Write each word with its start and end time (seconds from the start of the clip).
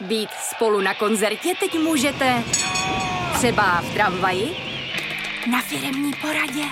Být 0.00 0.30
spolu 0.30 0.80
na 0.80 0.94
koncertě 0.94 1.54
teď 1.60 1.78
můžete 1.78 2.42
třeba 3.34 3.80
v 3.80 3.94
tramvaji, 3.94 4.56
na 5.50 5.62
firemní 5.62 6.12
poradě 6.20 6.62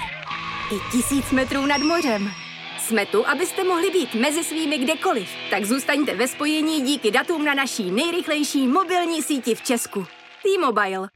i 0.73 0.93
tisíc 0.93 1.30
metrů 1.30 1.66
nad 1.66 1.79
mořem. 1.79 2.30
Jsme 2.79 3.06
tu, 3.06 3.29
abyste 3.29 3.64
mohli 3.64 3.90
být 3.90 4.14
mezi 4.14 4.45
svými 4.45 4.79
kdekoliv. 4.79 5.29
Tak 5.50 5.64
zůstaňte 5.64 6.16
ve 6.16 6.29
spojení 6.29 6.80
díky 6.80 7.10
datům 7.10 7.45
na 7.45 7.54
naší 7.54 7.90
nejrychlejší 7.90 8.68
mobilní 8.68 9.23
síti 9.23 9.54
v 9.54 9.62
Česku. 9.62 10.06
T-Mobile. 10.43 11.09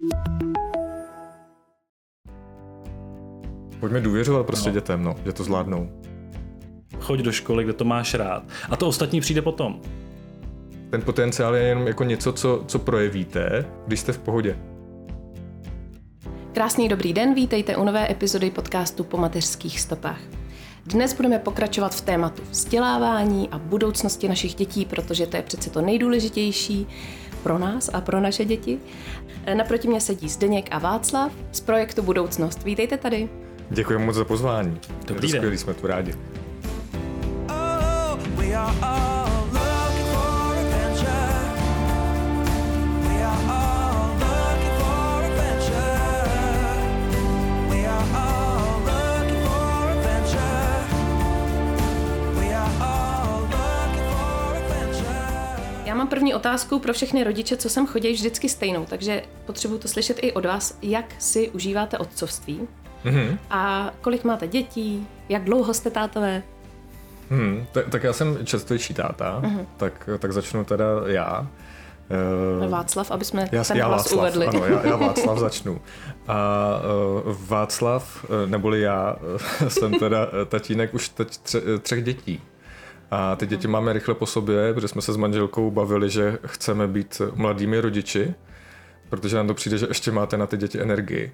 Pojďme 3.80 4.00
důvěřovat 4.00 4.46
prostě 4.46 4.68
no. 4.68 4.74
dětem, 4.74 5.02
no, 5.02 5.14
že 5.24 5.32
to 5.32 5.44
zvládnou. 5.44 6.02
Choď 7.00 7.20
do 7.20 7.32
školy, 7.32 7.64
kde 7.64 7.72
to 7.72 7.84
máš 7.84 8.14
rád. 8.14 8.42
A 8.70 8.76
to 8.76 8.88
ostatní 8.88 9.20
přijde 9.20 9.42
potom. 9.42 9.80
Ten 10.90 11.02
potenciál 11.02 11.56
je 11.56 11.62
jenom 11.62 11.86
jako 11.86 12.04
něco, 12.04 12.32
co, 12.32 12.64
co 12.66 12.78
projevíte, 12.78 13.64
když 13.86 14.00
jste 14.00 14.12
v 14.12 14.18
pohodě. 14.18 14.58
Krásný 16.52 16.88
dobrý 16.88 17.12
den, 17.12 17.34
vítejte 17.34 17.76
u 17.76 17.84
nové 17.84 18.10
epizody 18.10 18.50
podcastu 18.50 19.04
Po 19.04 19.16
mateřských 19.16 19.80
stopách. 19.80 20.20
Dnes 20.86 21.12
budeme 21.12 21.38
pokračovat 21.38 21.94
v 21.94 22.00
tématu 22.00 22.42
vzdělávání 22.50 23.48
a 23.48 23.58
budoucnosti 23.58 24.28
našich 24.28 24.54
dětí, 24.54 24.84
protože 24.84 25.26
to 25.26 25.36
je 25.36 25.42
přece 25.42 25.70
to 25.70 25.80
nejdůležitější 25.80 26.86
pro 27.42 27.58
nás 27.58 27.90
a 27.92 28.00
pro 28.00 28.20
naše 28.20 28.44
děti. 28.44 28.78
Naproti 29.54 29.88
mě 29.88 30.00
sedí 30.00 30.28
Zdeněk 30.28 30.68
a 30.70 30.78
Václav 30.78 31.32
z 31.52 31.60
projektu 31.60 32.02
Budoucnost. 32.02 32.64
Vítejte 32.64 32.96
tady. 32.96 33.28
Děkuji 33.70 33.98
moc 33.98 34.16
za 34.16 34.24
pozvání. 34.24 34.80
Dobrý 35.06 35.32
den. 35.32 35.40
Skvělý, 35.40 35.58
jsme 35.58 35.74
tu 35.74 35.86
rádi. 35.86 36.14
Oh, 37.48 38.18
we 38.36 38.54
are 38.54 38.76
all 38.82 39.37
mám 55.98 56.08
první 56.08 56.34
otázku 56.34 56.78
pro 56.78 56.92
všechny 56.92 57.24
rodiče, 57.24 57.56
co 57.56 57.68
sem 57.68 57.86
chodí 57.86 58.12
vždycky 58.12 58.48
stejnou, 58.48 58.84
takže 58.84 59.22
potřebuji 59.46 59.78
to 59.78 59.88
slyšet 59.88 60.18
i 60.22 60.32
od 60.32 60.44
vás, 60.44 60.78
jak 60.82 61.04
si 61.18 61.50
užíváte 61.50 61.98
otcovství 61.98 62.68
mm-hmm. 63.04 63.38
a 63.50 63.90
kolik 64.00 64.24
máte 64.24 64.46
dětí, 64.46 65.06
jak 65.28 65.44
dlouho 65.44 65.74
jste 65.74 65.90
tátové? 65.90 66.42
Hmm, 67.30 67.66
tak, 67.72 67.88
tak 67.88 68.02
já 68.02 68.12
jsem 68.12 68.46
častější 68.46 68.94
táta, 68.94 69.40
mm-hmm. 69.40 69.66
tak, 69.76 70.08
tak 70.18 70.32
začnu 70.32 70.64
teda 70.64 70.86
já. 71.06 71.46
Uh, 72.62 72.70
Václav, 72.70 73.10
aby 73.10 73.24
jsme 73.24 73.48
já, 73.52 73.64
ten 73.64 73.76
já 73.76 73.86
hlas 73.86 74.02
Václav, 74.02 74.20
uvedli. 74.20 74.46
Ano, 74.46 74.66
já, 74.66 74.86
já 74.86 74.96
Václav 75.06 75.38
začnu. 75.38 75.80
A 76.28 76.36
uh, 77.26 77.36
Václav, 77.48 78.26
neboli 78.46 78.80
já, 78.80 79.16
jsem 79.68 79.92
teda 79.98 80.28
tatínek 80.48 80.94
už 80.94 81.08
teď 81.08 81.38
tře, 81.38 81.60
třech 81.82 82.04
dětí. 82.04 82.42
A 83.10 83.36
ty 83.36 83.46
děti 83.46 83.68
máme 83.68 83.92
rychle 83.92 84.14
po 84.14 84.26
sobě, 84.26 84.74
protože 84.74 84.88
jsme 84.88 85.02
se 85.02 85.12
s 85.12 85.16
manželkou 85.16 85.70
bavili, 85.70 86.10
že 86.10 86.38
chceme 86.46 86.88
být 86.88 87.22
mladými 87.34 87.80
rodiči, 87.80 88.34
protože 89.08 89.36
nám 89.36 89.46
to 89.46 89.54
přijde, 89.54 89.78
že 89.78 89.86
ještě 89.88 90.10
máte 90.10 90.36
na 90.36 90.46
ty 90.46 90.56
děti 90.56 90.80
energii. 90.80 91.32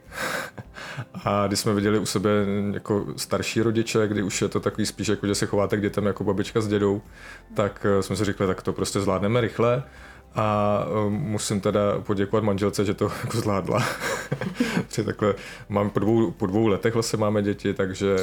A 1.24 1.46
když 1.46 1.60
jsme 1.60 1.74
viděli 1.74 1.98
u 1.98 2.06
sebe 2.06 2.30
jako 2.72 3.06
starší 3.16 3.62
rodiče, 3.62 4.08
kdy 4.08 4.22
už 4.22 4.42
je 4.42 4.48
to 4.48 4.60
takový 4.60 4.86
spíš 4.86 5.08
jako, 5.08 5.26
že 5.26 5.34
se 5.34 5.46
chováte 5.46 5.76
k 5.76 5.82
dětem 5.82 6.06
jako 6.06 6.24
babička 6.24 6.60
s 6.60 6.68
dědou, 6.68 7.02
tak 7.54 7.86
eh, 7.98 8.02
jsme 8.02 8.16
si 8.16 8.24
řekli, 8.24 8.46
tak 8.46 8.62
to 8.62 8.72
prostě 8.72 9.00
zvládneme 9.00 9.40
rychle. 9.40 9.82
A 10.34 10.78
eh, 10.86 11.10
musím 11.10 11.60
teda 11.60 11.80
poděkovat 12.00 12.44
manželce, 12.44 12.84
že 12.84 12.94
to 12.94 13.04
jako 13.24 13.38
zvládla. 13.38 13.84
takhle, 15.04 15.34
mám 15.68 15.90
po 15.90 16.00
dvou, 16.00 16.30
po 16.30 16.46
dvou 16.46 16.66
letech 16.66 16.94
vlastně 16.94 17.16
máme 17.16 17.42
děti, 17.42 17.74
takže 17.74 18.16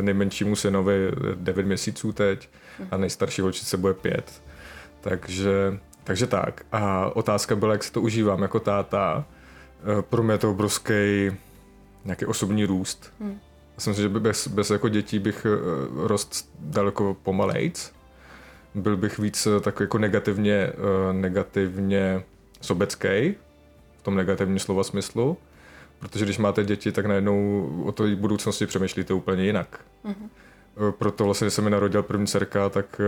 nejmenšímu 0.00 0.56
synovi 0.56 1.10
9 1.34 1.66
měsíců 1.66 2.12
teď 2.12 2.48
a 2.90 2.96
nejstarší 2.96 3.42
holčice 3.42 3.76
bude 3.76 3.94
pět. 3.94 4.42
Takže, 5.00 5.78
takže 6.04 6.26
tak. 6.26 6.66
A 6.72 7.10
otázka 7.16 7.56
byla, 7.56 7.72
jak 7.72 7.84
se 7.84 7.92
to 7.92 8.00
užívám 8.00 8.42
jako 8.42 8.60
táta. 8.60 9.24
Eh, 9.98 10.02
pro 10.02 10.22
mě 10.22 10.34
je 10.34 10.38
to 10.38 10.50
obrovský 10.50 11.30
nějaký 12.04 12.26
osobní 12.26 12.64
růst. 12.64 13.12
Hmm. 13.20 13.38
Myslím 13.74 13.94
si, 13.94 14.00
že 14.00 14.08
bez, 14.08 14.48
bez 14.48 14.70
jako 14.70 14.88
dětí 14.88 15.18
bych 15.18 15.46
eh, 15.46 15.58
rost 16.08 16.50
daleko 16.58 17.16
pomalejc. 17.22 17.93
Byl 18.74 18.96
bych 18.96 19.18
víc 19.18 19.46
eh, 19.46 19.60
tak 19.60 19.80
jako 19.80 19.98
negativně, 19.98 20.72
negativně 21.12 22.22
sobecký, 22.60 23.34
v 23.98 24.02
tom 24.02 24.16
negativním 24.16 24.58
slova 24.58 24.84
smyslu. 24.84 25.36
Protože 25.98 26.24
když 26.24 26.38
máte 26.38 26.64
děti, 26.64 26.92
tak 26.92 27.06
najednou 27.06 27.68
o 27.84 27.92
té 27.92 28.16
budoucnosti 28.16 28.66
přemýšlíte 28.66 29.14
úplně 29.14 29.44
jinak. 29.44 29.80
hmm 30.04 30.30
Eh, 30.76 30.92
proto 30.92 31.24
vlastně, 31.24 31.44
když 31.44 31.54
se 31.54 31.62
mi 31.62 31.70
narodil 31.70 32.02
první 32.02 32.26
dcerka, 32.26 32.68
tak 32.68 33.00
eh, 33.00 33.04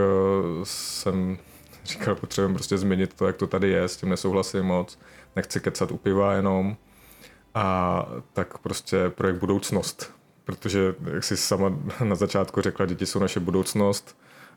jsem 0.63 1.39
říkal, 1.85 2.15
potřebujeme 2.15 2.55
prostě 2.55 2.79
změnit 2.79 3.15
to, 3.15 3.27
jak 3.27 3.37
to 3.37 3.47
tady 3.47 3.69
je, 3.69 3.83
s 3.83 3.97
tím 3.97 4.09
nesouhlasím 4.09 4.63
moc, 4.63 4.99
nechci 5.37 5.61
kecat 5.61 5.91
u 5.91 5.97
piva 5.97 6.33
jenom. 6.35 6.77
A 7.55 8.07
tak 8.33 8.59
prostě 8.59 9.09
projekt 9.09 9.37
budoucnost, 9.37 10.13
protože, 10.45 10.95
jak 11.15 11.25
jsi 11.25 11.37
sama 11.37 11.79
na 12.05 12.15
začátku 12.15 12.61
řekla, 12.61 12.87
děti 12.87 13.07
jsou 13.07 13.19
naše 13.19 13.41
budoucnost, 13.41 14.17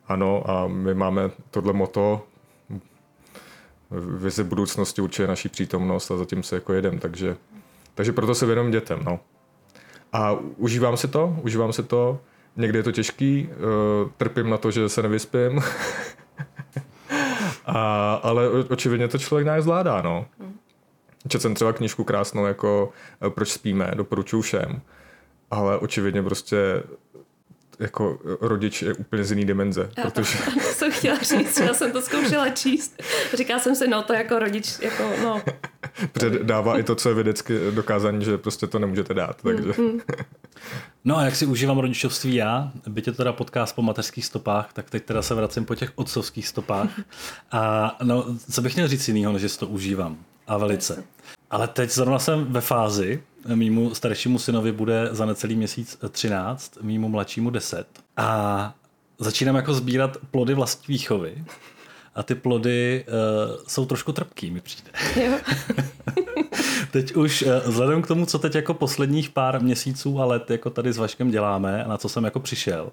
ano, 0.09 0.49
a 0.49 0.67
my 0.67 0.93
máme 0.93 1.29
tohle 1.51 1.73
moto, 1.73 2.25
vize 3.91 4.43
budoucnosti 4.43 5.01
určuje 5.01 5.27
naší 5.27 5.49
přítomnost 5.49 6.11
a 6.11 6.17
zatím 6.17 6.43
se 6.43 6.55
jako 6.55 6.73
jedem, 6.73 6.99
takže, 6.99 7.37
takže 7.95 8.13
proto 8.13 8.35
se 8.35 8.45
věnujem 8.45 8.71
dětem, 8.71 8.99
no. 9.03 9.19
A 10.13 10.31
užívám 10.57 10.97
si 10.97 11.07
to, 11.07 11.39
užívám 11.43 11.73
si 11.73 11.83
to, 11.83 12.19
Někdy 12.59 12.79
je 12.79 12.83
to 12.83 12.91
těžký, 12.91 13.49
uh, 13.49 14.09
trpím 14.17 14.49
na 14.49 14.57
to, 14.57 14.71
že 14.71 14.89
se 14.89 15.01
nevyspím. 15.01 15.61
A, 17.65 18.13
ale 18.13 18.49
očividně 18.49 19.07
to 19.07 19.17
člověk 19.17 19.45
nějak 19.45 19.63
zvládá, 19.63 20.01
no. 20.01 20.25
Četl 21.27 21.41
jsem 21.41 21.55
třeba 21.55 21.73
knižku 21.73 22.03
krásnou 22.03 22.45
jako 22.45 22.89
eh, 23.27 23.29
Proč 23.29 23.49
spíme, 23.49 23.91
doporučuji 23.95 24.41
všem. 24.41 24.81
Ale 25.51 25.77
očividně 25.77 26.23
prostě 26.23 26.83
jako 27.79 28.19
rodič 28.41 28.81
je 28.81 28.93
úplně 28.93 29.23
z 29.23 29.31
jiný 29.31 29.45
dimenze. 29.45 29.89
Já 29.97 30.03
protože... 30.03 30.37
to, 30.37 30.51
to 30.53 30.59
jsem 30.59 30.91
chtěla 30.91 31.17
říct, 31.17 31.59
já 31.59 31.73
jsem 31.73 31.91
to 31.91 32.01
zkoušela 32.01 32.49
číst. 32.49 33.03
Říká 33.33 33.59
jsem 33.59 33.75
si, 33.75 33.87
no 33.87 34.03
to 34.03 34.13
jako 34.13 34.39
rodič, 34.39 34.79
jako 34.81 35.11
no. 35.23 35.41
Protože 36.11 36.39
dává 36.43 36.79
i 36.79 36.83
to, 36.83 36.95
co 36.95 37.09
je 37.09 37.15
vědecky 37.15 37.59
dokázané, 37.71 38.21
že 38.21 38.37
prostě 38.37 38.67
to 38.67 38.79
nemůžete 38.79 39.13
dát. 39.13 39.41
Takže. 39.41 39.71
Mm-hmm. 39.71 40.01
No 41.05 41.17
a 41.17 41.23
jak 41.23 41.35
si 41.35 41.45
užívám 41.45 41.77
rodičovství 41.77 42.35
já, 42.35 42.71
byť 42.87 43.07
je 43.07 43.13
to 43.13 43.17
teda 43.17 43.33
podcast 43.33 43.75
po 43.75 43.81
mateřských 43.81 44.25
stopách, 44.25 44.73
tak 44.73 44.89
teď 44.89 45.05
teda 45.05 45.21
se 45.21 45.35
vracím 45.35 45.65
po 45.65 45.75
těch 45.75 45.91
otcovských 45.95 46.47
stopách. 46.47 46.89
A 47.51 47.95
no, 48.03 48.25
co 48.51 48.61
bych 48.61 48.75
měl 48.75 48.87
říct 48.87 49.07
jinýho, 49.07 49.31
než 49.31 49.41
že 49.41 49.57
to 49.57 49.67
užívám. 49.67 50.17
A 50.47 50.57
velice. 50.57 51.03
Ale 51.49 51.67
teď 51.67 51.91
zrovna 51.91 52.19
jsem 52.19 52.45
ve 52.45 52.61
fázi, 52.61 53.23
mýmu 53.55 53.95
staršímu 53.95 54.39
synovi 54.39 54.71
bude 54.71 55.09
za 55.11 55.25
necelý 55.25 55.55
měsíc 55.55 55.97
13, 56.11 56.77
mýmu 56.81 57.09
mladšímu 57.09 57.49
10. 57.49 57.87
A 58.17 58.73
začínám 59.19 59.55
jako 59.55 59.73
sbírat 59.73 60.17
plody 60.31 60.53
vlastní 60.53 60.93
výchovy. 60.93 61.43
A 62.15 62.23
ty 62.23 62.35
plody 62.35 63.05
uh, 63.07 63.63
jsou 63.67 63.85
trošku 63.85 64.11
trpký, 64.11 64.51
mi 64.51 64.61
přijde. 64.61 64.91
teď 66.91 67.15
už 67.15 67.41
uh, 67.41 67.51
vzhledem 67.65 68.01
k 68.01 68.07
tomu, 68.07 68.25
co 68.25 68.39
teď 68.39 68.55
jako 68.55 68.73
posledních 68.73 69.29
pár 69.29 69.61
měsíců 69.61 70.19
a 70.19 70.25
let 70.25 70.51
jako 70.51 70.69
tady 70.69 70.93
s 70.93 70.97
Vaškem 70.97 71.31
děláme 71.31 71.83
a 71.83 71.87
na 71.87 71.97
co 71.97 72.09
jsem 72.09 72.23
jako 72.23 72.39
přišel, 72.39 72.91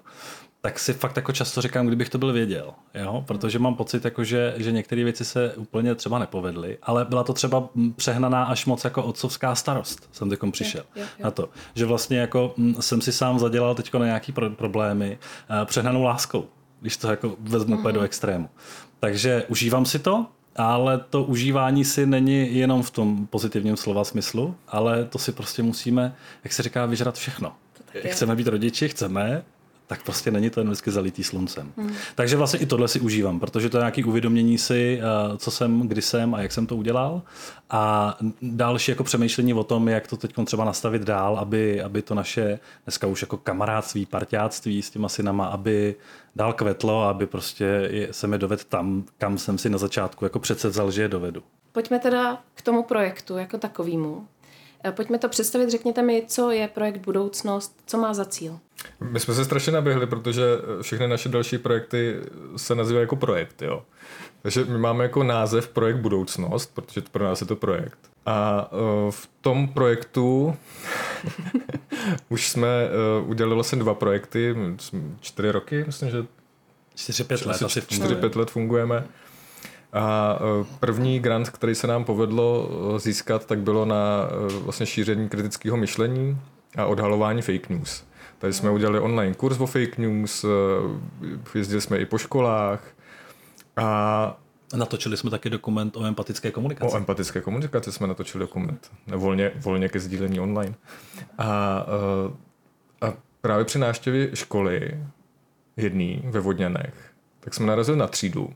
tak 0.61 0.79
si 0.79 0.93
fakt 0.93 1.15
jako 1.15 1.31
často 1.31 1.61
říkám, 1.61 1.87
kdybych 1.87 2.09
to 2.09 2.17
byl 2.17 2.33
věděl, 2.33 2.73
jo? 2.93 3.23
protože 3.27 3.59
mám 3.59 3.75
pocit, 3.75 4.05
jako 4.05 4.23
že, 4.23 4.53
že 4.57 4.71
některé 4.71 5.03
věci 5.03 5.25
se 5.25 5.53
úplně 5.55 5.95
třeba 5.95 6.19
nepovedly, 6.19 6.77
ale 6.81 7.05
byla 7.05 7.23
to 7.23 7.33
třeba 7.33 7.69
přehnaná 7.95 8.43
až 8.43 8.65
moc 8.65 8.83
jako 8.83 9.03
otcovská 9.03 9.55
starost, 9.55 10.09
jsem 10.11 10.29
teď 10.29 10.39
přišel 10.51 10.83
jo, 10.95 11.01
jo, 11.01 11.07
jo. 11.19 11.23
na 11.23 11.31
to, 11.31 11.49
že 11.75 11.85
vlastně 11.85 12.17
jako 12.17 12.53
jsem 12.79 13.01
si 13.01 13.11
sám 13.11 13.39
zadělal 13.39 13.75
teď 13.75 13.93
na 13.93 14.05
nějaký 14.05 14.31
pro- 14.31 14.49
problémy 14.49 15.17
uh, 15.49 15.65
přehnanou 15.65 16.03
láskou, 16.03 16.45
když 16.81 16.97
to 16.97 17.11
jako 17.11 17.35
vezmu 17.39 17.75
mm-hmm. 17.75 17.91
do 17.91 18.01
extrému. 18.01 18.49
Takže 18.99 19.43
užívám 19.47 19.85
si 19.85 19.99
to, 19.99 20.25
ale 20.55 20.97
to 21.09 21.23
užívání 21.23 21.85
si 21.85 22.05
není 22.05 22.57
jenom 22.57 22.83
v 22.83 22.91
tom 22.91 23.27
pozitivním 23.27 23.77
slova 23.77 24.03
smyslu, 24.03 24.55
ale 24.67 25.05
to 25.05 25.17
si 25.17 25.31
prostě 25.31 25.63
musíme, 25.63 26.15
jak 26.43 26.53
se 26.53 26.63
říká, 26.63 26.85
vyžrat 26.85 27.15
všechno. 27.15 27.53
Chceme 28.05 28.35
být 28.35 28.47
rodiči, 28.47 28.89
chceme, 28.89 29.43
tak 29.87 30.03
prostě 30.03 30.31
není 30.31 30.49
to 30.49 30.59
jen 30.59 30.67
vždycky 30.67 30.91
zalitý 30.91 31.23
sluncem. 31.23 31.71
Hmm. 31.77 31.93
Takže 32.15 32.37
vlastně 32.37 32.59
i 32.59 32.65
tohle 32.65 32.87
si 32.87 32.99
užívám, 32.99 33.39
protože 33.39 33.69
to 33.69 33.77
je 33.77 33.81
nějaké 33.81 34.05
uvědomění 34.05 34.57
si, 34.57 35.01
eh, 35.01 35.37
co 35.37 35.51
jsem, 35.51 35.87
kdy 35.87 36.01
jsem 36.01 36.35
a 36.35 36.41
jak 36.41 36.51
jsem 36.51 36.67
to 36.67 36.75
udělal. 36.75 37.21
A 37.69 38.17
další 38.41 38.91
jako 38.91 39.03
přemýšlení 39.03 39.53
o 39.53 39.63
tom, 39.63 39.87
jak 39.87 40.07
to 40.07 40.17
teď 40.17 40.33
třeba 40.45 40.65
nastavit 40.65 41.01
dál, 41.01 41.37
aby, 41.37 41.81
aby 41.81 42.01
to 42.01 42.15
naše 42.15 42.59
dneska 42.85 43.07
už 43.07 43.21
jako 43.21 43.37
kamarádství, 43.37 44.05
partiáctví 44.05 44.81
s 44.81 44.89
těma 44.89 45.09
synama, 45.09 45.45
aby 45.45 45.95
dál 46.35 46.53
kvetlo, 46.53 47.03
aby 47.03 47.25
prostě 47.25 47.91
se 48.11 48.27
mi 48.27 48.37
doved 48.37 48.65
tam, 48.65 49.03
kam 49.17 49.37
jsem 49.37 49.57
si 49.57 49.69
na 49.69 49.77
začátku 49.77 50.25
jako 50.25 50.39
přece 50.39 50.69
vzal, 50.69 50.91
že 50.91 51.01
je 51.01 51.07
dovedu. 51.07 51.43
Pojďme 51.71 51.99
teda 51.99 52.37
k 52.53 52.61
tomu 52.61 52.83
projektu 52.83 53.37
jako 53.37 53.57
takovému. 53.57 54.27
Eh, 54.83 54.91
pojďme 54.91 55.17
to 55.17 55.29
představit, 55.29 55.69
řekněte 55.69 56.01
mi, 56.01 56.23
co 56.27 56.51
je 56.51 56.67
projekt 56.67 56.97
Budoucnost, 56.97 57.79
co 57.85 57.97
má 57.97 58.13
za 58.13 58.25
cíl. 58.25 58.59
My 58.99 59.19
jsme 59.19 59.33
se 59.33 59.45
strašně 59.45 59.71
naběhli, 59.71 60.07
protože 60.07 60.43
všechny 60.81 61.07
naše 61.07 61.29
další 61.29 61.57
projekty 61.57 62.15
se 62.55 62.75
nazývají 62.75 63.03
jako 63.03 63.15
projekt, 63.15 63.61
jo. 63.61 63.83
Takže 64.41 64.65
my 64.65 64.77
máme 64.77 65.03
jako 65.03 65.23
název 65.23 65.67
projekt 65.67 65.97
Budoucnost, 65.97 66.71
protože 66.73 67.01
pro 67.11 67.23
nás 67.23 67.41
je 67.41 67.47
to 67.47 67.55
projekt. 67.55 67.99
A 68.25 68.69
v 69.09 69.29
tom 69.41 69.67
projektu 69.67 70.55
už 72.29 72.49
jsme 72.49 72.89
udělali 73.25 73.55
vlastně 73.55 73.79
dva 73.79 73.93
projekty, 73.93 74.55
čtyři 75.21 75.51
roky, 75.51 75.83
myslím, 75.87 76.09
že 76.09 76.25
4-5 76.95 77.47
let 77.47 77.63
asi 77.63 77.79
4-5 77.79 78.37
let 78.37 78.51
fungujeme. 78.51 79.07
A 79.93 80.35
e, 80.61 80.65
první 80.79 81.19
grant, 81.19 81.49
který 81.49 81.75
se 81.75 81.87
nám 81.87 82.03
povedlo 82.03 82.69
e, 82.95 82.99
získat, 82.99 83.45
tak 83.45 83.59
bylo 83.59 83.85
na 83.85 84.29
e, 84.49 84.59
vlastně 84.59 84.85
šíření 84.85 85.29
kritického 85.29 85.77
myšlení 85.77 86.37
a 86.77 86.85
odhalování 86.85 87.41
fake 87.41 87.69
news. 87.69 88.03
Tady 88.39 88.53
jsme 88.53 88.69
udělali 88.69 88.99
online 88.99 89.33
kurz 89.33 89.59
o 89.59 89.65
fake 89.65 89.97
news, 89.97 90.45
jezdili 91.55 91.81
jsme 91.81 91.97
i 91.97 92.05
po 92.05 92.17
školách 92.17 92.83
a 93.77 94.37
Natočili 94.75 95.17
jsme 95.17 95.29
taky 95.29 95.49
dokument 95.49 95.97
o 95.97 96.05
empatické 96.05 96.51
komunikaci. 96.51 96.93
O 96.93 96.97
empatické 96.97 97.41
komunikaci 97.41 97.91
jsme 97.91 98.07
natočili 98.07 98.39
dokument. 98.39 98.91
Volně, 99.07 99.51
volně 99.55 99.89
ke 99.89 99.99
sdílení 99.99 100.39
online. 100.39 100.75
A, 101.37 101.47
a 103.01 103.13
právě 103.41 103.65
při 103.65 103.79
návštěvě 103.79 104.35
školy 104.35 104.99
jedný 105.77 106.21
ve 106.25 106.39
Vodňanech, 106.39 107.11
tak 107.39 107.53
jsme 107.53 107.65
narazili 107.65 107.97
na 107.97 108.07
třídu, 108.07 108.49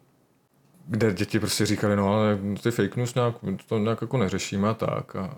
kde 0.88 1.14
děti 1.14 1.40
prostě 1.40 1.66
říkali, 1.66 1.96
no 1.96 2.14
ale 2.14 2.40
ty 2.64 2.72
fake 2.72 2.96
news 2.96 3.16
nějak, 3.16 3.36
to 3.68 3.78
nějak 3.78 4.02
jako 4.02 4.18
neřešíme 4.18 4.74
tak. 4.74 5.16
A, 5.16 5.38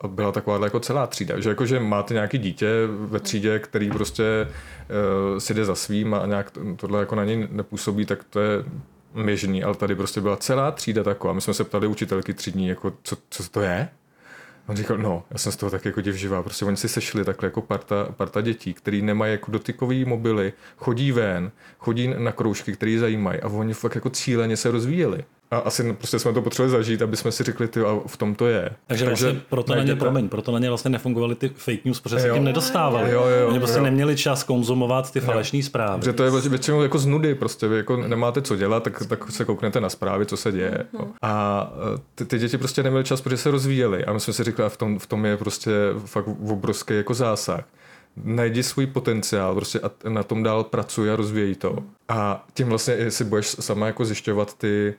a 0.00 0.08
byla 0.08 0.32
taková 0.32 0.64
jako 0.64 0.80
celá 0.80 1.06
třída, 1.06 1.40
že 1.40 1.48
jako, 1.48 1.66
že 1.66 1.80
máte 1.80 2.14
nějaký 2.14 2.38
dítě 2.38 2.68
ve 2.86 3.20
třídě, 3.20 3.58
který 3.58 3.90
prostě 3.90 4.48
uh, 4.48 5.38
si 5.38 5.54
jde 5.54 5.64
za 5.64 5.74
svým 5.74 6.14
a 6.14 6.26
nějak 6.26 6.52
tohle 6.76 7.00
jako 7.00 7.14
na 7.14 7.24
něj 7.24 7.48
nepůsobí, 7.50 8.06
tak 8.06 8.24
to 8.24 8.40
je 8.40 8.64
běžný, 9.24 9.64
ale 9.64 9.74
tady 9.74 9.94
prostě 9.94 10.20
byla 10.20 10.36
celá 10.36 10.70
třída 10.70 11.02
taková. 11.02 11.32
My 11.32 11.40
jsme 11.40 11.54
se 11.54 11.64
ptali 11.64 11.86
učitelky 11.86 12.34
třídní, 12.34 12.68
jako 12.68 12.92
co, 13.02 13.16
co 13.30 13.48
to 13.50 13.60
je? 13.60 13.88
On 14.66 14.76
říkal, 14.76 14.98
no, 14.98 15.24
já 15.30 15.38
jsem 15.38 15.52
z 15.52 15.56
toho 15.56 15.70
tak 15.70 15.84
jako 15.84 16.00
divživá. 16.00 16.42
Prostě 16.42 16.64
oni 16.64 16.76
si 16.76 16.88
sešli 16.88 17.24
takhle 17.24 17.46
jako 17.46 17.60
parta, 17.60 18.08
parta 18.16 18.40
dětí, 18.40 18.74
který 18.74 19.02
nemají 19.02 19.32
jako 19.32 19.50
dotykový 19.50 20.04
mobily, 20.04 20.52
chodí 20.76 21.12
ven, 21.12 21.50
chodí 21.78 22.14
na 22.18 22.32
kroužky, 22.32 22.72
které 22.72 22.98
zajímají 22.98 23.40
a 23.40 23.48
oni 23.48 23.74
fakt 23.74 23.94
jako 23.94 24.10
cíleně 24.10 24.56
se 24.56 24.70
rozvíjeli. 24.70 25.24
A 25.54 25.58
asi 25.58 25.92
prostě 25.92 26.18
jsme 26.18 26.32
to 26.32 26.42
potřebovali 26.42 26.70
zažít, 26.70 27.02
aby 27.02 27.16
jsme 27.16 27.32
si 27.32 27.44
řekli, 27.44 27.68
ty, 27.68 27.80
a 27.80 28.00
v 28.06 28.16
tom 28.16 28.34
to 28.34 28.46
je. 28.46 28.60
Takže, 28.86 29.04
Takže 29.04 29.26
vlastně 29.26 29.42
proto 29.48 29.74
na 29.74 29.82
ně, 29.82 29.96
promiň, 29.96 30.28
proto 30.28 30.52
na 30.52 30.58
ně 30.58 30.68
vlastně 30.68 30.90
nefungovaly 30.90 31.34
ty 31.34 31.48
fake 31.48 31.84
news, 31.84 32.00
protože 32.00 32.18
se 32.18 32.30
tím 32.30 32.44
nedostávali. 32.44 33.10
Jo, 33.10 33.26
jo, 33.26 33.48
Oni 33.48 33.58
prostě 33.58 33.78
jo. 33.78 33.84
neměli 33.84 34.16
čas 34.16 34.42
konzumovat 34.42 35.12
ty 35.12 35.20
falešné 35.20 35.62
zprávy. 35.62 35.98
Protože 35.98 36.12
to 36.12 36.24
je 36.24 36.30
většinou 36.30 36.82
jako 36.82 36.98
z 36.98 37.06
nudy, 37.06 37.34
prostě 37.34 37.68
vy 37.68 37.76
jako 37.76 37.96
nemáte 37.96 38.42
co 38.42 38.56
dělat, 38.56 38.82
tak, 38.82 39.02
tak 39.08 39.30
se 39.30 39.44
kouknete 39.44 39.80
na 39.80 39.88
zprávy, 39.88 40.26
co 40.26 40.36
se 40.36 40.52
děje. 40.52 40.78
Mm-hmm. 40.94 41.08
A 41.22 41.72
e, 41.94 42.00
ty, 42.14 42.24
ty, 42.24 42.38
děti 42.38 42.58
prostě 42.58 42.82
neměly 42.82 43.04
čas, 43.04 43.20
protože 43.20 43.36
se 43.36 43.50
rozvíjeli. 43.50 44.04
A 44.04 44.12
my 44.12 44.20
jsme 44.20 44.32
si 44.32 44.44
řekli, 44.44 44.64
a 44.64 44.68
v 44.68 44.76
tom, 44.76 44.98
v 44.98 45.06
tom 45.06 45.26
je 45.26 45.36
prostě 45.36 45.70
fakt 46.04 46.28
obrovský 46.48 46.96
jako 46.96 47.14
zásah 47.14 47.64
najdi 48.16 48.62
svůj 48.62 48.86
potenciál 48.86 49.54
prostě 49.54 49.80
a 49.80 50.08
na 50.08 50.22
tom 50.22 50.42
dál 50.42 50.64
pracuj 50.64 51.12
a 51.12 51.16
rozvíjí 51.16 51.54
to. 51.54 51.78
A 52.08 52.46
tím 52.54 52.68
vlastně 52.68 53.10
si 53.10 53.24
budeš 53.24 53.46
sama 53.46 53.86
jako 53.86 54.04
zjišťovat 54.04 54.58
ty, 54.58 54.94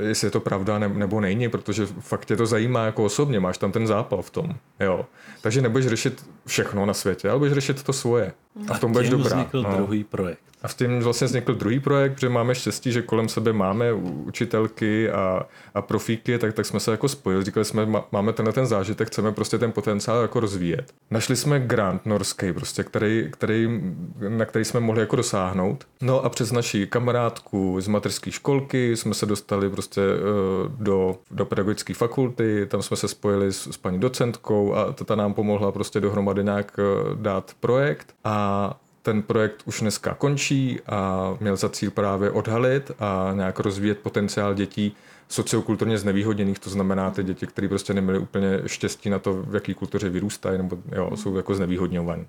jestli 0.00 0.26
je 0.26 0.30
to 0.30 0.40
pravda 0.40 0.78
nebo 0.78 1.20
není, 1.20 1.48
protože 1.48 1.86
fakt 1.86 2.24
tě 2.24 2.36
to 2.36 2.46
zajímá 2.46 2.84
jako 2.84 3.04
osobně, 3.04 3.40
máš 3.40 3.58
tam 3.58 3.72
ten 3.72 3.86
zápal 3.86 4.22
v 4.22 4.30
tom. 4.30 4.54
Jo. 4.80 5.06
Takže 5.42 5.62
nebudeš 5.62 5.86
řešit 5.86 6.26
všechno 6.46 6.86
na 6.86 6.94
světě, 6.94 7.30
ale 7.30 7.38
budeš 7.38 7.54
řešit 7.54 7.82
to 7.82 7.92
svoje. 7.92 8.32
A 8.68 8.74
v 8.74 8.80
tom 8.80 8.92
budeš 8.92 9.10
dobrá. 9.10 9.36
vznikl 9.36 9.62
no. 9.62 9.76
druhý 9.76 10.04
projekt. 10.04 10.47
A 10.62 10.68
v 10.68 10.74
tím 10.74 11.00
vlastně 11.00 11.26
vznikl 11.26 11.54
druhý 11.54 11.80
projekt, 11.80 12.14
protože 12.14 12.28
máme 12.28 12.54
štěstí, 12.54 12.92
že 12.92 13.02
kolem 13.02 13.28
sebe 13.28 13.52
máme 13.52 13.92
učitelky 13.92 15.10
a, 15.10 15.46
a 15.74 15.82
profíky, 15.82 16.38
tak, 16.38 16.54
tak 16.54 16.66
jsme 16.66 16.80
se 16.80 16.90
jako 16.90 17.08
spojili. 17.08 17.44
Říkali 17.44 17.64
jsme, 17.64 17.86
máme 18.12 18.32
tenhle 18.32 18.52
ten 18.52 18.66
zážitek, 18.66 19.08
chceme 19.08 19.32
prostě 19.32 19.58
ten 19.58 19.72
potenciál 19.72 20.22
jako 20.22 20.40
rozvíjet. 20.40 20.94
Našli 21.10 21.36
jsme 21.36 21.60
grant 21.60 22.06
norský, 22.06 22.52
prostě, 22.52 22.84
který, 22.84 23.28
který, 23.30 23.80
na 24.28 24.44
který 24.44 24.64
jsme 24.64 24.80
mohli 24.80 25.00
jako 25.00 25.16
dosáhnout. 25.16 25.84
No 26.02 26.24
a 26.24 26.28
přes 26.28 26.52
naší 26.52 26.86
kamarádku 26.86 27.80
z 27.80 27.88
materské 27.88 28.30
školky 28.30 28.96
jsme 28.96 29.14
se 29.14 29.26
dostali 29.26 29.70
prostě 29.70 30.00
uh, 30.00 30.72
do, 30.78 31.16
do 31.30 31.44
pedagogické 31.44 31.94
fakulty, 31.94 32.66
tam 32.66 32.82
jsme 32.82 32.96
se 32.96 33.08
spojili 33.08 33.52
s, 33.52 33.70
s 33.70 33.76
paní 33.76 33.98
docentkou 33.98 34.74
a 34.74 34.92
ta 34.92 35.14
nám 35.14 35.34
pomohla 35.34 35.72
prostě 35.72 36.00
dohromady 36.00 36.44
nějak 36.44 36.78
uh, 36.78 37.16
dát 37.16 37.52
projekt 37.60 38.14
a 38.24 38.76
ten 39.02 39.22
projekt 39.22 39.62
už 39.64 39.80
dneska 39.80 40.14
končí 40.14 40.80
a 40.86 41.30
měl 41.40 41.56
za 41.56 41.68
cíl 41.68 41.90
právě 41.90 42.30
odhalit 42.30 42.90
a 42.98 43.32
nějak 43.34 43.60
rozvíjet 43.60 43.98
potenciál 43.98 44.54
dětí 44.54 44.96
sociokulturně 45.28 45.98
znevýhodněných, 45.98 46.58
to 46.58 46.70
znamená 46.70 47.10
ty 47.10 47.24
děti, 47.24 47.46
které 47.46 47.68
prostě 47.68 47.94
neměly 47.94 48.18
úplně 48.18 48.62
štěstí 48.66 49.10
na 49.10 49.18
to, 49.18 49.42
v 49.42 49.54
jaký 49.54 49.74
kultuře 49.74 50.08
vyrůstají, 50.08 50.58
nebo 50.58 50.78
jo, 50.92 51.16
jsou 51.16 51.36
jako 51.36 51.54
znevýhodňované. 51.54 52.26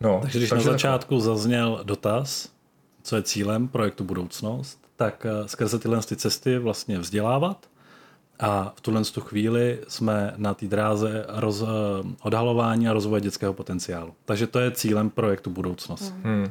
No, 0.00 0.18
takže 0.22 0.38
když 0.38 0.50
takže 0.50 0.66
na 0.66 0.72
začátku 0.72 1.14
tak... 1.14 1.24
zazněl 1.24 1.80
dotaz, 1.82 2.48
co 3.02 3.16
je 3.16 3.22
cílem 3.22 3.68
projektu 3.68 4.04
Budoucnost, 4.04 4.80
tak 4.96 5.26
eh, 5.26 5.48
skrze 5.48 5.78
tyhle 5.78 6.00
ty 6.02 6.16
cesty 6.16 6.58
vlastně 6.58 6.98
vzdělávat, 6.98 7.66
a 8.38 8.72
v 8.76 8.80
tuhle 8.80 9.04
tu 9.04 9.20
chvíli 9.20 9.78
jsme 9.88 10.34
na 10.36 10.54
té 10.54 10.66
dráze 10.66 11.26
roz, 11.28 11.64
odhalování 12.22 12.88
a 12.88 12.92
rozvoje 12.92 13.20
dětského 13.20 13.54
potenciálu. 13.54 14.14
Takže 14.24 14.46
to 14.46 14.58
je 14.58 14.70
cílem 14.70 15.10
projektu 15.10 15.50
Budoucnost. 15.50 16.14
Hmm. 16.22 16.50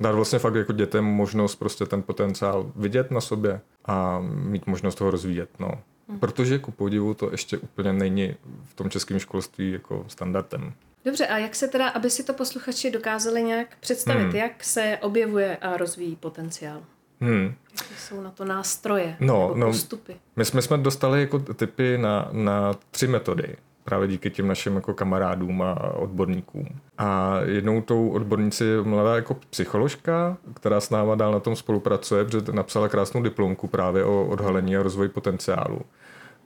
Dát 0.00 0.12
vlastně 0.12 0.38
fakt 0.38 0.54
jako 0.54 0.72
dětem 0.72 1.04
možnost 1.04 1.56
prostě 1.56 1.86
ten 1.86 2.02
potenciál 2.02 2.72
vidět 2.76 3.10
na 3.10 3.20
sobě 3.20 3.60
a 3.84 4.20
mít 4.20 4.66
možnost 4.66 5.00
ho 5.00 5.10
rozvíjet. 5.10 5.50
No. 5.58 5.70
Hmm. 6.08 6.18
Protože 6.18 6.58
ku 6.58 6.70
podivu 6.70 7.14
to 7.14 7.30
ještě 7.30 7.58
úplně 7.58 7.92
není 7.92 8.34
v 8.64 8.74
tom 8.74 8.90
českém 8.90 9.18
školství 9.18 9.72
jako 9.72 10.04
standardem. 10.08 10.72
Dobře, 11.04 11.26
a 11.26 11.38
jak 11.38 11.54
se 11.54 11.68
teda, 11.68 11.88
aby 11.88 12.10
si 12.10 12.24
to 12.24 12.32
posluchači 12.32 12.90
dokázali 12.90 13.42
nějak 13.42 13.76
představit, 13.80 14.22
hmm. 14.22 14.36
jak 14.36 14.64
se 14.64 14.98
objevuje 15.02 15.56
a 15.56 15.76
rozvíjí 15.76 16.16
potenciál? 16.16 16.82
Hmm. 17.20 17.54
Jsou 17.98 18.20
na 18.20 18.30
to 18.30 18.44
nástroje 18.44 19.16
no, 19.20 19.52
no, 19.54 19.66
postupy? 19.66 20.16
My 20.36 20.44
jsme, 20.44 20.62
jsme 20.62 20.78
dostali 20.78 21.20
jako 21.20 21.38
typy 21.38 21.98
na, 21.98 22.28
na 22.32 22.74
tři 22.90 23.06
metody 23.06 23.56
právě 23.88 24.08
díky 24.08 24.30
těm 24.30 24.48
našim 24.48 24.74
jako 24.74 24.94
kamarádům 24.94 25.62
a 25.62 25.94
odborníkům. 25.94 26.66
A 26.98 27.40
jednou 27.44 27.82
tou 27.82 28.08
odbornici 28.08 28.64
je 28.64 28.82
mladá 28.82 29.16
jako 29.16 29.36
psycholožka, 29.50 30.36
která 30.54 30.80
s 30.80 30.90
náma 30.90 31.14
dál 31.14 31.32
na 31.32 31.40
tom 31.40 31.56
spolupracuje, 31.56 32.24
protože 32.24 32.52
napsala 32.52 32.88
krásnou 32.88 33.22
diplomku 33.22 33.68
právě 33.68 34.04
o 34.04 34.26
odhalení 34.26 34.76
a 34.76 34.82
rozvoji 34.82 35.08
potenciálu. 35.08 35.80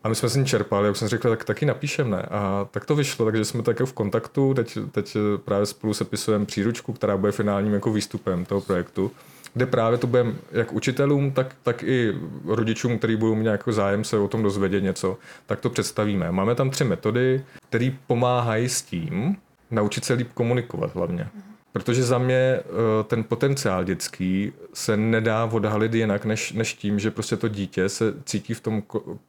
A 0.05 0.09
my 0.09 0.15
jsme 0.15 0.29
si 0.29 0.39
ní 0.39 0.47
čerpali, 0.47 0.87
jak 0.87 0.97
jsem 0.97 1.09
řekl, 1.09 1.31
tak 1.31 1.45
taky 1.45 1.67
napíšeme. 1.67 2.23
A 2.23 2.69
tak 2.71 2.85
to 2.85 2.95
vyšlo, 2.95 3.25
takže 3.25 3.45
jsme 3.45 3.63
také 3.63 3.87
v 3.87 3.93
kontaktu. 3.93 4.55
Teď, 4.55 4.79
teď 4.91 5.17
právě 5.45 5.67
spolu 5.67 5.95
sepisujeme 5.95 6.47
příručku, 6.47 6.93
která 6.93 7.17
bude 7.17 7.33
finálním 7.33 7.75
jako 7.75 7.93
výstupem 7.93 8.45
toho 8.45 8.61
projektu 8.61 9.11
kde 9.55 9.67
právě 9.67 9.99
to 9.99 10.07
budeme 10.07 10.33
jak 10.53 10.73
učitelům, 10.73 11.33
tak, 11.33 11.57
tak 11.63 11.83
i 11.83 12.15
rodičům, 12.47 12.99
kteří 12.99 13.17
budou 13.17 13.35
mít 13.35 13.43
nějaký 13.43 13.73
zájem 13.73 14.05
se 14.05 14.19
o 14.19 14.29
tom 14.29 14.43
dozvědět 14.43 14.81
něco, 14.81 15.19
tak 15.47 15.61
to 15.61 15.71
představíme. 15.71 16.33
Máme 16.33 16.55
tam 16.55 16.71
tři 16.71 16.85
metody, 16.85 17.45
které 17.69 17.91
pomáhají 18.07 18.69
s 18.69 18.83
tím 18.83 19.37
naučit 19.71 20.05
se 20.05 20.15
líp 20.15 20.29
komunikovat 20.35 20.95
hlavně. 20.95 21.29
Protože 21.73 22.03
za 22.03 22.19
mě 22.19 22.35
eh, 22.35 22.63
ten 23.07 23.25
potenciál 23.25 23.85
dětský 23.85 24.53
se 24.75 24.97
nedá 24.97 25.45
odhalit 25.45 25.95
jinak, 25.95 26.25
než, 26.25 26.53
než 26.53 26.75
tím, 26.75 26.99
že 26.99 27.11
prostě 27.11 27.37
to 27.37 27.49
dítě 27.49 27.89
se 27.89 28.15
cítí 28.25 28.55
v 28.55 28.61
tom 28.61 28.83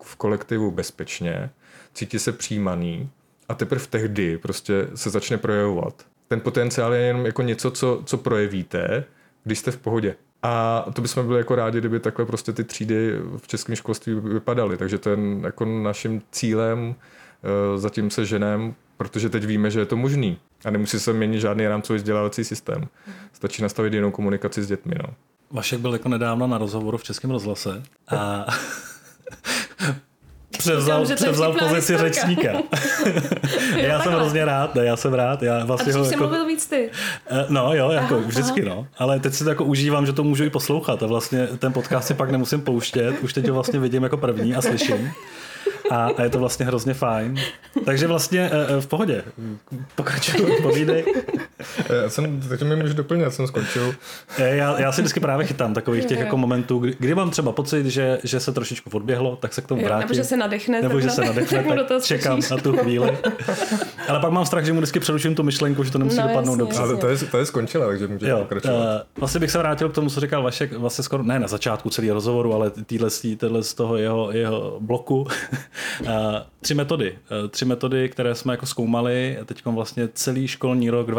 v 0.04 0.16
kolektivu 0.16 0.72
bezpečně, 0.72 1.50
cítí 1.94 2.20
se 2.20 2.32
přijímaný 2.32 3.10
a 3.50 3.54
teprve 3.56 3.86
tehdy 3.90 4.38
prostě 4.38 4.88
se 4.96 5.10
začne 5.10 5.38
projevovat. 5.38 6.06
Ten 6.28 6.42
potenciál 6.42 6.94
je 6.94 7.02
jenom 7.02 7.26
jako 7.26 7.42
něco, 7.42 7.72
co, 7.72 8.02
co 8.06 8.18
projevíte, 8.18 9.04
když 9.44 9.60
jste 9.60 9.72
v 9.72 9.78
pohodě. 9.78 10.16
A 10.44 10.86
to 10.94 11.02
bychom 11.02 11.28
byli 11.28 11.38
jako 11.38 11.56
rádi, 11.56 11.80
kdyby 11.80 12.00
takhle 12.00 12.26
prostě 12.26 12.54
ty 12.54 12.64
třídy 12.64 13.20
v 13.38 13.48
českém 13.48 13.76
školství 13.76 14.14
vypadaly. 14.14 14.78
Takže 14.78 14.98
to 14.98 15.10
je 15.10 15.18
jako 15.44 15.66
naším 15.66 16.22
cílem, 16.32 16.96
eh, 16.96 17.78
zatím 17.78 18.10
se 18.10 18.26
ženem, 18.26 18.76
protože 18.98 19.30
teď 19.30 19.46
víme, 19.46 19.72
že 19.72 19.80
je 19.80 19.86
to 19.86 19.98
možný. 19.98 20.38
A 20.66 20.70
nemusí 20.70 21.00
se 21.00 21.14
měnit 21.14 21.40
žádný 21.40 21.68
rámcový 21.68 21.98
vzdělávací 21.98 22.44
systém. 22.44 22.88
Stačí 23.34 23.62
nastavit 23.62 23.94
jinou 23.94 24.12
komunikaci 24.12 24.64
s 24.64 24.68
dětmi. 24.68 24.96
No. 25.04 25.14
Vašek 25.52 25.80
byl 25.80 25.94
jako 25.94 26.10
nedávno 26.10 26.48
na 26.48 26.58
rozhovoru 26.58 26.98
v 26.98 27.04
Českém 27.04 27.32
rozhlase 27.32 27.84
a 28.08 28.46
převzal, 30.64 31.06
Říkám, 31.06 31.16
převzal 31.16 31.54
pozici 31.54 31.94
historka. 31.94 32.04
řečníka. 32.04 32.52
já 33.78 34.02
jsem 34.02 34.12
hrozně 34.14 34.46
rád, 34.46 34.76
ne, 34.76 34.86
já 34.86 34.96
jsem 34.96 35.14
rád. 35.14 35.44
Já 35.44 35.62
A 35.62 35.66
vlastně 35.66 35.92
dřív 35.92 36.00
ho 36.00 36.06
jsi 36.06 36.14
jako, 36.14 36.24
mluvil 36.24 36.46
víc 36.46 36.66
ty. 36.66 36.90
Eh, 37.30 37.46
No 37.50 37.74
jo, 37.74 37.90
jako 37.92 38.16
Aha, 38.16 38.24
vždycky 38.28 38.62
no. 38.62 38.88
Ale 38.98 39.20
teď 39.20 39.34
si 39.34 39.44
to 39.44 39.50
jako 39.50 39.64
užívám, 39.64 40.06
že 40.06 40.14
to 40.14 40.24
můžu 40.24 40.44
i 40.44 40.50
poslouchat 40.50 41.04
a 41.04 41.08
vlastně 41.08 41.48
ten 41.48 41.74
podcast 41.74 42.08
si 42.08 42.14
pak 42.14 42.32
nemusím 42.32 42.62
pouštět. 42.62 43.16
Už 43.22 43.34
teď 43.34 43.48
ho 43.48 43.54
vlastně 43.54 43.80
vidím 43.80 44.04
jako 44.04 44.18
první 44.18 44.56
a 44.56 44.62
slyším. 44.62 45.12
A, 45.92 46.10
a 46.18 46.24
je 46.24 46.30
to 46.30 46.40
vlastně 46.40 46.66
hrozně 46.66 46.94
fajn. 46.94 47.40
Takže 47.86 48.08
vlastně 48.08 48.50
eh, 48.54 48.78
eh, 48.78 48.82
v 48.82 48.88
pohodě. 48.88 49.24
Pokračuju, 49.96 50.62
povídej. 50.62 51.06
Eh, 51.90 51.96
Já 52.04 52.10
jsem, 52.10 52.42
takže 52.50 52.66
mi 52.66 52.76
můžu 52.76 52.94
doplnit, 52.94 53.24
já 53.24 53.32
jsem 53.32 53.48
skončil. 53.48 53.96
Eh, 54.38 54.56
Já, 54.56 54.80
já 54.82 54.92
si 54.92 55.02
vždycky 55.02 55.20
právě 55.20 55.46
chytám 55.46 55.74
takových 55.74 56.06
těch 56.06 56.20
jako 56.20 56.38
momentů, 56.38 56.80
kdy, 56.80 56.96
kdy 57.00 57.16
mám 57.16 57.32
třeba 57.32 57.52
pocit, 57.52 57.86
že, 57.86 58.20
že 58.24 58.40
se 58.40 58.52
trošičku 58.52 58.90
odběhlo, 58.94 59.36
tak 59.36 59.54
se 59.54 59.62
k 59.62 59.68
tomu 59.68 59.84
vrátím. 59.84 60.00
nebo 60.08 60.14
že 60.14 60.24
se 60.24 60.38
nadechne, 60.38 60.82
Nebo 60.82 61.00
že 61.02 61.10
se 61.10 61.22
nadechne, 61.26 61.64
tak 61.76 61.88
tak 61.88 62.04
čekám 62.04 62.40
na 62.52 62.58
tu 62.58 62.78
chvíli. 62.78 63.18
Ale 64.08 64.20
pak 64.20 64.32
mám 64.32 64.46
strach, 64.46 64.66
že 64.66 64.74
mu 64.74 64.80
vždycky 64.80 65.00
přeruším 65.00 65.36
tu 65.36 65.44
myšlenku, 65.44 65.84
že 65.84 65.92
to 65.92 65.98
nemusí 65.98 66.18
No, 66.18 66.28
dopadnout 66.28 66.52
jasně. 66.52 66.58
dobře. 66.60 66.80
Ale 66.80 66.96
to 66.98 67.08
je, 67.08 67.18
to 67.18 67.38
je 67.38 67.46
skončila, 67.46 67.88
takže 67.88 68.08
můžete 68.08 68.30
Jo, 68.30 68.38
pokračovat. 68.38 68.76
uh, 68.80 69.02
vlastně 69.20 69.40
bych 69.40 69.52
se 69.52 69.58
vrátil 69.58 69.90
k 69.90 69.94
tomu, 69.96 70.10
co 70.10 70.20
říkal 70.20 70.44
Vašek, 70.44 70.74
vlastně 70.74 71.04
skoro, 71.04 71.24
ne 71.24 71.40
na 71.40 71.48
začátku 71.48 71.90
celého 71.90 72.14
rozhovoru, 72.14 72.54
ale 72.54 72.70
týhle, 72.70 73.10
týhle 73.40 73.64
z 73.64 73.74
toho 73.74 73.98
jeho, 73.98 74.32
jeho 74.32 74.78
bloku. 74.80 75.22
uh, 75.22 75.28
tři 76.62 76.74
metody. 76.74 77.16
Uh, 77.44 77.50
tři 77.50 77.66
metody, 77.66 78.10
které 78.10 78.36
jsme 78.36 78.54
jako 78.54 78.66
zkoumali 78.66 79.38
teď 79.46 79.66
vlastně 79.66 80.10
celý 80.14 80.48
školní 80.48 80.90
rok 80.90 81.10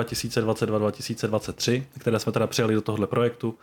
2022-2023, 0.42 1.82
které 1.98 2.18
jsme 2.18 2.32
teda 2.32 2.46
přijali 2.46 2.74
do 2.74 2.82
tohohle 2.82 3.06
projektu. 3.06 3.54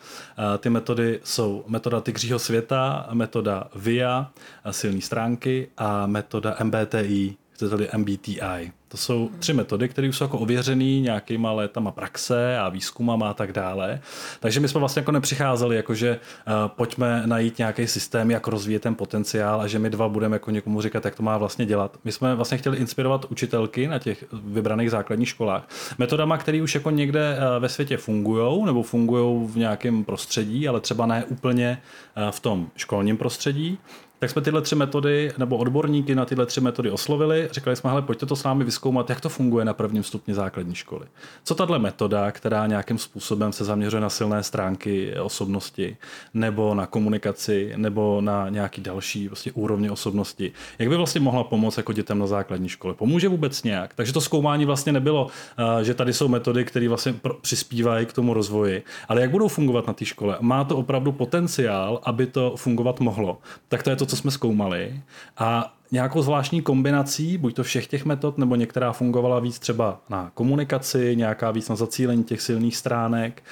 Ty 0.57 0.69
metody 0.69 1.19
jsou 1.23 1.63
metoda 1.67 2.01
Tygřího 2.01 2.39
světa, 2.39 3.07
metoda 3.13 3.67
VIA, 3.75 4.31
silné 4.71 5.01
stránky 5.01 5.69
a 5.77 6.07
metoda 6.07 6.57
MBTI, 6.63 7.35
chcete-li 7.51 7.89
MBTI. 7.97 8.71
To 8.91 8.97
jsou 8.97 9.29
tři 9.39 9.53
metody, 9.53 9.89
které 9.89 10.07
jsou 10.07 10.23
jako 10.23 10.37
ověřené 10.37 10.99
nějakýma 10.99 11.51
létama 11.51 11.91
praxe 11.91 12.57
a 12.57 12.69
výzkumama 12.69 13.29
a 13.29 13.33
tak 13.33 13.51
dále. 13.51 14.01
Takže 14.39 14.59
my 14.59 14.67
jsme 14.67 14.79
vlastně 14.79 14.99
jako 14.99 15.11
nepřicházeli, 15.11 15.75
jako 15.75 15.95
že 15.95 16.19
uh, 16.47 16.53
pojďme 16.67 17.23
najít 17.25 17.57
nějaký 17.57 17.87
systém, 17.87 18.31
jak 18.31 18.47
rozvíjet 18.47 18.81
ten 18.81 18.95
potenciál 18.95 19.61
a 19.61 19.67
že 19.67 19.79
my 19.79 19.89
dva 19.89 20.09
budeme 20.09 20.35
jako 20.35 20.51
někomu 20.51 20.81
říkat, 20.81 21.05
jak 21.05 21.15
to 21.15 21.23
má 21.23 21.37
vlastně 21.37 21.65
dělat. 21.65 21.97
My 22.03 22.11
jsme 22.11 22.35
vlastně 22.35 22.57
chtěli 22.57 22.77
inspirovat 22.77 23.25
učitelky 23.25 23.87
na 23.87 23.99
těch 23.99 24.25
vybraných 24.43 24.91
základních 24.91 25.29
školách 25.29 25.67
metodama, 25.97 26.37
které 26.37 26.61
už 26.61 26.75
jako 26.75 26.89
někde 26.89 27.37
uh, 27.37 27.61
ve 27.61 27.69
světě 27.69 27.97
fungují 27.97 28.65
nebo 28.65 28.83
fungují 28.83 29.47
v 29.47 29.57
nějakém 29.57 30.03
prostředí, 30.03 30.67
ale 30.67 30.81
třeba 30.81 31.05
ne 31.05 31.25
úplně 31.25 31.81
uh, 32.17 32.31
v 32.31 32.39
tom 32.39 32.69
školním 32.75 33.17
prostředí. 33.17 33.77
Tak 34.21 34.29
jsme 34.29 34.41
tyhle 34.41 34.61
tři 34.61 34.75
metody, 34.75 35.31
nebo 35.37 35.57
odborníky 35.57 36.15
na 36.15 36.25
tyhle 36.25 36.45
tři 36.45 36.61
metody 36.61 36.91
oslovili. 36.91 37.49
Říkali 37.51 37.75
jsme, 37.75 37.89
hele, 37.89 38.01
pojďte 38.01 38.25
to 38.25 38.35
s 38.35 38.43
námi 38.43 38.63
vyzkoumat, 38.63 39.09
jak 39.09 39.21
to 39.21 39.29
funguje 39.29 39.65
na 39.65 39.73
prvním 39.73 40.03
stupni 40.03 40.33
základní 40.33 40.75
školy. 40.75 41.05
Co 41.43 41.55
tahle 41.55 41.79
metoda, 41.79 42.31
která 42.31 42.67
nějakým 42.67 42.97
způsobem 42.97 43.53
se 43.53 43.65
zaměřuje 43.65 44.01
na 44.01 44.09
silné 44.09 44.43
stránky 44.43 45.13
osobnosti, 45.19 45.97
nebo 46.33 46.75
na 46.75 46.85
komunikaci, 46.85 47.73
nebo 47.75 48.21
na 48.21 48.49
nějaký 48.49 48.81
další 48.81 49.27
prostě 49.27 49.51
úrovně 49.51 49.91
osobnosti, 49.91 50.51
jak 50.79 50.89
by 50.89 50.97
vlastně 50.97 51.21
mohla 51.21 51.43
pomoct 51.43 51.77
jako 51.77 51.93
dětem 51.93 52.19
na 52.19 52.27
základní 52.27 52.69
škole? 52.69 52.93
Pomůže 52.93 53.27
vůbec 53.27 53.63
nějak? 53.63 53.93
Takže 53.93 54.13
to 54.13 54.21
zkoumání 54.21 54.65
vlastně 54.65 54.91
nebylo, 54.91 55.27
eh, 55.57 55.83
že 55.83 55.93
tady 55.93 56.13
jsou 56.13 56.27
metody, 56.27 56.65
které 56.65 56.89
vlastně 56.89 57.15
přispívají 57.41 58.05
k 58.05 58.13
tomu 58.13 58.33
rozvoji, 58.33 58.83
ale 59.07 59.21
jak 59.21 59.31
budou 59.31 59.47
fungovat 59.47 59.87
na 59.87 59.93
té 59.93 60.05
škole? 60.05 60.37
Má 60.41 60.63
to 60.63 60.77
opravdu 60.77 61.11
potenciál, 61.11 61.99
aby 62.03 62.25
to 62.25 62.53
fungovat 62.57 62.99
mohlo? 62.99 63.37
Tak 63.67 63.83
to 63.83 63.89
je 63.89 63.95
to, 63.95 64.10
co 64.11 64.17
jsme 64.17 64.31
zkoumali. 64.31 65.01
A 65.37 65.73
nějakou 65.91 66.21
zvláštní 66.21 66.61
kombinací, 66.61 67.37
buď 67.37 67.55
to 67.55 67.63
všech 67.63 67.87
těch 67.87 68.05
metod, 68.05 68.37
nebo 68.37 68.55
některá 68.55 68.91
fungovala 68.91 69.39
víc 69.39 69.59
třeba 69.59 69.99
na 70.09 70.31
komunikaci, 70.33 71.15
nějaká 71.15 71.51
víc 71.51 71.69
na 71.69 71.75
zacílení 71.75 72.23
těch 72.23 72.41
silných 72.41 72.77
stránek, 72.77 73.43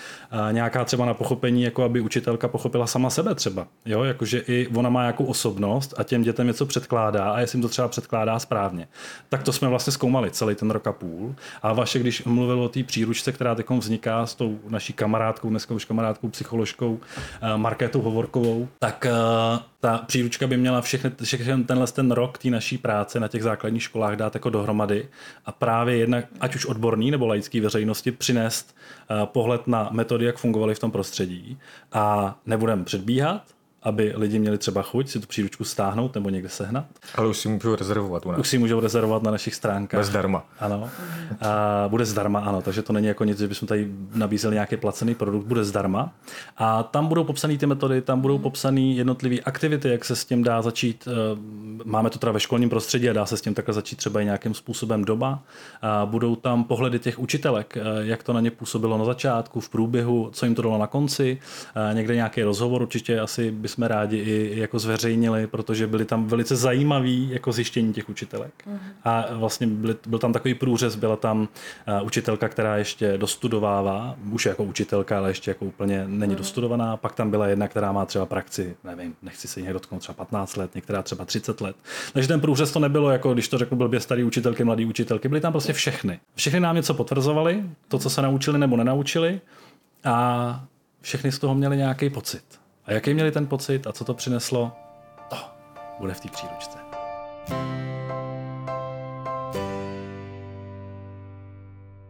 nějaká 0.51 0.85
třeba 0.85 1.05
na 1.05 1.13
pochopení, 1.13 1.63
jako 1.63 1.83
aby 1.83 2.01
učitelka 2.01 2.47
pochopila 2.47 2.87
sama 2.87 3.09
sebe 3.09 3.35
třeba. 3.35 3.67
Jo, 3.85 4.03
jakože 4.03 4.39
i 4.39 4.67
ona 4.75 4.89
má 4.89 5.01
nějakou 5.01 5.25
osobnost 5.25 5.93
a 5.97 6.03
těm 6.03 6.23
dětem 6.23 6.47
něco 6.47 6.65
předkládá 6.65 7.31
a 7.31 7.39
jestli 7.39 7.57
jim 7.57 7.61
to 7.61 7.69
třeba 7.69 7.87
předkládá 7.87 8.39
správně. 8.39 8.87
Tak 9.29 9.43
to 9.43 9.53
jsme 9.53 9.67
vlastně 9.67 9.93
zkoumali 9.93 10.31
celý 10.31 10.55
ten 10.55 10.71
rok 10.71 10.87
a 10.87 10.91
půl. 10.91 11.35
A 11.61 11.73
vaše, 11.73 11.99
když 11.99 12.23
mluvil 12.23 12.61
o 12.61 12.69
té 12.69 12.83
příručce, 12.83 13.31
která 13.31 13.55
teď 13.55 13.69
vzniká 13.69 14.25
s 14.25 14.35
tou 14.35 14.59
naší 14.69 14.93
kamarádkou, 14.93 15.49
dneska 15.49 15.73
už 15.73 15.85
kamarádkou, 15.85 16.27
psycholožkou 16.27 16.99
eh, 17.41 17.57
Markétou 17.57 18.01
Hovorkovou, 18.01 18.67
tak 18.79 19.05
eh, 19.05 19.11
ta 19.79 19.97
příručka 19.97 20.47
by 20.47 20.57
měla 20.57 20.81
všechny, 20.81 21.11
všechny 21.23 21.63
tenhle 21.63 21.87
ten 21.87 22.11
rok 22.11 22.28
té 22.37 22.49
naší 22.49 22.77
práce 22.77 23.19
na 23.19 23.27
těch 23.27 23.43
základních 23.43 23.83
školách 23.83 24.15
dát 24.15 24.33
jako 24.33 24.49
dohromady 24.49 25.07
a 25.45 25.51
právě 25.51 25.97
jednak, 25.97 26.25
ať 26.39 26.55
už 26.55 26.65
odborný 26.65 27.11
nebo 27.11 27.27
laický 27.27 27.59
veřejnosti, 27.59 28.11
přinést 28.11 28.75
uh, 29.11 29.25
pohled 29.25 29.67
na 29.67 29.89
metody, 29.91 30.25
jak 30.25 30.37
fungovaly 30.37 30.75
v 30.75 30.79
tom 30.79 30.91
prostředí. 30.91 31.57
A 31.91 32.35
nebudem 32.45 32.85
předbíhat, 32.85 33.43
aby 33.83 34.13
lidi 34.15 34.39
měli 34.39 34.57
třeba 34.57 34.81
chuť 34.81 35.09
si 35.09 35.19
tu 35.19 35.27
příručku 35.27 35.63
stáhnout 35.63 36.15
nebo 36.15 36.29
někde 36.29 36.49
sehnat. 36.49 36.85
Ale 37.15 37.27
už 37.27 37.37
si 37.37 37.47
můžu 37.49 37.75
rezervovat 37.75 38.25
u 38.25 38.31
nás. 38.31 38.39
Už 38.39 38.47
si 38.47 38.57
můžou 38.57 38.79
rezervovat 38.79 39.23
na 39.23 39.31
našich 39.31 39.55
stránkách. 39.55 39.99
Bezdarma. 39.99 40.45
Ano. 40.59 40.89
A 41.41 41.85
bude 41.87 42.05
zdarma, 42.05 42.39
ano, 42.39 42.61
takže 42.61 42.81
to 42.81 42.93
není 42.93 43.07
jako 43.07 43.23
nic, 43.23 43.39
že 43.39 43.47
bychom 43.47 43.67
tady 43.67 43.87
nabízeli 44.15 44.53
nějaký 44.53 44.77
placený 44.77 45.15
produkt, 45.15 45.45
bude 45.45 45.63
zdarma. 45.63 46.13
A 46.57 46.83
tam 46.83 47.07
budou 47.07 47.23
popsané 47.23 47.57
ty 47.57 47.65
metody, 47.65 48.01
tam 48.01 48.21
budou 48.21 48.37
popsané 48.37 48.81
jednotlivé 48.81 49.35
aktivity, 49.39 49.89
jak 49.89 50.05
se 50.05 50.15
s 50.15 50.25
tím 50.25 50.43
dá 50.43 50.61
začít. 50.61 51.07
eh, 51.11 51.39
Máme 51.85 52.09
to 52.09 52.19
teda 52.19 52.31
ve 52.31 52.39
školním 52.39 52.69
prostředí 52.69 53.09
a 53.09 53.13
dá 53.13 53.25
se 53.25 53.37
s 53.37 53.41
tím 53.41 53.53
takhle 53.53 53.73
začít 53.73 53.95
třeba 53.95 54.21
i 54.21 54.25
nějakým 54.25 54.53
způsobem 54.53 55.05
doma. 55.05 55.43
A 55.81 56.05
budou 56.05 56.35
tam 56.35 56.63
pohledy 56.63 56.99
těch 56.99 57.19
učitelek, 57.19 57.77
eh, 57.77 57.81
jak 58.01 58.23
to 58.23 58.33
na 58.33 58.39
ně 58.39 58.51
působilo 58.51 58.97
na 58.97 59.05
začátku, 59.05 59.59
v 59.59 59.69
průběhu, 59.69 60.29
co 60.33 60.45
jim 60.45 60.55
to 60.55 60.61
dalo 60.61 60.77
na 60.77 60.87
konci. 60.87 61.37
Eh, 61.91 61.93
Někde 61.95 62.15
nějaký 62.15 62.43
rozhovor 62.43 62.81
určitě 62.81 63.19
asi 63.19 63.51
bychom 63.69 63.87
rádi 63.87 64.17
i 64.17 64.59
jako 64.59 64.79
zveřejnili, 64.79 65.47
protože 65.47 65.87
byly 65.87 66.05
tam 66.05 66.27
velice 66.27 66.55
zajímavý 66.55 67.29
jako 67.31 67.51
zjištění 67.51 67.93
těch 67.93 68.09
učitelek. 68.09 68.53
A 69.03 69.25
vlastně 69.31 69.67
byl, 69.67 69.95
byl 70.07 70.19
tam 70.19 70.33
takový 70.33 70.53
průřez, 70.53 70.95
byla 70.95 71.15
tam 71.15 71.41
uh, 71.41 72.05
učitelka, 72.05 72.49
která 72.49 72.77
ještě 72.77 73.17
dostudovává, 73.17 74.15
už 74.31 74.45
jako 74.45 74.63
učitelka, 74.63 75.17
ale 75.17 75.29
ještě 75.29 75.51
jako 75.51 75.65
úplně 75.65 76.05
není 76.07 76.35
dostudovaná. 76.35 76.97
Pak 76.97 77.15
tam 77.15 77.31
byla 77.31 77.47
jedna, 77.47 77.67
která 77.67 77.91
má 77.91 78.05
třeba 78.05 78.25
praxi, 78.25 78.75
nevím, 78.83 79.15
nechci 79.21 79.47
se 79.47 79.59
jí 79.59 79.67
dotknout, 79.73 80.01
třeba 80.01 80.13
15 80.13 80.55
let, 80.55 80.75
některá 80.75 81.01
třeba 81.01 81.25
30 81.25 81.61
let. 81.61 81.75
Takže 82.13 82.27
ten 82.27 82.41
průřez 82.41 82.71
to 82.71 82.79
nebylo 82.79 83.09
jako, 83.09 83.33
když 83.33 83.47
to 83.47 83.57
řeknu 83.57 83.77
blbě, 83.77 83.99
starý 83.99 84.23
učitelky, 84.23 84.63
mladý 84.63 84.85
učitelky, 84.85 85.27
byly 85.27 85.41
tam 85.41 85.51
prostě 85.51 85.73
všechny. 85.73 86.19
Všechny 86.35 86.59
nám 86.59 86.75
něco 86.75 86.93
potvrzovali, 86.93 87.63
to, 87.87 87.99
co 87.99 88.09
se 88.09 88.21
naučili 88.21 88.59
nebo 88.59 88.77
nenaučili 88.77 89.41
a 90.03 90.65
všechny 91.01 91.31
z 91.31 91.39
toho 91.39 91.55
měli 91.55 91.77
nějaký 91.77 92.09
pocit. 92.09 92.58
A 92.89 92.93
jaký 92.93 93.13
měli 93.13 93.31
ten 93.31 93.47
pocit 93.47 93.87
a 93.87 93.93
co 93.93 94.05
to 94.05 94.13
přineslo, 94.13 94.71
to 95.29 95.35
bude 95.99 96.13
v 96.13 96.19
té 96.19 96.29
příručce. 96.29 96.77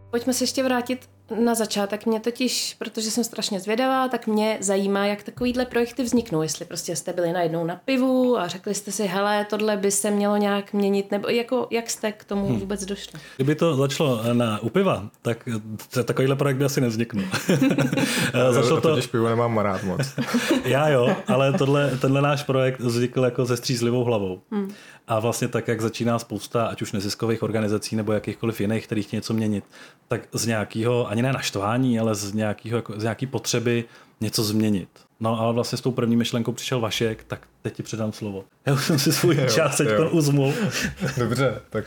Pojďme 0.09 0.33
se 0.33 0.43
ještě 0.43 0.63
vrátit 0.63 1.09
na 1.43 1.55
začátek. 1.55 2.05
Mě 2.05 2.19
totiž, 2.19 2.75
protože 2.79 3.11
jsem 3.11 3.23
strašně 3.23 3.59
zvědavá, 3.59 4.07
tak 4.07 4.27
mě 4.27 4.57
zajímá, 4.61 5.05
jak 5.05 5.23
takovýhle 5.23 5.65
projekty 5.65 6.03
vzniknou. 6.03 6.41
Jestli 6.41 6.65
prostě 6.65 6.95
jste 6.95 7.13
byli 7.13 7.31
najednou 7.33 7.65
na 7.65 7.75
pivu 7.85 8.37
a 8.37 8.47
řekli 8.47 8.73
jste 8.75 8.91
si, 8.91 9.05
hele, 9.07 9.45
tohle 9.49 9.77
by 9.77 9.91
se 9.91 10.11
mělo 10.11 10.37
nějak 10.37 10.73
měnit, 10.73 11.11
nebo 11.11 11.29
jako, 11.29 11.67
jak 11.71 11.89
jste 11.89 12.11
k 12.11 12.23
tomu 12.23 12.47
Hmm. 12.47 12.59
vůbec 12.59 12.85
došli? 12.85 13.19
Kdyby 13.35 13.55
to 13.55 13.75
začalo 13.75 14.21
na 14.33 14.59
u 14.59 14.69
piva, 14.69 15.09
tak 15.21 15.45
t- 15.93 16.03
takovýhle 16.03 16.35
projekt 16.35 16.57
by 16.57 16.65
asi 16.65 16.81
nevzniknul. 16.81 17.25
Začalo 18.51 18.75
to... 18.75 18.81
to, 18.81 18.89
Totiž 18.89 19.07
pivo 19.07 19.29
nemám 19.29 19.57
rád 19.57 19.83
moc. 19.83 20.01
já 20.65 20.89
jo, 20.89 21.15
ale 21.27 21.53
tohle, 21.53 21.91
tenhle 22.01 22.21
náš 22.21 22.43
projekt 22.43 22.79
vznikl 22.79 23.23
jako 23.23 23.45
se 23.45 23.57
střízlivou 23.57 24.03
hlavou. 24.03 24.41
Hmm. 24.51 24.73
A 25.09 25.19
vlastně 25.19 25.47
tak, 25.47 25.67
jak 25.67 25.81
začíná 25.81 26.19
spousta, 26.19 26.65
ať 26.65 26.81
už 26.81 26.91
neziskových 26.91 27.43
organizací 27.43 27.95
nebo 27.95 28.13
jakýchkoliv 28.13 28.61
jiných, 28.61 28.85
který 28.85 29.03
chtějí 29.03 29.17
něco 29.17 29.33
měnit, 29.33 29.63
tak 30.07 30.21
z 30.33 30.45
nějakého, 30.45 31.07
ani 31.09 31.21
ne 31.21 31.33
naštvání, 31.33 31.99
ale 31.99 32.15
z, 32.15 32.33
nějakého, 32.33 32.77
jako, 32.77 32.93
z 32.99 33.03
nějaký 33.03 33.27
potřeby 33.27 33.85
něco 34.21 34.43
změnit. 34.43 34.89
No 35.19 35.39
ale 35.39 35.53
vlastně 35.53 35.77
s 35.77 35.81
tou 35.81 35.91
první 35.91 36.15
myšlenkou 36.15 36.51
přišel 36.51 36.79
Vašek, 36.79 37.23
tak 37.23 37.47
teď 37.61 37.73
ti 37.73 37.83
předám 37.83 38.11
slovo. 38.11 38.43
Já 38.65 38.73
už 38.73 38.85
jsem 38.85 38.99
si 38.99 39.13
svůj 39.13 39.35
Jo, 39.41 39.45
čas 39.47 39.77
teď 39.77 39.87
uzmul. 40.11 40.53
Dobře, 41.17 41.61
tak 41.69 41.85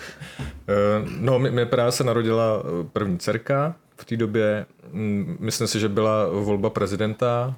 eh, 0.68 1.08
no, 1.18 1.38
mě, 1.38 1.50
mě 1.50 1.66
právě 1.66 1.92
se 1.92 2.04
narodila 2.04 2.62
eh, 2.64 2.88
první 2.92 3.18
dcerka 3.18 3.74
v 3.96 4.04
té 4.04 4.16
době. 4.16 4.66
mm, 4.92 5.36
Myslím 5.40 5.66
si, 5.66 5.80
že 5.80 5.88
byla 5.88 6.28
volba 6.28 6.70
prezidenta 6.70 7.54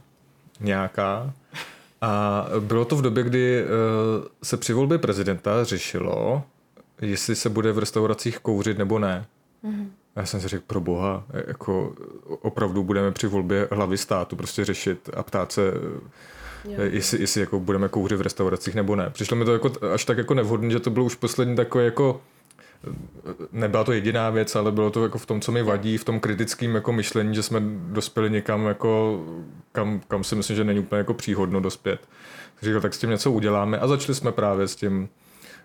nějaká. 0.61 1.33
A 2.05 2.47
bylo 2.61 2.85
to 2.85 2.97
v 2.97 3.03
době, 3.03 3.23
kdy 3.23 3.61
eh, 3.61 3.67
se 4.43 4.57
při 4.57 4.73
volbě 4.73 4.99
prezidenta 4.99 5.65
řešilo, 5.65 6.43
jestli 7.01 7.35
se 7.37 7.49
bude 7.49 7.73
v 7.73 7.79
restauracích 7.79 8.39
kouřit 8.39 8.79
nebo 8.79 8.99
ne. 8.99 9.27
A 10.17 10.21
já 10.21 10.27
jsem 10.27 10.41
si 10.41 10.49
řekl, 10.49 10.65
pro 10.67 10.81
boha, 10.81 11.25
jako 11.47 11.95
opravdu 12.27 12.83
budeme 12.85 13.13
při 13.13 13.27
volbě 13.27 13.69
hlavy 13.71 13.99
státu 13.99 14.37
prostě 14.37 14.65
řešit 14.65 15.11
a 15.17 15.23
ptát 15.23 15.53
se, 15.53 15.73
jo. 16.65 16.81
jestli, 16.83 17.21
jestli 17.21 17.41
jako 17.41 17.61
budeme 17.61 17.89
kouřit 17.89 18.19
v 18.19 18.23
restauracích 18.23 18.75
nebo 18.75 18.97
ne. 18.97 19.11
Přišlo 19.11 19.37
mi 19.37 19.45
to 19.45 19.53
jako, 19.53 19.73
až 19.95 20.05
tak 20.05 20.19
jako 20.19 20.35
nevhodné, 20.35 20.71
že 20.71 20.81
to 20.81 20.91
bylo 20.91 21.05
už 21.05 21.15
poslední 21.15 21.57
takové 21.57 21.85
jako 21.85 22.21
nebyla 23.53 23.85
to 23.85 23.93
jediná 23.93 24.31
věc, 24.31 24.57
ale 24.57 24.73
bylo 24.73 24.91
to 24.91 25.03
jako 25.03 25.19
v 25.19 25.27
tom, 25.27 25.41
co 25.41 25.53
mi 25.53 25.63
vadí, 25.63 25.99
v 25.99 26.05
tom 26.05 26.21
kritickém 26.21 26.75
jako 26.75 26.93
myšlení, 26.93 27.35
že 27.35 27.43
jsme 27.43 27.61
dospěli 27.89 28.31
někam, 28.31 28.67
jako, 28.67 29.23
kam, 29.73 30.01
kam 30.09 30.25
si 30.25 30.35
myslím, 30.35 30.57
že 30.57 30.65
není 30.65 30.81
úplně 30.81 30.99
jako 30.99 31.15
příhodno 31.15 31.61
dospět. 31.61 32.09
Říkal, 32.63 32.81
tak 32.81 32.95
s 32.95 32.99
tím 32.99 33.11
něco 33.11 33.33
uděláme 33.33 33.79
a 33.79 33.87
začali 33.87 34.15
jsme 34.15 34.33
právě 34.33 34.69
s 34.69 34.77
tím, 34.77 35.09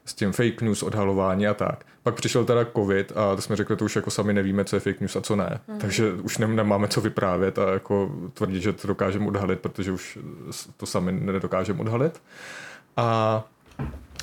s 0.05 0.13
tím 0.13 0.31
fake 0.31 0.61
news, 0.61 0.83
odhalování 0.83 1.47
a 1.47 1.53
tak. 1.53 1.85
Pak 2.03 2.15
přišel 2.15 2.45
teda 2.45 2.65
covid 2.65 3.11
a 3.15 3.35
to 3.35 3.41
jsme 3.41 3.55
řekli, 3.55 3.75
to 3.75 3.85
už 3.85 3.95
jako 3.95 4.11
sami 4.11 4.33
nevíme, 4.33 4.65
co 4.65 4.75
je 4.75 4.79
fake 4.79 5.01
news 5.01 5.15
a 5.15 5.21
co 5.21 5.35
ne. 5.35 5.59
Mm. 5.67 5.79
Takže 5.79 6.13
už 6.13 6.37
nemáme 6.37 6.87
co 6.87 7.01
vyprávět 7.01 7.59
a 7.59 7.73
jako 7.73 8.11
tvrdit, 8.33 8.61
že 8.61 8.73
to 8.73 8.87
dokážeme 8.87 9.27
odhalit, 9.27 9.59
protože 9.59 9.91
už 9.91 10.19
to 10.77 10.85
sami 10.85 11.11
nedokážeme 11.11 11.79
odhalit. 11.79 12.21
A 12.97 13.43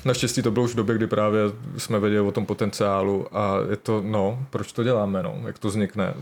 Naštěstí 0.05 0.41
to 0.41 0.51
bylo 0.51 0.65
už 0.65 0.71
v 0.71 0.75
době, 0.75 0.95
kdy 0.95 1.07
právě 1.07 1.41
jsme 1.77 1.99
věděli 1.99 2.27
o 2.27 2.31
tom 2.31 2.45
potenciálu 2.45 3.37
a 3.37 3.55
je 3.69 3.77
to, 3.77 4.01
no, 4.05 4.45
proč 4.49 4.71
to 4.71 4.83
děláme, 4.83 5.23
no, 5.23 5.41
jak 5.45 5.59
to 5.59 5.67
vznikne. 5.67 6.13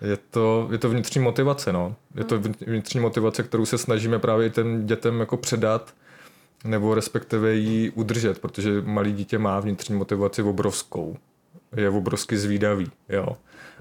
Je 0.00 0.16
to, 0.30 0.68
je 0.72 0.78
to 0.78 0.88
vnitřní 0.88 1.20
motivace, 1.20 1.72
no. 1.72 1.96
Je 2.14 2.24
to 2.24 2.40
vnitřní 2.66 3.00
motivace, 3.00 3.42
kterou 3.42 3.66
se 3.66 3.78
snažíme 3.78 4.18
právě 4.18 4.50
těm 4.50 4.86
dětem 4.86 5.20
jako 5.20 5.36
předat, 5.36 5.94
nebo 6.64 6.94
respektive 6.94 7.54
ji 7.54 7.90
udržet, 7.90 8.38
protože 8.38 8.82
malý 8.82 9.12
dítě 9.12 9.38
má 9.38 9.60
vnitřní 9.60 9.94
motivaci 9.94 10.42
obrovskou. 10.42 11.16
Je 11.76 11.90
obrovsky 11.90 12.38
zvídavý, 12.38 12.90
jo. 13.08 13.36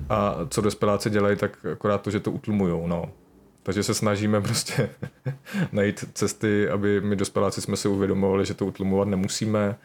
A 0.10 0.36
co 0.50 0.62
dospěláci 0.62 1.10
dělají, 1.10 1.38
tak 1.38 1.66
akorát 1.66 2.02
to, 2.02 2.12
že 2.12 2.20
to 2.20 2.32
utlumujou, 2.32 2.88
no. 2.88 3.06
Takže 3.64 3.84
se 3.84 3.94
snažíme 3.94 4.42
prostě 4.42 4.90
najít 5.72 6.06
cesty, 6.14 6.70
aby 6.70 7.02
my 7.02 7.16
dospěláci 7.16 7.62
jsme 7.62 7.78
si 7.78 7.88
uvědomovali, 7.88 8.46
že 8.46 8.54
to 8.54 8.66
utlumovat 8.66 9.08
nemusíme 9.08 9.76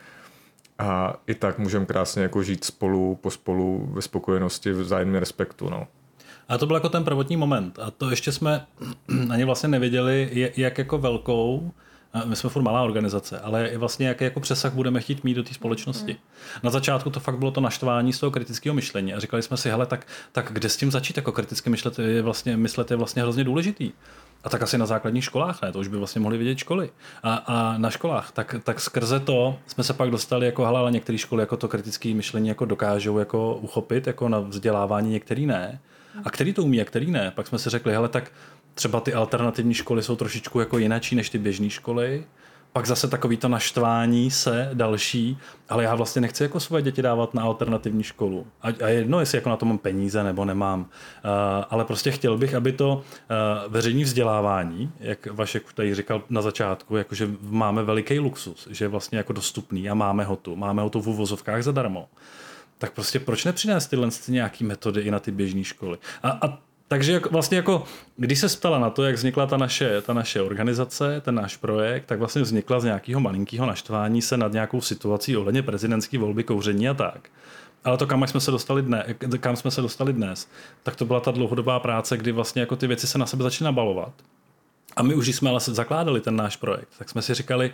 a 0.79 1.15
i 1.27 1.35
tak 1.35 1.59
můžeme 1.59 1.87
krásně 1.87 2.23
jako 2.23 2.43
žít 2.43 2.65
spolu, 2.65 3.15
pospolu 3.15 3.89
ve 3.93 4.03
spokojenosti, 4.03 4.73
v 4.73 4.85
zájemném 4.85 5.21
respektu. 5.21 5.71
No. 5.71 5.87
A 6.49 6.59
to 6.59 6.67
byl 6.67 6.77
jako 6.77 6.89
ten 6.89 7.05
prvotní 7.05 7.37
moment. 7.37 7.79
A 7.79 7.91
to 7.91 8.11
ještě 8.11 8.33
jsme 8.33 8.67
ani 9.31 9.45
vlastně 9.45 9.69
nevěděli, 9.69 10.53
jak 10.57 10.79
jako 10.79 10.99
velkou 10.99 11.73
my 12.25 12.37
jsme 12.37 12.51
furt 12.51 12.63
malá 12.63 12.83
organizace, 12.83 13.41
ale 13.41 13.71
vlastně 13.77 14.09
jaký 14.09 14.25
jako 14.25 14.41
přesah 14.41 14.73
budeme 14.73 15.01
chtít 15.01 15.25
mít 15.25 15.35
do 15.35 15.43
té 15.43 15.55
společnosti. 15.55 16.13
Hmm. 16.13 16.61
Na 16.63 16.71
začátku 16.71 17.11
to 17.11 17.21
fakt 17.21 17.39
bylo 17.39 17.51
to 17.51 17.61
naštvání 17.61 18.13
z 18.13 18.21
toho 18.21 18.31
kritického 18.31 18.75
myšlení 18.75 19.15
a 19.15 19.21
říkali 19.21 19.43
jsme 19.43 19.57
si, 19.57 19.71
hele, 19.71 19.87
tak, 19.87 20.07
tak 20.33 20.51
kde 20.53 20.69
s 20.69 20.77
tím 20.77 20.91
začít, 20.91 21.17
jako 21.17 21.33
kriticky 21.33 21.71
myslet 21.71 21.99
je 21.99 22.23
vlastně, 22.23 22.57
myslet 22.57 22.91
je 22.91 22.97
vlastně 22.97 23.23
hrozně 23.23 23.45
důležitý. 23.45 23.93
A 24.45 24.49
tak 24.49 24.63
asi 24.63 24.79
na 24.79 24.87
základních 24.87 25.25
školách, 25.25 25.63
ne? 25.63 25.73
To 25.73 25.79
už 25.79 25.89
by 25.89 25.97
vlastně 25.97 26.21
mohli 26.21 26.39
vidět 26.39 26.59
školy. 26.59 26.91
A, 27.23 27.35
a 27.35 27.79
na 27.79 27.91
školách, 27.91 28.33
tak, 28.33 28.55
tak 28.65 28.81
skrze 28.81 29.21
to 29.21 29.59
jsme 29.67 29.85
se 29.85 29.93
pak 29.93 30.11
dostali 30.11 30.47
jako, 30.47 30.65
hele, 30.65 30.81
ale 30.81 30.93
některé 30.93 31.19
školy 31.19 31.43
jako 31.43 31.57
to 31.57 31.69
kritické 31.69 32.15
myšlení 32.15 32.49
jako 32.49 32.65
dokážou 32.65 33.19
jako 33.19 33.55
uchopit, 33.55 34.07
jako 34.07 34.29
na 34.29 34.39
vzdělávání, 34.39 35.11
některý 35.11 35.47
ne. 35.47 35.81
A 36.25 36.31
který 36.31 36.53
to 36.53 36.63
umí 36.63 36.81
a 36.81 36.85
který 36.85 37.11
ne. 37.11 37.33
Pak 37.35 37.47
jsme 37.47 37.59
si 37.59 37.71
řekli, 37.71 37.93
hele, 37.93 38.09
tak 38.09 38.33
třeba 38.75 39.01
ty 39.01 39.15
alternativní 39.15 39.75
školy 39.75 40.03
jsou 40.03 40.17
trošičku 40.17 40.61
jako 40.61 40.79
jináčí 40.79 41.17
než 41.17 41.31
ty 41.31 41.39
běžné 41.39 41.71
školy. 41.71 42.25
Pak 42.73 42.87
zase 42.87 43.09
takový 43.09 43.37
to 43.37 43.49
naštvání 43.49 44.31
se 44.31 44.71
další, 44.75 45.39
ale 45.69 45.85
já 45.85 45.95
vlastně 45.95 46.21
nechci 46.21 46.43
jako 46.43 46.61
svoje 46.61 46.83
děti 46.83 47.03
dávat 47.03 47.35
na 47.35 47.43
alternativní 47.43 48.03
školu. 48.03 48.47
A, 48.63 48.69
a 48.85 48.89
jedno, 48.89 49.21
jestli 49.21 49.39
jako 49.39 49.49
na 49.49 49.57
to 49.57 49.67
mám 49.67 49.79
peníze 49.79 50.25
nebo 50.25 50.45
nemám. 50.45 50.81
Uh, 50.81 50.87
ale 51.71 51.85
prostě 51.85 52.11
chtěl 52.11 52.39
bych, 52.39 52.55
aby 52.55 52.73
to 52.73 52.95
uh, 52.97 53.73
veřejné 53.73 54.05
vzdělávání, 54.05 54.93
jak 55.01 55.27
Vašek 55.27 55.73
tady 55.73 55.95
říkal 55.95 56.23
na 56.31 56.43
začátku, 56.43 56.97
jakože 56.97 57.31
máme 57.41 57.83
veliký 57.83 58.19
luxus, 58.19 58.69
že 58.71 58.85
je 58.85 58.89
vlastně 58.89 59.19
jako 59.19 59.33
dostupný 59.33 59.91
a 59.91 59.95
máme 59.95 60.25
ho 60.25 60.37
tu. 60.37 60.57
Máme 60.57 60.83
ho 60.83 60.91
tu 60.91 61.01
v 61.01 61.09
uvozovkách 61.09 61.63
zadarmo 61.63 62.09
tak 62.79 62.93
prostě 62.93 63.21
proč 63.21 63.45
nepřinést 63.45 63.91
tyhle 63.91 64.09
nějaký 64.29 64.65
metody 64.65 65.01
i 65.01 65.11
na 65.11 65.19
ty 65.19 65.31
běžné 65.31 65.65
školy? 65.65 65.99
A, 66.23 66.31
a 66.31 66.59
takže 66.89 67.13
jak, 67.13 67.31
vlastně 67.31 67.57
jako, 67.57 67.85
když 68.17 68.39
se 68.39 68.49
ptala 68.49 68.79
na 68.79 68.91
to, 68.91 69.05
jak 69.05 69.15
vznikla 69.15 69.47
ta 69.47 69.57
naše, 69.57 70.01
ta 70.01 70.13
naše 70.13 70.43
organizace, 70.43 71.21
ten 71.21 71.35
náš 71.35 71.57
projekt, 71.57 72.05
tak 72.07 72.19
vlastně 72.19 72.43
vznikla 72.43 72.81
z 72.81 72.85
nějakého 72.85 73.21
malinkého 73.21 73.67
naštvání 73.67 74.23
se 74.23 74.37
nad 74.37 74.53
nějakou 74.53 74.81
situací 74.81 75.37
ohledně 75.37 75.63
prezidentské 75.63 76.19
volby, 76.19 76.45
kouření 76.45 76.89
a 76.89 76.95
tak. 76.95 77.29
Ale 77.85 77.97
to, 77.97 78.07
kam 78.07 78.27
jsme 78.27 78.41
se 78.41 78.51
dostali 78.51 78.83
dnes, 78.83 79.07
kam 79.41 79.57
jsme 79.57 79.71
se 79.71 79.83
dostali 79.83 80.13
dnes, 80.13 80.49
tak 80.83 80.97
to 80.97 81.05
byla 81.05 81.21
ta 81.21 81.31
dlouhodobá 81.31 81.81
práce, 81.81 82.17
kdy 82.17 82.33
vlastně 82.33 82.61
jako 82.61 82.77
ty 82.77 82.87
věci 82.87 83.07
se 83.07 83.19
na 83.19 83.27
sebe 83.27 83.43
začínaly 83.43 83.73
nabalovat. 83.73 84.13
A 84.97 85.03
my 85.03 85.15
už 85.15 85.29
jsme 85.29 85.51
ale 85.51 85.61
zakládali 85.61 86.21
ten 86.21 86.37
náš 86.37 86.57
projekt, 86.57 86.89
tak 86.99 87.09
jsme 87.09 87.23
si 87.23 87.35
říkali, 87.35 87.73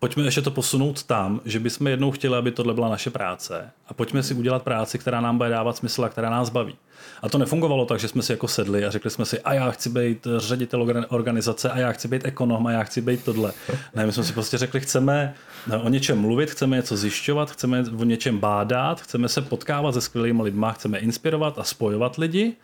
pojďme 0.00 0.24
ještě 0.24 0.42
to 0.42 0.50
posunout 0.50 1.02
tam, 1.02 1.40
že 1.44 1.60
bychom 1.60 1.86
jednou 1.86 2.10
chtěli, 2.10 2.36
aby 2.36 2.50
tohle 2.50 2.74
byla 2.74 2.88
naše 2.88 3.10
práce 3.10 3.70
a 3.88 3.94
pojďme 3.94 4.22
si 4.22 4.34
udělat 4.34 4.62
práci, 4.62 4.98
která 4.98 5.20
nám 5.20 5.36
bude 5.36 5.50
dávat 5.50 5.76
smysl 5.76 6.04
a 6.04 6.08
která 6.08 6.30
nás 6.30 6.50
baví. 6.50 6.76
A 7.22 7.28
to 7.28 7.38
nefungovalo 7.38 7.86
tak, 7.86 8.00
že 8.00 8.08
jsme 8.08 8.22
si 8.22 8.32
jako 8.32 8.48
sedli 8.48 8.84
a 8.84 8.90
řekli 8.90 9.10
jsme 9.10 9.24
si, 9.24 9.40
a 9.40 9.54
já 9.54 9.70
chci 9.70 9.88
být 9.88 10.26
ředitel 10.36 11.04
organizace, 11.08 11.70
a 11.70 11.78
já 11.78 11.92
chci 11.92 12.08
být 12.08 12.24
ekonom, 12.24 12.66
a 12.66 12.72
já 12.72 12.82
chci 12.82 13.00
být 13.00 13.24
tohle. 13.24 13.52
Ne, 13.94 14.06
my 14.06 14.12
jsme 14.12 14.24
si 14.24 14.32
prostě 14.32 14.58
řekli, 14.58 14.80
chceme 14.80 15.34
o 15.82 15.88
něčem 15.88 16.18
mluvit, 16.18 16.50
chceme 16.50 16.76
něco 16.76 16.96
zjišťovat, 16.96 17.50
chceme 17.50 17.84
o 17.98 18.04
něčem 18.04 18.38
bádat, 18.38 19.00
chceme 19.00 19.28
se 19.28 19.42
potkávat 19.42 19.94
se 19.94 20.00
skvělými 20.00 20.42
lidmi, 20.42 20.66
chceme 20.72 20.98
inspirovat 20.98 21.58
a 21.58 21.64
spojovat 21.64 22.16
lidi. 22.16 22.56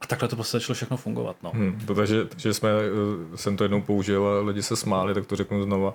A 0.00 0.06
takhle 0.06 0.28
to 0.28 0.36
prostě 0.36 0.56
začalo 0.56 0.74
všechno 0.74 0.96
fungovat. 0.96 1.36
No. 1.42 1.50
Hmm, 1.54 1.80
protože, 1.86 2.24
takže 2.24 2.54
jsme, 2.54 2.70
eh, 2.70 3.36
jsem 3.36 3.56
to 3.56 3.64
jednou 3.64 3.82
použil 3.82 4.26
a 4.26 4.40
lidi 4.40 4.62
se 4.62 4.76
smáli, 4.76 5.14
tak 5.14 5.26
to 5.26 5.36
řeknu 5.36 5.62
znova 5.62 5.94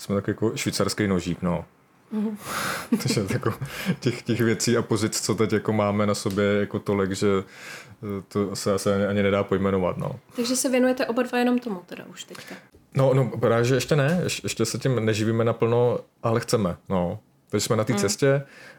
jsme 0.00 0.14
tak 0.14 0.28
jako 0.28 0.52
švýcarský 0.56 1.06
nožík, 1.06 1.42
no. 1.42 1.64
Takže 3.02 3.26
jako 3.30 3.54
těch, 4.00 4.22
těch 4.22 4.40
věcí 4.40 4.76
a 4.76 4.82
pozic, 4.82 5.20
co 5.20 5.34
teď 5.34 5.52
jako 5.52 5.72
máme 5.72 6.06
na 6.06 6.14
sobě 6.14 6.44
jako 6.44 6.78
tolik, 6.78 7.12
že 7.12 7.28
eh, 7.38 8.22
to 8.28 8.56
se 8.56 8.72
asi 8.72 8.90
ani 8.90 9.22
nedá 9.22 9.44
pojmenovat, 9.44 9.96
no. 9.96 10.20
Takže 10.36 10.56
se 10.56 10.68
věnujete 10.68 11.06
oba 11.06 11.22
dva 11.22 11.38
jenom 11.38 11.58
tomu 11.58 11.82
teda 11.86 12.04
už 12.10 12.24
teďka. 12.24 12.54
No, 12.94 13.14
no 13.14 13.30
právě, 13.40 13.64
že 13.64 13.74
ještě 13.74 13.96
ne, 13.96 14.20
Ješ, 14.22 14.42
ještě 14.42 14.64
se 14.64 14.78
tím 14.78 15.04
neživíme 15.04 15.44
naplno, 15.44 15.98
ale 16.22 16.40
chceme, 16.40 16.76
no. 16.88 17.18
Takže 17.48 17.66
jsme 17.66 17.76
na 17.76 17.84
té 17.84 17.92
mm. 17.92 17.98
cestě, 17.98 18.28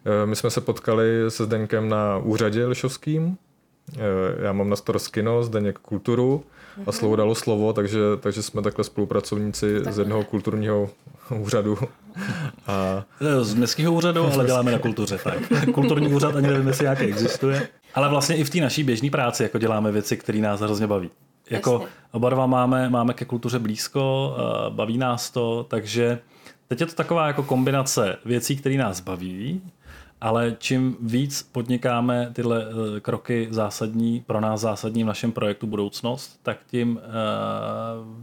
eh, 0.05 0.25
my 0.25 0.35
jsme 0.35 0.49
se 0.49 0.61
potkali 0.61 1.05
se 1.29 1.45
Zdenkem 1.45 1.89
na 1.89 2.17
úřadě 2.17 2.65
Lišovským, 2.65 3.37
eh, 3.93 3.99
já 4.43 4.53
mám 4.53 4.69
na 4.69 4.75
starost 4.75 5.07
kino, 5.07 5.43
Zdeněk 5.43 5.79
kulturu, 5.79 6.43
a 6.87 6.91
slovo 6.91 7.15
dalo 7.15 7.35
slovo, 7.35 7.73
takže, 7.73 7.99
takže 8.19 8.43
jsme 8.43 8.61
takhle 8.61 8.83
spolupracovníci 8.83 9.81
tak. 9.83 9.93
z 9.93 9.99
jednoho 9.99 10.23
kulturního 10.23 10.89
úřadu. 11.35 11.77
A... 12.67 13.03
Z 13.41 13.53
městského 13.53 13.93
úřadu, 13.93 14.33
ale 14.33 14.45
děláme 14.45 14.71
na 14.71 14.79
kultuře. 14.79 15.19
Tak. 15.23 15.37
Kulturní 15.73 16.13
úřad 16.13 16.35
ani 16.35 16.47
nevím, 16.47 16.67
jestli 16.67 16.83
nějaký 16.83 17.03
existuje. 17.03 17.67
Ale 17.93 18.09
vlastně 18.09 18.35
i 18.35 18.43
v 18.43 18.49
té 18.49 18.59
naší 18.59 18.83
běžné 18.83 19.09
práci 19.09 19.43
jako 19.43 19.57
děláme 19.57 19.91
věci, 19.91 20.17
které 20.17 20.39
nás 20.39 20.59
hrozně 20.59 20.87
baví. 20.87 21.09
Jako 21.49 21.85
oba 22.11 22.29
dva 22.29 22.45
máme, 22.45 22.89
máme 22.89 23.13
ke 23.13 23.25
kultuře 23.25 23.59
blízko, 23.59 24.35
baví 24.69 24.97
nás 24.97 25.29
to, 25.29 25.65
takže 25.69 26.19
teď 26.67 26.79
je 26.79 26.85
to 26.85 26.93
taková 26.93 27.27
jako 27.27 27.43
kombinace 27.43 28.17
věcí, 28.25 28.55
které 28.55 28.77
nás 28.77 28.99
baví, 28.99 29.61
ale 30.21 30.55
čím 30.59 30.97
víc 31.01 31.49
podnikáme 31.51 32.29
tyhle 32.33 32.65
uh, 32.65 32.99
kroky 32.99 33.47
zásadní, 33.51 34.23
pro 34.27 34.41
nás 34.41 34.61
zásadní 34.61 35.03
v 35.03 35.07
našem 35.07 35.31
projektu 35.31 35.67
budoucnost, 35.67 36.39
tak 36.43 36.57
tím 36.67 36.99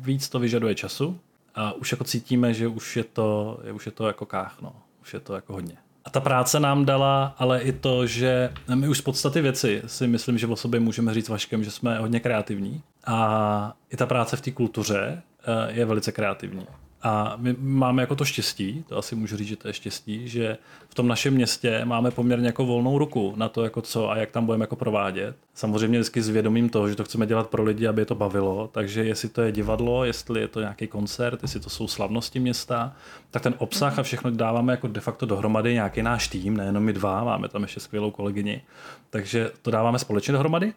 víc 0.01 0.29
to 0.29 0.39
vyžaduje 0.39 0.75
času 0.75 1.19
a 1.59 1.73
už 1.73 1.93
jako 1.93 2.05
cítíme, 2.05 2.55
že 2.55 2.69
už 2.69 2.97
je 2.97 3.05
to, 3.05 3.61
už 3.73 3.87
je 3.87 3.93
to 3.93 4.07
jako 4.07 4.27
kách, 4.27 4.57
no. 4.63 4.73
už 5.03 5.15
je 5.15 5.21
to 5.21 5.35
jako 5.35 5.53
hodně. 5.53 5.77
A 6.05 6.11
ta 6.11 6.21
práce 6.21 6.61
nám 6.61 6.85
dala 6.85 7.35
ale 7.39 7.61
i 7.61 7.73
to, 7.73 8.07
že 8.07 8.53
my 8.75 8.89
už 8.89 8.99
z 8.99 9.01
podstaty 9.01 9.41
věci 9.41 9.83
si 9.87 10.07
myslím, 10.07 10.39
že 10.39 10.47
o 10.47 10.57
sobě 10.57 10.81
můžeme 10.81 11.15
říct 11.15 11.29
Vaškem, 11.29 11.65
že 11.65 11.71
jsme 11.71 11.99
hodně 11.99 12.21
kreativní. 12.21 12.83
A 13.07 13.75
i 13.91 13.97
ta 13.97 14.07
práce 14.07 14.37
v 14.37 14.41
té 14.41 14.51
kultuře 14.51 15.23
uh, 15.49 15.77
je 15.77 15.85
velice 15.85 16.13
kreativní. 16.13 16.67
A 17.03 17.35
my 17.37 17.57
máme 17.59 18.03
jako 18.03 18.17
to 18.17 18.25
štěstí, 18.25 18.85
to 18.89 18.99
asi 18.99 19.15
můžu 19.15 19.37
říct, 19.37 19.49
že 19.49 19.57
to 19.57 19.69
je 19.69 19.75
štěstí, 19.75 20.29
že 20.29 20.59
v 20.89 20.95
tom 20.95 21.09
našem 21.09 21.35
městě 21.35 21.81
máme 21.85 22.11
poměrně 22.11 22.47
jako 22.47 22.67
volnou 22.67 22.99
ruku 22.99 23.35
na 23.37 23.49
to, 23.49 23.65
jako 23.65 23.83
co 23.83 24.11
a 24.11 24.17
jak 24.17 24.31
tam 24.31 24.47
budeme 24.47 24.63
jako 24.63 24.77
provádět. 24.77 25.37
Samozřejmě 25.55 25.99
vždycky 25.99 26.23
s 26.23 26.29
vědomím 26.29 26.69
toho, 26.69 26.89
že 26.89 26.95
to 26.95 27.05
chceme 27.05 27.27
dělat 27.27 27.51
pro 27.51 27.63
lidi, 27.63 27.87
aby 27.87 28.03
je 28.03 28.07
to 28.07 28.15
bavilo, 28.15 28.69
takže 28.73 29.05
jestli 29.05 29.29
to 29.29 29.43
je 29.43 29.53
divadlo, 29.53 30.05
jestli 30.05 30.41
je 30.41 30.49
to 30.49 30.61
nějaký 30.61 30.87
koncert, 30.87 31.43
jestli 31.43 31.61
to 31.61 31.71
jsou 31.71 31.89
slavnosti 31.89 32.41
města, 32.41 32.93
tak 33.31 33.43
ten 33.43 33.55
obsah 33.59 33.99
a 33.99 34.03
všechno 34.03 34.31
dáváme 34.31 34.73
jako 34.73 34.89
de 34.89 35.01
facto 35.01 35.27
dohromady 35.27 35.73
nějaký 35.73 36.03
náš 36.03 36.29
tým, 36.29 36.57
nejenom 36.57 36.83
my 36.83 36.93
dva, 36.93 37.25
máme 37.25 37.49
tam 37.49 37.63
ještě 37.63 37.81
skvělou 37.81 38.11
kolegyni, 38.11 38.63
takže 39.11 39.51
to 39.63 39.71
dáváme 39.71 39.99
společně 39.99 40.33
dohromady, 40.33 40.73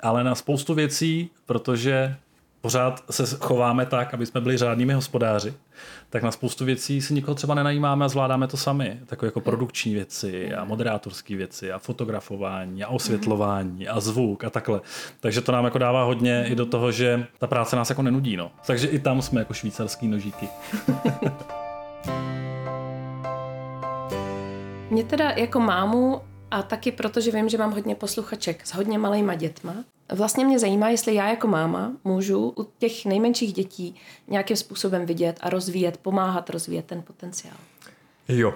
ale 0.00 0.24
na 0.24 0.34
spoustu 0.34 0.74
věcí, 0.74 1.30
protože 1.46 2.16
pořád 2.62 3.04
se 3.10 3.36
chováme 3.40 3.86
tak, 3.86 4.14
aby 4.14 4.26
jsme 4.26 4.40
byli 4.40 4.56
řádnými 4.56 4.92
hospodáři, 4.92 5.54
tak 6.10 6.22
na 6.22 6.30
spoustu 6.30 6.64
věcí 6.64 7.02
si 7.02 7.14
nikoho 7.14 7.34
třeba 7.34 7.54
nenajímáme 7.54 8.04
a 8.04 8.08
zvládáme 8.08 8.48
to 8.48 8.56
sami. 8.56 9.00
Takové 9.06 9.26
jako 9.26 9.40
produkční 9.40 9.94
věci 9.94 10.54
a 10.54 10.64
moderátorské 10.64 11.36
věci 11.36 11.72
a 11.72 11.78
fotografování 11.78 12.84
a 12.84 12.88
osvětlování 12.88 13.88
a 13.88 14.00
zvuk 14.00 14.44
a 14.44 14.50
takhle. 14.50 14.80
Takže 15.20 15.40
to 15.40 15.52
nám 15.52 15.64
jako 15.64 15.78
dává 15.78 16.04
hodně 16.04 16.44
i 16.48 16.54
do 16.54 16.66
toho, 16.66 16.92
že 16.92 17.26
ta 17.38 17.46
práce 17.46 17.76
nás 17.76 17.90
jako 17.90 18.02
nenudí. 18.02 18.36
No. 18.36 18.50
Takže 18.66 18.86
i 18.86 18.98
tam 18.98 19.22
jsme 19.22 19.40
jako 19.40 19.54
švýcarský 19.54 20.08
nožíky. 20.08 20.48
Mě 24.92 25.04
teda 25.04 25.30
jako 25.30 25.60
mámu 25.60 26.20
a 26.52 26.62
taky 26.62 26.92
proto, 26.92 27.20
že 27.20 27.30
vím, 27.30 27.48
že 27.48 27.58
mám 27.58 27.72
hodně 27.72 27.94
posluchaček 27.94 28.66
s 28.66 28.74
hodně 28.74 28.98
malejma 28.98 29.34
dětma, 29.34 29.74
vlastně 30.14 30.44
mě 30.44 30.58
zajímá, 30.58 30.88
jestli 30.88 31.14
já 31.14 31.28
jako 31.28 31.48
máma 31.48 31.92
můžu 32.04 32.54
u 32.56 32.68
těch 32.78 33.04
nejmenších 33.04 33.52
dětí 33.52 33.94
nějakým 34.28 34.56
způsobem 34.56 35.06
vidět 35.06 35.38
a 35.40 35.50
rozvíjet, 35.50 35.96
pomáhat 35.96 36.50
rozvíjet 36.50 36.84
ten 36.86 37.02
potenciál. 37.02 37.56
Jo. 38.28 38.54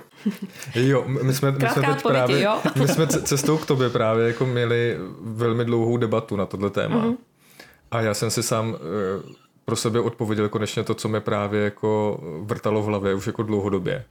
Jo, 0.75 1.05
my 1.07 1.35
jsme, 1.35 1.53
my 1.53 1.69
jsme 1.69 1.83
teď 1.83 2.03
právě, 2.03 2.43
jo. 2.43 2.61
my 2.81 2.89
jsme 2.89 3.07
cestou 3.07 3.59
k 3.59 3.67
tobě 3.67 3.91
právě 3.91 4.27
jako 4.27 4.47
měli 4.47 4.97
velmi 5.21 5.65
dlouhou 5.65 5.97
debatu 5.97 6.37
na 6.37 6.47
tohle 6.47 6.71
téma. 6.71 7.05
Mm-hmm. 7.05 7.17
A 7.91 8.01
já 8.01 8.15
jsem 8.15 8.31
si 8.31 8.43
sám 8.43 8.77
eh, 8.77 9.33
pro 9.65 9.77
sebe 9.77 10.01
odpověděl 10.01 10.49
konečně 10.49 10.85
to, 10.85 10.95
co 10.95 11.09
mě 11.09 11.21
právě 11.21 11.65
jako 11.65 12.21
vrtalo 12.41 12.83
v 12.83 12.87
hlavě 12.87 13.15
už 13.15 13.27
jako 13.27 13.43
dlouhodobě. 13.43 14.05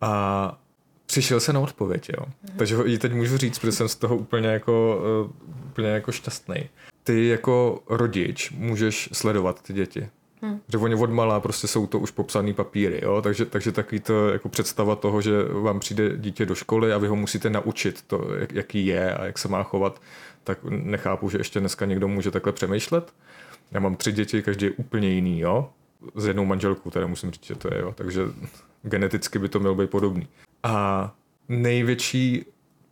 A 0.00 0.58
přišel 1.06 1.40
se 1.40 1.52
na 1.52 1.60
odpověď, 1.60 2.08
jo. 2.08 2.24
Mm-hmm. 2.24 2.56
Takže 2.56 2.76
ji 2.84 2.98
teď 2.98 3.12
můžu 3.12 3.36
říct, 3.36 3.58
protože 3.58 3.72
jsem 3.72 3.88
z 3.88 3.94
toho 3.96 4.16
úplně 4.16 4.48
jako, 4.48 5.02
uh, 5.24 5.30
úplně 5.66 5.88
jako 5.88 6.12
šťastný. 6.12 6.68
Ty 7.04 7.28
jako 7.28 7.82
rodič 7.88 8.50
můžeš 8.50 9.08
sledovat 9.12 9.62
ty 9.62 9.72
děti. 9.72 10.08
Hmm. 10.42 10.60
Že 10.68 10.78
oni 10.78 10.94
od 10.94 11.10
malá 11.10 11.40
prostě 11.40 11.66
jsou 11.66 11.86
to 11.86 11.98
už 11.98 12.10
popsané 12.10 12.52
papíry, 12.52 13.00
jo? 13.02 13.22
Takže, 13.22 13.46
takže 13.46 13.72
takový 13.72 14.00
to 14.00 14.28
jako 14.28 14.48
představa 14.48 14.96
toho, 14.96 15.20
že 15.20 15.42
vám 15.42 15.80
přijde 15.80 16.16
dítě 16.16 16.46
do 16.46 16.54
školy 16.54 16.92
a 16.92 16.98
vy 16.98 17.08
ho 17.08 17.16
musíte 17.16 17.50
naučit 17.50 18.02
to, 18.02 18.28
jak, 18.38 18.52
jaký 18.52 18.86
je 18.86 19.14
a 19.14 19.24
jak 19.24 19.38
se 19.38 19.48
má 19.48 19.62
chovat, 19.62 20.00
tak 20.44 20.58
nechápu, 20.64 21.30
že 21.30 21.38
ještě 21.38 21.60
dneska 21.60 21.86
někdo 21.86 22.08
může 22.08 22.30
takhle 22.30 22.52
přemýšlet. 22.52 23.12
Já 23.72 23.80
mám 23.80 23.96
tři 23.96 24.12
děti, 24.12 24.42
každý 24.42 24.66
je 24.66 24.72
úplně 24.72 25.08
jiný, 25.08 25.40
jo? 25.40 25.70
S 26.14 26.26
jednou 26.26 26.44
manželkou, 26.44 26.90
teda 26.90 27.06
musím 27.06 27.30
říct, 27.30 27.46
že 27.46 27.54
to 27.54 27.74
je, 27.74 27.80
jo? 27.80 27.92
Takže 27.96 28.22
geneticky 28.82 29.38
by 29.38 29.48
to 29.48 29.60
mělo 29.60 29.74
být 29.74 29.90
podobný. 29.90 30.28
A 30.66 31.14
největší 31.48 32.44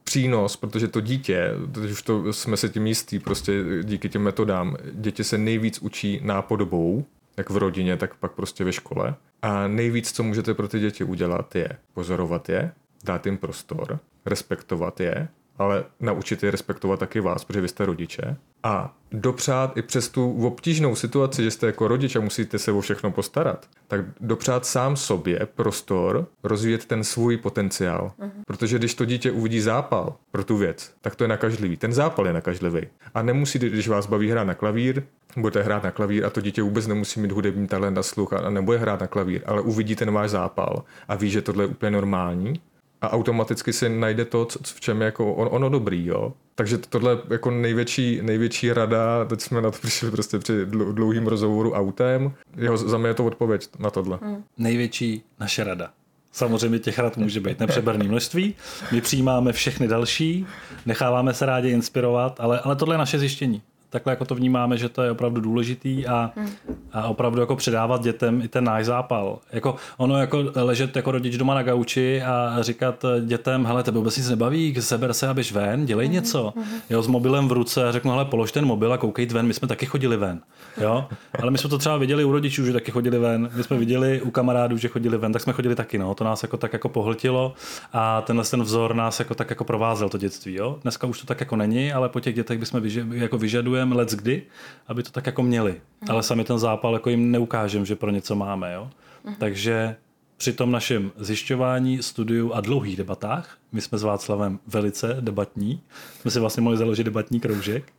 přínos, 0.05 0.57
protože 0.57 0.89
to 0.89 1.01
dítě, 1.01 1.51
teď 1.73 1.91
už 1.91 2.03
to 2.03 2.33
jsme 2.33 2.57
se 2.57 2.69
tím 2.69 2.87
jistí, 2.87 3.19
prostě 3.19 3.65
díky 3.83 4.09
těm 4.09 4.23
metodám, 4.23 4.77
děti 4.93 5.25
se 5.25 5.39
nejvíc 5.39 5.79
učí 5.79 6.21
nápodobou, 6.23 7.05
jak 7.37 7.51
v 7.51 7.57
rodině, 7.57 7.97
tak 7.97 8.15
pak 8.15 8.33
prostě 8.33 8.65
ve 8.65 8.73
škole. 8.73 9.15
A 9.43 9.69
nejvíc, 9.69 10.13
co 10.13 10.23
můžete 10.23 10.55
pro 10.55 10.69
ty 10.69 10.81
děti 10.81 11.05
udělat, 11.05 11.55
je 11.55 11.69
pozorovat 11.95 12.49
je, 12.49 12.73
dát 13.05 13.27
jim 13.27 13.39
prostor, 13.39 13.99
respektovat 14.27 15.01
je, 15.01 15.29
ale 15.59 15.85
naučit 16.01 16.43
je 16.43 16.51
respektovat 16.51 17.01
taky 17.01 17.21
vás, 17.21 17.45
protože 17.45 17.61
vy 17.61 17.69
jste 17.69 17.87
rodiče. 17.87 18.37
A 18.63 18.95
dopřát 19.13 19.77
i 19.77 19.83
přes 19.83 20.09
tu 20.09 20.47
obtížnou 20.47 20.95
situaci, 20.95 21.43
že 21.43 21.51
jste 21.51 21.67
jako 21.67 21.89
rodič 21.89 22.17
a 22.17 22.21
musíte 22.21 22.59
se 22.59 22.73
o 22.73 22.81
všechno 22.81 23.11
postarat, 23.11 23.67
tak 23.89 24.01
dopřát 24.21 24.67
sám 24.67 24.97
sobě 24.97 25.49
prostor 25.55 26.27
rozvíjet 26.43 26.85
ten 26.85 27.05
svůj 27.05 27.37
potenciál. 27.37 28.13
Uh-huh. 28.21 28.31
Protože 28.47 28.79
když 28.79 28.95
to 28.95 29.05
dítě 29.05 29.31
uvidí 29.31 29.61
zápal 29.61 30.17
pro 30.31 30.45
tu 30.45 30.57
věc, 30.57 30.93
tak 31.01 31.17
to 31.17 31.25
je 31.25 31.29
nakažlivý. 31.29 31.77
Ten 31.77 31.93
zápal 31.93 32.27
je 32.27 32.33
nakažlivý. 32.33 32.81
A 33.15 33.23
nemusí, 33.23 33.59
když 33.59 33.89
vás 33.89 34.07
baví 34.07 34.31
hrát 34.31 34.45
na 34.45 34.55
klavír, 34.55 35.03
budete 35.37 35.63
hrát 35.63 35.83
na 35.83 35.91
klavír 35.91 36.25
a 36.25 36.31
to 36.31 36.41
dítě 36.41 36.63
vůbec 36.63 36.87
nemusí 36.87 37.21
mít 37.21 37.33
hudební 37.33 37.67
talent 37.67 37.99
a 37.99 38.03
sluch 38.03 38.33
a 38.33 38.51
nebude 38.51 38.79
hrát 38.79 39.01
na 39.01 39.07
klavír, 39.07 39.43
ale 39.47 39.61
uvidí 39.61 39.97
ten 39.97 40.13
váš 40.13 40.31
zápal 40.31 40.85
a 41.09 41.15
ví, 41.15 41.31
že 41.31 41.43
tohle 41.43 41.65
je 41.65 41.69
úplně 41.69 41.91
normální 41.91 42.61
a 43.05 43.13
automaticky 43.13 43.73
si 43.73 43.89
najde 43.89 44.25
to, 44.25 44.49
v 44.63 44.81
čem 44.81 45.01
je 45.01 45.05
jako 45.05 45.35
on, 45.35 45.49
ono 45.51 45.69
dobrý, 45.69 46.07
jo. 46.07 46.33
Takže 46.55 46.79
tohle 46.79 47.13
je 47.13 47.19
jako 47.31 47.51
největší, 47.51 48.21
největší 48.23 48.73
rada, 48.73 49.25
teď 49.25 49.41
jsme 49.41 49.61
na 49.61 49.71
to 49.71 49.79
přišli 49.83 50.11
prostě 50.11 50.39
při 50.39 50.67
dlouhým 50.67 51.27
rozhovoru 51.27 51.73
autem, 51.73 52.33
jeho, 52.57 52.77
za 52.77 52.99
mě 52.99 53.09
je 53.09 53.15
to 53.15 53.25
odpověď 53.25 53.69
na 53.79 53.91
tohle. 53.91 54.19
Hmm. 54.23 54.45
Největší 54.59 55.23
naše 55.41 55.65
rada. 55.65 55.91
Samozřejmě 56.33 56.79
těch 56.79 56.99
rad 56.99 57.17
může 57.17 57.41
být 57.41 57.61
nepřeberné 57.61 58.05
množství. 58.05 58.55
My 58.93 59.01
přijímáme 59.01 59.53
všechny 59.53 59.89
další, 59.89 60.47
necháváme 60.87 61.35
se 61.35 61.47
rádi 61.47 61.71
inspirovat, 61.71 62.41
ale, 62.41 62.61
ale 62.61 62.77
tohle 62.77 62.95
je 62.95 62.99
naše 62.99 63.19
zjištění 63.19 63.63
takhle 63.95 64.13
jako 64.13 64.25
to 64.25 64.35
vnímáme, 64.35 64.79
že 64.79 64.89
to 64.89 65.03
je 65.03 65.11
opravdu 65.11 65.41
důležitý 65.41 66.07
a, 66.07 66.31
hmm. 66.37 66.51
a 66.93 67.07
opravdu 67.07 67.41
jako 67.41 67.57
předávat 67.57 68.03
dětem 68.03 68.43
i 68.43 68.49
ten 68.49 68.65
náš 68.65 68.85
zápal. 68.85 69.39
Jako 69.53 69.77
ono 69.97 70.19
jako 70.19 70.45
ležet 70.55 70.97
jako 70.97 71.11
rodič 71.11 71.37
doma 71.37 71.55
na 71.55 71.63
gauči 71.63 72.23
a 72.23 72.57
říkat 72.61 73.05
dětem, 73.21 73.67
hele, 73.67 73.83
tebe 73.83 73.99
vůbec 73.99 74.17
nic 74.17 74.29
nebaví, 74.29 74.75
seber 74.81 75.13
se 75.13 75.29
a 75.29 75.35
běž 75.35 75.53
ven, 75.53 75.87
dělej 75.87 76.07
hmm. 76.07 76.15
něco. 76.15 76.53
Hmm. 76.57 76.65
Jo, 76.91 77.03
s 77.03 77.07
mobilem 77.07 77.49
v 77.49 77.53
ruce 77.53 77.89
a 77.89 77.93
řeknu, 77.93 78.11
hele, 78.11 78.25
polož 78.25 78.53
ten 78.53 78.65
mobil 78.65 78.93
a 78.93 78.99
koukej 78.99 79.27
ven, 79.27 79.47
my 79.47 79.55
jsme 79.55 79.69
taky 79.69 79.87
chodili 79.87 80.17
ven. 80.17 80.41
Jo? 80.81 81.09
Ale 81.43 81.51
my 81.51 81.59
jsme 81.59 81.71
to 81.71 81.79
třeba 81.79 81.97
viděli 81.97 82.25
u 82.25 82.33
rodičů, 82.33 82.67
že 82.67 82.73
taky 82.73 82.91
chodili 82.91 83.19
ven, 83.19 83.51
my 83.55 83.63
jsme 83.63 83.77
viděli 83.77 84.23
u 84.23 84.31
kamarádů, 84.31 84.77
že 84.77 84.89
chodili 84.89 85.19
ven, 85.19 85.33
tak 85.33 85.43
jsme 85.43 85.53
chodili 85.53 85.75
taky, 85.75 85.99
no. 85.99 86.15
To 86.15 86.25
nás 86.25 86.43
jako 86.43 86.57
tak 86.57 86.73
jako 86.73 86.89
pohltilo 86.89 87.55
a 87.93 88.21
tenhle 88.21 88.45
ten 88.45 88.63
vzor 88.63 88.95
nás 88.95 89.19
jako 89.19 89.35
tak 89.35 89.51
jako 89.51 89.65
provázel 89.65 90.09
to 90.09 90.19
dětství, 90.19 90.55
jo. 90.55 90.79
Dneska 90.83 91.07
už 91.07 91.21
to 91.21 91.27
tak 91.27 91.41
jako 91.41 91.57
není, 91.57 91.93
ale 91.93 92.09
po 92.09 92.21
těch 92.21 92.35
dětech 92.35 92.59
bychom 92.59 92.81
vyže, 92.81 93.07
jako 93.13 93.39
vyžadujeme 93.39 93.84
let 93.93 94.11
kdy, 94.11 94.43
aby 94.87 95.03
to 95.03 95.11
tak 95.11 95.27
jako 95.27 95.43
měli. 95.43 95.81
Ale 96.09 96.23
sami 96.23 96.45
ten 96.45 96.59
zápal 96.59 96.95
jako 96.95 97.11
jim 97.11 97.31
neukážeme, 97.31 97.87
že 97.87 97.97
pro 97.97 98.11
něco 98.11 98.35
máme, 98.35 98.75
jo. 98.75 98.91
Takže 99.39 99.97
při 100.37 100.53
tom 100.53 100.73
našem 100.73 101.13
zjišťování, 101.17 102.03
studiu 102.03 102.53
a 102.53 102.61
dlouhých 102.61 102.97
debatách, 102.97 103.59
my 103.73 103.81
jsme 103.81 103.99
s 103.99 104.03
Václavem 104.03 104.59
velice 104.67 105.17
debatní, 105.21 105.81
jsme 106.21 106.31
si 106.31 106.41
vlastně 106.41 106.61
mohli 106.61 106.79
založit 106.79 107.05
debatní 107.05 107.41
kroužek, 107.41 107.93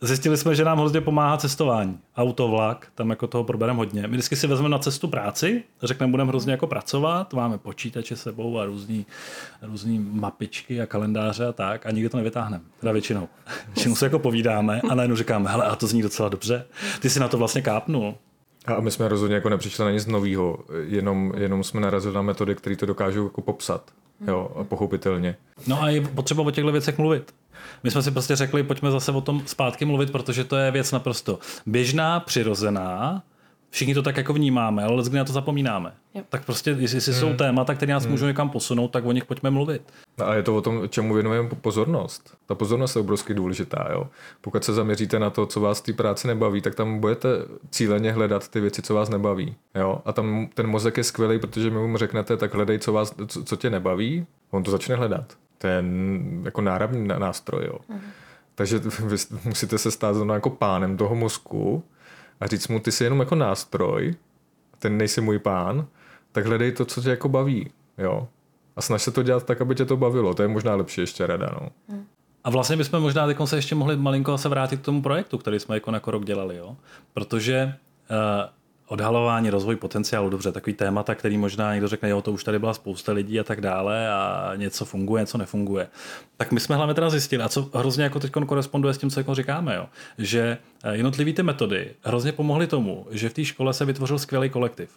Zjistili 0.00 0.36
jsme, 0.36 0.54
že 0.54 0.64
nám 0.64 0.78
hrozně 0.78 1.00
pomáhá 1.00 1.36
cestování. 1.36 1.98
Auto, 2.16 2.48
vlak, 2.48 2.88
tam 2.94 3.10
jako 3.10 3.26
toho 3.26 3.44
probereme 3.44 3.76
hodně. 3.78 4.02
My 4.02 4.08
vždycky 4.08 4.36
si 4.36 4.46
vezmeme 4.46 4.68
na 4.68 4.78
cestu 4.78 5.08
práci, 5.08 5.62
řekneme, 5.82 6.10
budeme 6.10 6.28
hrozně 6.28 6.52
jako 6.52 6.66
pracovat, 6.66 7.34
máme 7.34 7.58
počítače 7.58 8.16
sebou 8.16 8.58
a 8.58 8.64
různý, 8.64 9.06
různý 9.62 9.98
mapičky 9.98 10.80
a 10.80 10.86
kalendáře 10.86 11.46
a 11.46 11.52
tak 11.52 11.86
a 11.86 11.90
nikdy 11.90 12.08
to 12.08 12.16
nevytáhneme. 12.16 12.64
Teda 12.80 12.92
většinou. 12.92 13.28
Většinou 13.66 13.94
se 13.94 14.06
jako 14.06 14.18
povídáme 14.18 14.80
a 14.90 14.94
najednou 14.94 15.16
říkáme, 15.16 15.50
hele, 15.50 15.64
a 15.64 15.76
to 15.76 15.86
zní 15.86 16.02
docela 16.02 16.28
dobře. 16.28 16.66
Ty 17.00 17.10
si 17.10 17.20
na 17.20 17.28
to 17.28 17.38
vlastně 17.38 17.62
kápnul. 17.62 18.14
A 18.66 18.80
my 18.80 18.90
jsme 18.90 19.08
rozhodně 19.08 19.34
jako 19.34 19.48
nepřišli 19.48 19.84
na 19.84 19.90
nic 19.90 20.06
nového, 20.06 20.58
jenom, 20.86 21.32
jenom 21.36 21.64
jsme 21.64 21.80
narazili 21.80 22.14
na 22.14 22.22
metody, 22.22 22.54
které 22.54 22.76
to 22.76 22.86
dokážou 22.86 23.24
jako 23.24 23.40
popsat. 23.40 23.90
Jo, 24.26 24.50
a 24.60 24.64
pochopitelně. 24.64 25.36
No 25.66 25.82
a 25.82 25.88
je 25.88 26.00
potřeba 26.00 26.42
o 26.42 26.50
těchto 26.50 26.72
věcech 26.72 26.98
mluvit. 26.98 27.34
My 27.82 27.90
jsme 27.90 28.02
si 28.02 28.10
prostě 28.10 28.36
řekli, 28.36 28.62
pojďme 28.62 28.90
zase 28.90 29.12
o 29.12 29.20
tom 29.20 29.42
zpátky 29.46 29.84
mluvit, 29.84 30.12
protože 30.12 30.44
to 30.44 30.56
je 30.56 30.70
věc 30.70 30.92
naprosto 30.92 31.38
běžná, 31.66 32.20
přirozená, 32.20 33.22
všichni 33.74 33.94
to 33.94 34.02
tak 34.02 34.16
jako 34.16 34.32
vnímáme, 34.32 34.84
ale 34.84 35.02
kdy 35.02 35.16
na 35.18 35.24
to 35.24 35.32
zapomínáme. 35.32 35.92
Yep. 36.14 36.26
Tak 36.28 36.44
prostě, 36.44 36.70
jestli 36.70 37.12
hmm. 37.12 37.20
jsou 37.20 37.34
témata, 37.34 37.74
které 37.74 37.92
nás 37.92 38.02
hmm. 38.02 38.12
můžou 38.12 38.26
někam 38.26 38.50
posunout, 38.50 38.88
tak 38.88 39.04
o 39.04 39.12
nich 39.12 39.24
pojďme 39.24 39.50
mluvit. 39.50 39.82
A 40.24 40.34
je 40.34 40.42
to 40.42 40.56
o 40.56 40.60
tom, 40.60 40.88
čemu 40.88 41.14
věnujeme 41.14 41.48
pozornost. 41.48 42.36
Ta 42.46 42.54
pozornost 42.54 42.96
je 42.96 43.00
obrovsky 43.00 43.34
důležitá. 43.34 43.88
Jo? 43.92 44.08
Pokud 44.40 44.64
se 44.64 44.72
zaměříte 44.72 45.18
na 45.18 45.30
to, 45.30 45.46
co 45.46 45.60
vás 45.60 45.80
v 45.80 45.82
té 45.82 45.92
práci 45.92 46.26
nebaví, 46.26 46.60
tak 46.60 46.74
tam 46.74 46.98
budete 46.98 47.28
cíleně 47.70 48.12
hledat 48.12 48.48
ty 48.48 48.60
věci, 48.60 48.82
co 48.82 48.94
vás 48.94 49.08
nebaví. 49.08 49.54
Jo? 49.74 50.02
A 50.04 50.12
tam 50.12 50.48
ten 50.54 50.66
mozek 50.66 50.96
je 50.96 51.04
skvělý, 51.04 51.38
protože 51.38 51.70
my 51.70 51.88
mu 51.88 51.96
řeknete, 51.96 52.36
tak 52.36 52.54
hledej, 52.54 52.78
co, 52.78 52.92
vás, 52.92 53.14
co, 53.26 53.44
co 53.44 53.56
tě 53.56 53.70
nebaví, 53.70 54.26
on 54.50 54.62
to 54.62 54.70
začne 54.70 54.96
hledat. 54.96 55.24
To 55.58 55.66
je 55.66 55.84
jako 56.44 56.60
náravný 56.60 57.08
nástroj. 57.08 57.64
Jo? 57.64 57.78
Hmm. 57.88 58.00
Takže 58.54 58.78
vy 59.06 59.16
musíte 59.44 59.78
se 59.78 59.90
stát 59.90 60.16
jako 60.32 60.50
pánem 60.50 60.96
toho 60.96 61.14
mozku 61.14 61.84
a 62.44 62.46
říct 62.46 62.68
mu, 62.68 62.80
ty 62.80 62.92
jsi 62.92 63.04
jenom 63.04 63.20
jako 63.20 63.34
nástroj, 63.34 64.14
ten 64.78 64.98
nejsi 64.98 65.20
můj 65.20 65.38
pán, 65.38 65.86
tak 66.32 66.46
hledej 66.46 66.72
to, 66.72 66.84
co 66.84 67.02
tě 67.02 67.10
jako 67.10 67.28
baví, 67.28 67.70
jo. 67.98 68.28
A 68.76 68.82
snaž 68.82 69.02
se 69.02 69.10
to 69.10 69.22
dělat 69.22 69.46
tak, 69.46 69.60
aby 69.60 69.74
tě 69.74 69.84
to 69.84 69.96
bavilo. 69.96 70.34
To 70.34 70.42
je 70.42 70.48
možná 70.48 70.74
lepší 70.74 71.00
ještě 71.00 71.26
rada, 71.26 71.50
no. 71.60 71.68
Hmm. 71.88 72.06
A 72.44 72.50
vlastně 72.50 72.76
bychom 72.76 73.02
možná 73.02 73.26
teď 73.26 73.36
se 73.44 73.56
ještě 73.56 73.74
mohli 73.74 73.96
malinko 73.96 74.38
se 74.38 74.48
vrátit 74.48 74.80
k 74.80 74.84
tomu 74.84 75.02
projektu, 75.02 75.38
který 75.38 75.60
jsme 75.60 75.76
jako 75.76 75.90
na 75.90 76.00
rok 76.06 76.24
dělali, 76.24 76.56
jo. 76.56 76.76
Protože 77.12 77.74
uh, 78.10 78.16
odhalování, 78.86 79.50
rozvoj 79.50 79.76
potenciálu, 79.76 80.30
dobře, 80.30 80.52
takový 80.52 80.74
témata, 80.74 81.14
který 81.14 81.38
možná 81.38 81.72
někdo 81.72 81.88
řekne, 81.88 82.08
jo, 82.08 82.22
to 82.22 82.32
už 82.32 82.44
tady 82.44 82.58
byla 82.58 82.74
spousta 82.74 83.12
lidí 83.12 83.40
a 83.40 83.44
tak 83.44 83.60
dále 83.60 84.12
a 84.12 84.52
něco 84.56 84.84
funguje, 84.84 85.22
něco 85.22 85.38
nefunguje. 85.38 85.88
Tak 86.36 86.52
my 86.52 86.60
jsme 86.60 86.76
hlavně 86.76 86.94
teda 86.94 87.10
zjistili, 87.10 87.42
a 87.42 87.48
co 87.48 87.70
hrozně 87.74 88.04
jako 88.04 88.20
teď 88.20 88.32
koresponduje 88.46 88.94
s 88.94 88.98
tím, 88.98 89.10
co 89.10 89.20
jako 89.20 89.34
říkáme, 89.34 89.74
jo, 89.76 89.86
že 90.18 90.58
eh, 90.84 90.96
jednotlivý 90.96 91.32
ty 91.32 91.42
metody 91.42 91.92
hrozně 92.02 92.32
pomohly 92.32 92.66
tomu, 92.66 93.06
že 93.10 93.28
v 93.28 93.34
té 93.34 93.44
škole 93.44 93.74
se 93.74 93.84
vytvořil 93.84 94.18
skvělý 94.18 94.50
kolektiv. 94.50 94.90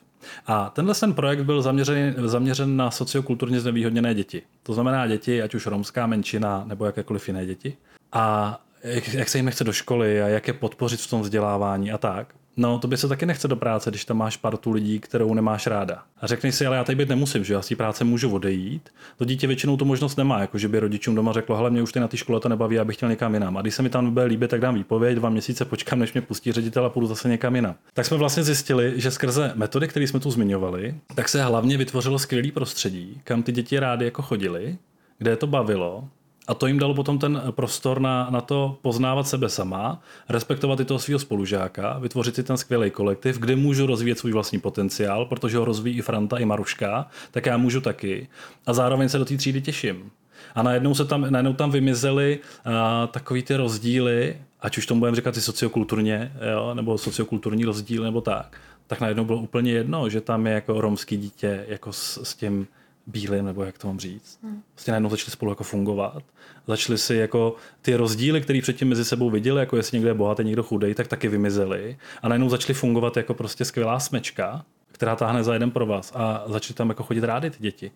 A 0.47 0.69
tenhle 0.69 0.95
ten 0.95 1.13
projekt 1.13 1.43
byl 1.43 1.61
zaměřen, 1.61 2.15
zaměřen 2.25 2.77
na 2.77 2.91
sociokulturně 2.91 3.59
znevýhodněné 3.59 4.13
děti. 4.13 4.41
To 4.63 4.73
znamená 4.73 5.07
děti, 5.07 5.41
ať 5.41 5.55
už 5.55 5.65
romská 5.65 6.07
menšina 6.07 6.63
nebo 6.67 6.85
jakékoliv 6.85 7.27
jiné 7.27 7.45
děti. 7.45 7.77
A 8.11 8.57
jak, 8.83 9.13
jak 9.13 9.29
se 9.29 9.37
jim 9.37 9.45
nechce 9.45 9.63
do 9.63 9.73
školy 9.73 10.21
a 10.21 10.27
jak 10.27 10.47
je 10.47 10.53
podpořit 10.53 10.99
v 11.01 11.09
tom 11.09 11.21
vzdělávání 11.21 11.91
a 11.91 11.97
tak. 11.97 12.36
No, 12.59 12.79
to 12.79 12.87
by 12.87 12.97
se 12.97 13.07
taky 13.07 13.25
nechce 13.25 13.47
do 13.47 13.55
práce, 13.55 13.89
když 13.89 14.05
tam 14.05 14.17
máš 14.17 14.37
partu 14.37 14.71
lidí, 14.71 14.99
kterou 14.99 15.33
nemáš 15.33 15.67
ráda. 15.67 16.03
A 16.21 16.27
řekneš 16.27 16.55
si, 16.55 16.65
ale 16.65 16.77
já 16.77 16.83
tady 16.83 16.95
být 16.95 17.09
nemusím, 17.09 17.43
že 17.43 17.53
já 17.53 17.61
z 17.61 17.67
té 17.67 17.75
práce 17.75 18.03
můžu 18.03 18.29
odejít. 18.29 18.89
To 19.17 19.25
dítě 19.25 19.47
většinou 19.47 19.77
tu 19.77 19.85
možnost 19.85 20.15
nemá, 20.15 20.39
jako 20.39 20.57
že 20.57 20.67
by 20.67 20.79
rodičům 20.79 21.15
doma 21.15 21.33
řeklo, 21.33 21.57
hele, 21.57 21.69
mě 21.69 21.81
už 21.81 21.91
ty 21.91 21.99
na 21.99 22.07
té 22.07 22.17
škole 22.17 22.39
to 22.39 22.49
nebaví, 22.49 22.75
já 22.75 22.85
bych 22.85 22.95
chtěl 22.95 23.09
někam 23.09 23.33
jinam. 23.33 23.57
A 23.57 23.61
když 23.61 23.75
se 23.75 23.81
mi 23.81 23.89
tam 23.89 24.11
bude 24.11 24.25
líbit, 24.25 24.49
tak 24.49 24.61
dám 24.61 24.75
výpověď, 24.75 25.15
dva 25.15 25.29
měsíce 25.29 25.65
počkám, 25.65 25.99
než 25.99 26.13
mě 26.13 26.21
pustí 26.21 26.51
ředitel 26.51 26.85
a 26.85 26.89
půjdu 26.89 27.07
zase 27.07 27.29
někam 27.29 27.55
jinam. 27.55 27.75
Tak 27.93 28.05
jsme 28.05 28.17
vlastně 28.17 28.43
zjistili, 28.43 28.93
že 28.95 29.11
skrze 29.11 29.51
metody, 29.55 29.87
které 29.87 30.07
jsme 30.07 30.19
tu 30.19 30.31
zmiňovali, 30.31 30.95
tak 31.15 31.29
se 31.29 31.43
hlavně 31.43 31.77
vytvořilo 31.77 32.19
skvělé 32.19 32.51
prostředí, 32.51 33.21
kam 33.23 33.43
ty 33.43 33.51
děti 33.51 33.79
rády 33.79 34.05
jako 34.05 34.21
chodili, 34.21 34.77
kde 35.17 35.31
je 35.31 35.37
to 35.37 35.47
bavilo, 35.47 36.09
a 36.47 36.53
to 36.53 36.67
jim 36.67 36.79
dalo 36.79 36.93
potom 36.93 37.19
ten 37.19 37.41
prostor 37.51 38.01
na, 38.01 38.27
na 38.29 38.41
to 38.41 38.77
poznávat 38.81 39.27
sebe 39.27 39.49
sama, 39.49 40.01
respektovat 40.29 40.79
i 40.79 40.85
toho 40.85 40.99
svého 40.99 41.19
spolužáka, 41.19 41.99
vytvořit 41.99 42.35
si 42.35 42.43
ten 42.43 42.57
skvělý 42.57 42.91
kolektiv, 42.91 43.39
kde 43.39 43.55
můžu 43.55 43.85
rozvíjet 43.85 44.19
svůj 44.19 44.31
vlastní 44.31 44.59
potenciál, 44.59 45.25
protože 45.25 45.57
ho 45.57 45.65
rozvíjí 45.65 45.97
i 45.97 46.01
Franta, 46.01 46.37
i 46.37 46.45
Maruška, 46.45 47.07
tak 47.31 47.45
já 47.45 47.57
můžu 47.57 47.81
taky. 47.81 48.27
A 48.65 48.73
zároveň 48.73 49.09
se 49.09 49.17
do 49.17 49.25
té 49.25 49.37
třídy 49.37 49.61
těším. 49.61 50.11
A 50.55 50.63
najednou, 50.63 50.93
se 50.93 51.05
tam, 51.05 51.25
najednou 51.29 51.53
tam 51.53 51.71
vymizely 51.71 52.39
uh, 52.39 52.73
takový 53.11 53.43
ty 53.43 53.55
rozdíly, 53.55 54.37
ať 54.61 54.77
už 54.77 54.85
tomu 54.85 54.99
budeme 54.99 55.15
říkat 55.15 55.37
i 55.37 55.41
sociokulturně, 55.41 56.31
jo, 56.51 56.73
nebo 56.73 56.97
sociokulturní 56.97 57.65
rozdíly, 57.65 58.05
nebo 58.05 58.21
tak, 58.21 58.57
tak 58.87 59.01
najednou 59.01 59.25
bylo 59.25 59.37
úplně 59.37 59.71
jedno, 59.71 60.09
že 60.09 60.21
tam 60.21 60.47
je 60.47 60.53
jako 60.53 60.81
romský 60.81 61.17
dítě 61.17 61.65
jako 61.67 61.93
s, 61.93 62.23
s 62.23 62.35
tím 62.35 62.67
bílým, 63.07 63.45
nebo 63.45 63.63
jak 63.63 63.77
to 63.77 63.87
mám 63.87 63.99
říct. 63.99 64.39
Hmm. 64.43 64.63
Vlastně 64.75 64.91
najednou 64.91 65.09
začali 65.09 65.31
spolu 65.31 65.51
jako 65.51 65.63
fungovat. 65.63 66.23
Začali 66.67 66.97
si 66.97 67.15
jako 67.15 67.55
ty 67.81 67.95
rozdíly, 67.95 68.41
které 68.41 68.61
předtím 68.61 68.87
mezi 68.87 69.05
sebou 69.05 69.29
viděli, 69.29 69.59
jako 69.59 69.77
jestli 69.77 69.95
někdo 69.95 70.09
je 70.09 70.13
bohatý, 70.13 70.43
někdo 70.43 70.63
chudej, 70.63 70.95
tak 70.95 71.07
taky 71.07 71.27
vymizely. 71.27 71.97
A 72.21 72.27
najednou 72.27 72.49
začali 72.49 72.73
fungovat 72.73 73.17
jako 73.17 73.33
prostě 73.33 73.65
skvělá 73.65 73.99
smečka, 73.99 74.65
která 74.91 75.15
táhne 75.15 75.43
za 75.43 75.53
jeden 75.53 75.71
pro 75.71 75.85
vás 75.85 76.11
a 76.15 76.43
začali 76.47 76.73
tam 76.73 76.89
jako 76.89 77.03
chodit 77.03 77.23
rádi 77.23 77.49
ty 77.49 77.57
děti. 77.59 77.91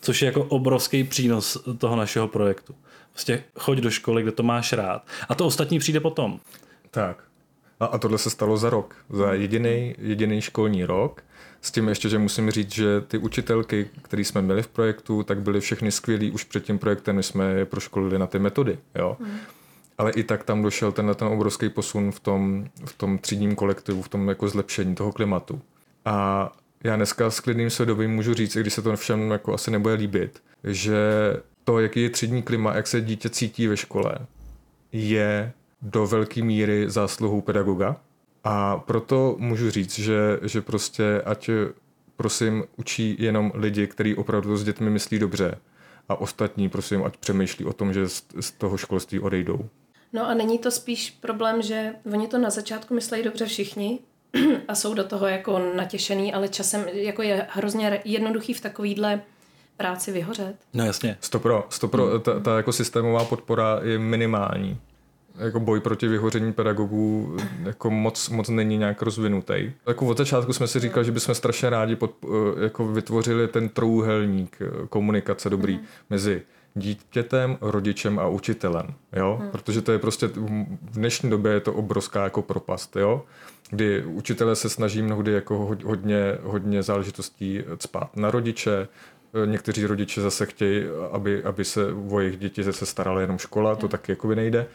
Což 0.00 0.22
je 0.22 0.26
jako 0.26 0.44
obrovský 0.44 1.04
přínos 1.04 1.58
toho 1.78 1.96
našeho 1.96 2.28
projektu. 2.28 2.74
Prostě 3.12 3.44
choď 3.58 3.78
do 3.78 3.90
školy, 3.90 4.22
kde 4.22 4.32
to 4.32 4.42
máš 4.42 4.72
rád. 4.72 5.06
A 5.28 5.34
to 5.34 5.46
ostatní 5.46 5.78
přijde 5.78 6.00
potom. 6.00 6.40
Tak. 6.90 7.24
A, 7.80 7.86
a 7.86 7.98
tohle 7.98 8.18
se 8.18 8.30
stalo 8.30 8.56
za 8.56 8.70
rok. 8.70 8.96
Za 9.10 9.32
jediný, 9.32 9.94
jediný 9.98 10.40
školní 10.40 10.84
rok 10.84 11.22
s 11.64 11.70
tím 11.70 11.88
ještě, 11.88 12.08
že 12.08 12.18
musím 12.18 12.50
říct, 12.50 12.74
že 12.74 13.00
ty 13.00 13.18
učitelky, 13.18 13.90
které 14.02 14.24
jsme 14.24 14.42
měli 14.42 14.62
v 14.62 14.68
projektu, 14.68 15.22
tak 15.22 15.40
byly 15.40 15.60
všechny 15.60 15.92
skvělí 15.92 16.30
už 16.30 16.44
před 16.44 16.64
tím 16.64 16.78
projektem, 16.78 17.16
my 17.16 17.22
jsme 17.22 17.52
je 17.52 17.64
proškolili 17.64 18.18
na 18.18 18.26
ty 18.26 18.38
metody. 18.38 18.78
Jo? 18.94 19.16
Hmm. 19.20 19.38
Ale 19.98 20.10
i 20.10 20.22
tak 20.22 20.44
tam 20.44 20.62
došel 20.62 20.92
ten, 20.92 21.14
ten 21.14 21.28
obrovský 21.28 21.68
posun 21.68 22.12
v 22.12 22.20
tom, 22.20 22.66
v 22.84 22.92
tom 22.92 23.18
třídním 23.18 23.54
kolektivu, 23.54 24.02
v 24.02 24.08
tom 24.08 24.28
jako 24.28 24.48
zlepšení 24.48 24.94
toho 24.94 25.12
klimatu. 25.12 25.60
A 26.04 26.52
já 26.84 26.96
dneska 26.96 27.30
s 27.30 27.40
klidným 27.40 27.70
svědomím 27.70 28.10
můžu 28.10 28.34
říct, 28.34 28.56
i 28.56 28.60
když 28.60 28.72
se 28.74 28.82
to 28.82 28.96
všem 28.96 29.30
jako 29.30 29.54
asi 29.54 29.70
nebude 29.70 29.94
líbit, 29.94 30.42
že 30.64 30.98
to, 31.64 31.80
jaký 31.80 32.02
je 32.02 32.10
třídní 32.10 32.42
klima, 32.42 32.74
jak 32.74 32.86
se 32.86 33.00
dítě 33.00 33.28
cítí 33.28 33.66
ve 33.66 33.76
škole, 33.76 34.14
je 34.92 35.52
do 35.84 36.06
velké 36.06 36.42
míry 36.42 36.90
zásluhou 36.90 37.40
pedagoga, 37.40 37.96
a 38.44 38.76
proto 38.76 39.36
můžu 39.38 39.70
říct, 39.70 39.98
že, 39.98 40.38
že 40.42 40.60
prostě 40.60 41.22
ať 41.24 41.50
prosím 42.16 42.64
učí 42.76 43.16
jenom 43.18 43.52
lidi, 43.54 43.86
kteří 43.86 44.14
opravdu 44.14 44.56
s 44.56 44.64
dětmi 44.64 44.90
myslí 44.90 45.18
dobře 45.18 45.58
a 46.08 46.20
ostatní 46.20 46.68
prosím, 46.68 47.04
ať 47.04 47.16
přemýšlí 47.16 47.64
o 47.64 47.72
tom, 47.72 47.92
že 47.92 48.08
z, 48.08 48.24
z 48.40 48.50
toho 48.50 48.76
školství 48.76 49.20
odejdou. 49.20 49.68
No 50.12 50.28
a 50.28 50.34
není 50.34 50.58
to 50.58 50.70
spíš 50.70 51.10
problém, 51.10 51.62
že 51.62 51.92
oni 52.12 52.28
to 52.28 52.38
na 52.38 52.50
začátku 52.50 52.94
myslí 52.94 53.22
dobře 53.22 53.46
všichni 53.46 53.98
a 54.68 54.74
jsou 54.74 54.94
do 54.94 55.04
toho 55.04 55.26
jako 55.26 55.72
natěšený, 55.76 56.34
ale 56.34 56.48
časem 56.48 56.88
jako 56.92 57.22
je 57.22 57.46
hrozně 57.50 58.00
jednoduchý 58.04 58.54
v 58.54 58.60
takovýhle 58.60 59.20
práci 59.76 60.12
vyhořet. 60.12 60.56
No 60.74 60.84
jasně. 60.84 61.16
Stopro, 61.20 61.66
stopro 61.70 62.06
hmm. 62.06 62.20
ta, 62.20 62.40
ta 62.40 62.56
jako 62.56 62.72
systémová 62.72 63.24
podpora 63.24 63.80
je 63.82 63.98
minimální 63.98 64.80
jako 65.38 65.60
boj 65.60 65.80
proti 65.80 66.08
vyhoření 66.08 66.52
pedagogů 66.52 67.36
jako 67.64 67.90
moc, 67.90 68.28
moc 68.28 68.48
není 68.48 68.78
nějak 68.78 69.02
rozvinutý. 69.02 69.72
Jako 69.86 70.06
od 70.06 70.18
začátku 70.18 70.52
jsme 70.52 70.66
si 70.66 70.80
říkali, 70.80 71.06
že 71.06 71.12
bychom 71.12 71.34
strašně 71.34 71.70
rádi 71.70 71.96
pod, 71.96 72.14
jako 72.62 72.86
vytvořili 72.86 73.48
ten 73.48 73.68
trouhelník 73.68 74.56
eh, 74.60 74.86
komunikace 74.88 75.50
dobrý 75.50 75.74
mm. 75.74 75.84
mezi 76.10 76.42
dítětem, 76.74 77.58
rodičem 77.60 78.18
a 78.18 78.28
učitelem, 78.28 78.86
jo? 79.12 79.38
Hmm. 79.40 79.50
Protože 79.50 79.82
to 79.82 79.92
je 79.92 79.98
prostě, 79.98 80.26
v 80.26 80.98
dnešní 80.98 81.30
době 81.30 81.52
je 81.52 81.60
to 81.60 81.72
obrovská 81.72 82.24
jako 82.24 82.42
propast, 82.42 82.96
jo? 82.96 83.24
Kdy 83.70 84.04
učitelé 84.04 84.56
se 84.56 84.68
snaží 84.68 85.02
mnohdy 85.02 85.32
jako 85.32 85.78
hodně, 85.84 86.38
hodně 86.42 86.82
záležitostí 86.82 87.62
cpat 87.78 88.16
na 88.16 88.30
rodiče, 88.30 88.88
Eh, 88.88 89.13
někteří 89.44 89.86
rodiče 89.86 90.20
zase 90.20 90.46
chtějí, 90.46 90.84
aby, 91.12 91.44
aby 91.44 91.64
se 91.64 91.86
o 92.10 92.20
jejich 92.20 92.38
děti 92.38 92.62
zase 92.62 92.86
starala 92.86 93.20
jenom 93.20 93.38
škola, 93.38 93.76
to 93.76 93.88
taky 93.88 94.12
jako 94.12 94.28
by 94.28 94.36
nejde. 94.36 94.66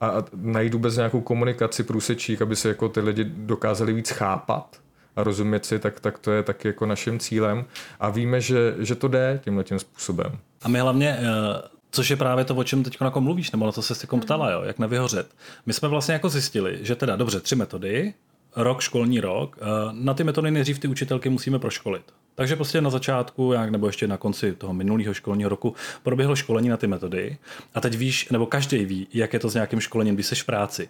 A, 0.00 0.08
a 0.08 0.24
najít 0.34 0.74
vůbec 0.74 0.96
nějakou 0.96 1.20
komunikaci 1.20 1.82
průsečík, 1.82 2.42
aby 2.42 2.56
se 2.56 2.68
jako 2.68 2.88
ty 2.88 3.00
lidi 3.00 3.24
dokázali 3.24 3.92
víc 3.92 4.10
chápat 4.10 4.76
a 5.16 5.22
rozumět 5.22 5.66
si, 5.66 5.78
tak, 5.78 6.00
tak 6.00 6.18
to 6.18 6.32
je 6.32 6.42
taky 6.42 6.68
jako 6.68 6.86
naším 6.86 7.18
cílem. 7.18 7.64
A 8.00 8.10
víme, 8.10 8.40
že, 8.40 8.74
že 8.78 8.94
to 8.94 9.08
jde 9.08 9.40
tímhle 9.44 9.64
tím 9.64 9.78
způsobem. 9.78 10.38
A 10.62 10.68
my 10.68 10.80
hlavně 10.80 11.18
eh, 11.20 11.78
Což 11.90 12.10
je 12.10 12.16
právě 12.16 12.44
to, 12.44 12.54
o 12.54 12.64
čem 12.64 12.82
teď 12.84 12.96
jako 13.00 13.20
mluvíš, 13.20 13.50
nebo 13.50 13.66
na 13.66 13.72
co 13.72 13.82
se 13.82 13.94
s 13.94 14.06
ptala, 14.20 14.50
jo, 14.50 14.62
jak 14.62 14.78
nevyhořet. 14.78 15.30
My 15.66 15.72
jsme 15.72 15.88
vlastně 15.88 16.12
jako 16.12 16.28
zjistili, 16.28 16.78
že 16.82 16.96
teda 16.96 17.16
dobře, 17.16 17.40
tři 17.40 17.56
metody, 17.56 18.14
rok, 18.56 18.80
školní 18.80 19.20
rok, 19.20 19.58
eh, 19.60 19.64
na 19.92 20.14
ty 20.14 20.24
metody 20.24 20.50
nejdřív 20.50 20.78
ty 20.78 20.88
učitelky 20.88 21.28
musíme 21.28 21.58
proškolit. 21.58 22.02
Takže 22.34 22.56
prostě 22.56 22.80
na 22.80 22.90
začátku, 22.90 23.52
jak, 23.52 23.70
nebo 23.70 23.86
ještě 23.86 24.06
na 24.06 24.16
konci 24.16 24.52
toho 24.52 24.74
minulého 24.74 25.14
školního 25.14 25.48
roku, 25.48 25.74
proběhlo 26.02 26.36
školení 26.36 26.68
na 26.68 26.76
ty 26.76 26.86
metody. 26.86 27.36
A 27.74 27.80
teď 27.80 27.96
víš, 27.96 28.28
nebo 28.28 28.46
každý 28.46 28.84
ví, 28.84 29.06
jak 29.14 29.32
je 29.32 29.38
to 29.38 29.50
s 29.50 29.54
nějakým 29.54 29.80
školením, 29.80 30.14
když 30.14 30.26
jsi 30.26 30.34
v 30.34 30.44
práci. 30.44 30.88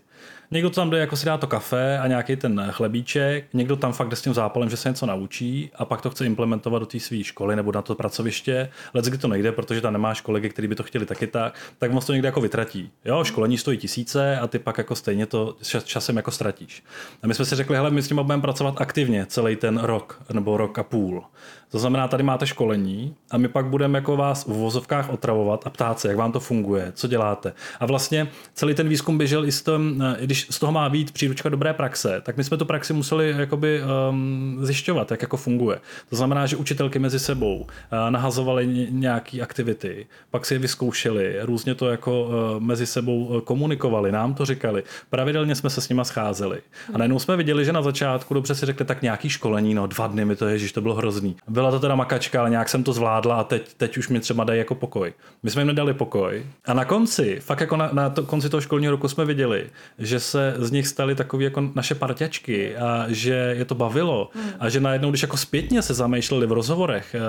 Někdo 0.51 0.71
tam 0.71 0.91
jde 0.91 0.99
jako 0.99 1.17
si 1.17 1.27
dá 1.27 1.39
to 1.39 1.47
kafe 1.47 1.99
a 1.99 2.07
nějaký 2.07 2.37
ten 2.37 2.69
chlebíček, 2.71 3.45
někdo 3.53 3.77
tam 3.77 3.93
fakt 3.93 4.09
jde 4.09 4.17
s 4.17 4.23
tím 4.23 4.35
zápalem, 4.35 4.71
že 4.71 4.77
se 4.77 4.89
něco 4.89 5.07
naučí 5.07 5.71
a 5.75 5.85
pak 5.85 6.01
to 6.01 6.11
chce 6.11 6.27
implementovat 6.27 6.79
do 6.79 6.87
té 6.87 7.01
své 7.01 7.25
školy 7.25 7.57
nebo 7.57 7.73
na 7.73 7.83
to 7.83 7.95
pracoviště. 7.95 8.71
Let 8.95 9.05
kdy 9.05 9.19
to 9.19 9.29
nejde, 9.29 9.53
protože 9.53 9.81
tam 9.81 9.93
nemáš 9.93 10.21
kolegy, 10.21 10.49
kteří 10.49 10.69
by 10.69 10.75
to 10.75 10.83
chtěli 10.83 11.07
taky 11.07 11.27
tak, 11.27 11.55
tak 11.79 11.93
moc 11.93 12.07
to 12.07 12.13
někde 12.13 12.29
jako 12.29 12.41
vytratí. 12.41 12.91
Jo, 13.05 13.25
školení 13.25 13.59
stojí 13.59 13.79
tisíce 13.79 14.39
a 14.39 14.47
ty 14.47 14.59
pak 14.59 14.79
jako 14.79 14.95
stejně 14.95 15.27
to 15.27 15.57
časem 15.85 16.17
jako 16.17 16.31
ztratíš. 16.31 16.85
A 17.23 17.27
my 17.27 17.35
jsme 17.35 17.45
si 17.45 17.57
řekli, 17.57 17.77
hele, 17.77 17.91
my 17.91 18.03
s 18.03 18.09
tím 18.09 18.17
budeme 18.17 18.43
pracovat 18.43 18.81
aktivně 18.81 19.27
celý 19.27 19.57
ten 19.57 19.79
rok 19.79 20.23
nebo 20.33 20.57
rok 20.57 20.79
a 20.79 20.83
půl. 20.83 21.25
To 21.71 21.79
znamená, 21.79 22.09
tady 22.09 22.23
máte 22.23 22.47
školení 22.47 23.15
a 23.31 23.39
my 23.39 23.49
pak 23.49 23.67
budeme 23.67 23.99
jako 23.99 24.17
vás 24.17 24.45
v 24.47 24.49
vozovkách 24.49 25.11
otravovat 25.11 25.67
a 25.67 25.71
ptát 25.71 26.01
se, 26.01 26.09
jak 26.09 26.17
vám 26.17 26.33
to 26.33 26.41
funguje, 26.41 26.93
co 26.95 27.09
děláte. 27.09 27.53
A 27.81 27.87
vlastně 27.87 28.29
celý 28.55 28.75
ten 28.75 28.89
výzkum 28.89 29.19
běžel 29.19 29.45
i 29.45 29.53
s 29.53 29.63
tom, 29.63 30.03
i 30.19 30.25
když 30.25 30.38
z 30.51 30.59
toho 30.59 30.73
má 30.73 30.89
být 30.89 31.13
příručka 31.13 31.49
dobré 31.49 31.73
praxe, 31.73 32.21
tak 32.25 32.37
my 32.37 32.45
jsme 32.45 32.57
tu 32.57 32.65
praxi 32.65 32.93
museli 32.93 33.35
jakoby 33.39 33.81
um, 34.11 34.59
zjišťovat, 34.61 35.11
jak 35.11 35.23
jako 35.23 35.37
funguje. 35.37 35.79
To 36.11 36.17
znamená, 36.17 36.47
že 36.47 36.57
učitelky 36.57 36.99
mezi 36.99 37.19
sebou 37.19 37.57
uh, 37.57 37.67
nahazovaly 38.11 38.89
nějaké 38.91 39.41
aktivity, 39.41 40.07
pak 40.31 40.47
si 40.47 40.55
je 40.55 40.59
vyzkoušeli, 40.59 41.37
různě 41.43 41.75
to 41.75 41.91
jako 41.91 42.23
uh, 42.23 42.63
mezi 42.63 42.87
sebou 42.87 43.25
uh, 43.25 43.41
komunikovali, 43.41 44.13
nám 44.13 44.35
to 44.35 44.45
říkali, 44.45 44.83
pravidelně 45.11 45.55
jsme 45.55 45.71
se 45.71 45.81
s 45.81 45.89
nima 45.89 46.05
scházeli. 46.05 46.61
A 46.95 46.99
najednou 46.99 47.19
jsme 47.19 47.37
viděli, 47.37 47.65
že 47.65 47.73
na 47.73 47.83
začátku 47.83 48.35
dobře 48.35 48.55
si 48.55 48.67
řekli, 48.67 48.85
tak 48.85 49.03
nějaký 49.03 49.29
školení, 49.29 49.75
no 49.75 49.87
dva 49.87 50.07
dny 50.07 50.25
mi 50.25 50.37
to 50.37 50.49
je, 50.49 50.59
že 50.59 50.73
to 50.73 50.81
bylo 50.81 50.95
hrozný. 50.95 51.37
Byla 51.49 51.71
to 51.71 51.81
teda 51.81 51.95
makačka, 51.95 52.41
ale 52.41 52.51
nějak 52.51 52.69
jsem 52.69 52.85
to 52.85 52.93
zvládla 52.93 53.35
a 53.35 53.45
teď, 53.45 53.75
teď 53.75 53.99
už 53.99 54.09
mi 54.09 54.21
třeba 54.21 54.45
dají 54.45 54.59
jako 54.59 54.75
pokoj. 54.75 55.13
My 55.43 55.51
jsme 55.51 55.61
jim 55.61 55.67
nedali 55.67 55.95
pokoj. 55.95 56.47
A 56.65 56.75
na 56.75 56.85
konci, 56.85 57.41
fakt 57.41 57.61
jako 57.61 57.77
na, 57.77 57.91
na 57.93 58.11
to, 58.11 58.23
konci 58.23 58.49
toho 58.49 58.61
školního 58.61 58.91
roku 58.91 59.09
jsme 59.09 59.25
viděli, 59.25 59.67
že 59.99 60.21
se 60.31 60.55
z 60.59 60.71
nich 60.71 60.87
staly 60.87 61.15
takové 61.15 61.45
jako 61.45 61.71
naše 61.75 61.95
parťačky 61.95 62.77
a 62.77 63.07
že 63.09 63.55
je 63.59 63.65
to 63.65 63.75
bavilo 63.75 64.31
hmm. 64.35 64.51
a 64.61 64.69
že 64.69 64.81
najednou, 64.81 65.11
když 65.11 65.23
jako 65.23 65.37
zpětně 65.37 65.83
se 65.83 65.95
zamýšleli 65.95 66.47
v 66.47 66.53
rozhovorech, 66.53 67.15
eh, 67.15 67.21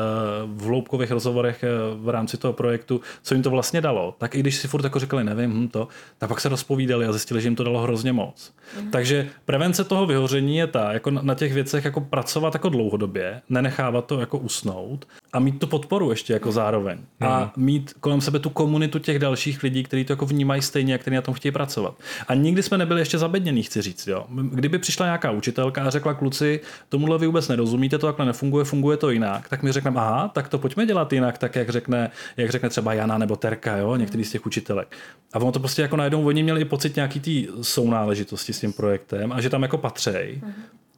v 0.46 0.64
hloubkových 0.64 1.12
rozhovorech 1.12 1.64
eh, 1.64 1.68
v 1.96 2.10
rámci 2.10 2.38
toho 2.38 2.54
projektu, 2.54 3.02
co 3.24 3.34
jim 3.34 3.44
to 3.44 3.50
vlastně 3.50 3.82
dalo, 3.82 4.16
tak 4.18 4.36
i 4.36 4.40
když 4.40 4.56
si 4.56 4.68
furt 4.68 4.84
jako 4.84 5.00
řekli, 5.00 5.24
nevím, 5.24 5.52
hm, 5.52 5.68
to, 5.68 5.88
tak 6.18 6.30
pak 6.30 6.42
se 6.42 6.50
rozpovídali 6.50 7.06
a 7.06 7.12
zjistili, 7.12 7.42
že 7.42 7.48
jim 7.48 7.56
to 7.56 7.64
dalo 7.64 7.82
hrozně 7.82 8.14
moc. 8.14 8.54
Hmm. 8.78 8.92
Takže 8.92 9.28
prevence 9.46 9.84
toho 9.84 10.06
vyhoření 10.06 10.58
je 10.58 10.68
ta, 10.68 10.94
jako 10.94 11.12
na 11.12 11.36
těch 11.36 11.54
věcech 11.54 11.86
jako 11.86 12.02
pracovat 12.02 12.54
jako 12.54 12.70
dlouhodobě, 12.70 13.42
nenechávat 13.50 14.06
to 14.06 14.20
jako 14.20 14.38
usnout 14.38 15.08
a 15.34 15.40
mít 15.40 15.60
tu 15.60 15.68
podporu 15.68 16.10
ještě 16.10 16.34
jako 16.34 16.52
zároveň. 16.52 16.98
A 17.22 17.54
mít 17.58 17.94
kolem 18.00 18.22
sebe 18.22 18.40
tu 18.40 18.50
komunitu 18.50 19.00
těch 19.00 19.20
dalších 19.20 19.64
lidí, 19.64 19.84
kteří 19.84 20.06
to 20.06 20.14
jako 20.14 20.26
vnímají 20.26 20.62
stejně, 20.62 20.94
jak 20.94 21.02
kteří 21.02 21.16
na 21.16 21.22
tom 21.22 21.34
chtějí 21.34 21.52
pracovat. 21.52 21.96
A 22.28 22.34
nikdy 22.34 22.64
jsme 22.64 22.78
nebyli 22.78 22.89
ještě 22.98 23.18
zabednění, 23.18 23.64
chci 23.64 23.82
říct. 23.82 24.08
Jo. 24.08 24.26
Kdyby 24.30 24.80
přišla 24.80 25.06
nějaká 25.06 25.32
učitelka 25.32 25.84
a 25.84 25.90
řekla 25.90 26.14
kluci, 26.14 26.60
tomuhle 26.90 27.18
vy 27.18 27.26
vůbec 27.26 27.48
nerozumíte, 27.48 27.98
to 27.98 28.08
takhle 28.08 28.26
nefunguje, 28.26 28.66
funguje 28.66 28.98
to 28.98 29.10
jinak, 29.10 29.50
tak 29.50 29.64
my 29.64 29.72
řekneme, 29.72 30.00
aha, 30.00 30.28
tak 30.28 30.48
to 30.48 30.58
pojďme 30.58 30.86
dělat 30.86 31.14
jinak, 31.14 31.38
tak 31.38 31.56
jak 31.56 31.70
řekne, 31.70 32.12
jak 32.38 32.50
řekne 32.50 32.70
třeba 32.70 32.94
Jana 32.94 33.18
nebo 33.18 33.36
Terka, 33.36 33.78
jo, 33.78 33.96
některý 33.96 34.24
z 34.24 34.32
těch 34.32 34.46
učitelek. 34.46 34.98
A 35.34 35.40
ono 35.40 35.52
to 35.52 35.60
prostě 35.60 35.82
jako 35.82 35.96
najednou 35.96 36.26
oni 36.26 36.44
měli 36.44 36.66
pocit 36.66 36.96
nějaký 36.96 37.20
tý 37.20 37.48
sounáležitosti 37.62 38.54
s 38.54 38.60
tím 38.60 38.74
projektem 38.74 39.32
a 39.32 39.42
že 39.42 39.50
tam 39.50 39.62
jako 39.62 39.78
patřej. 39.78 40.42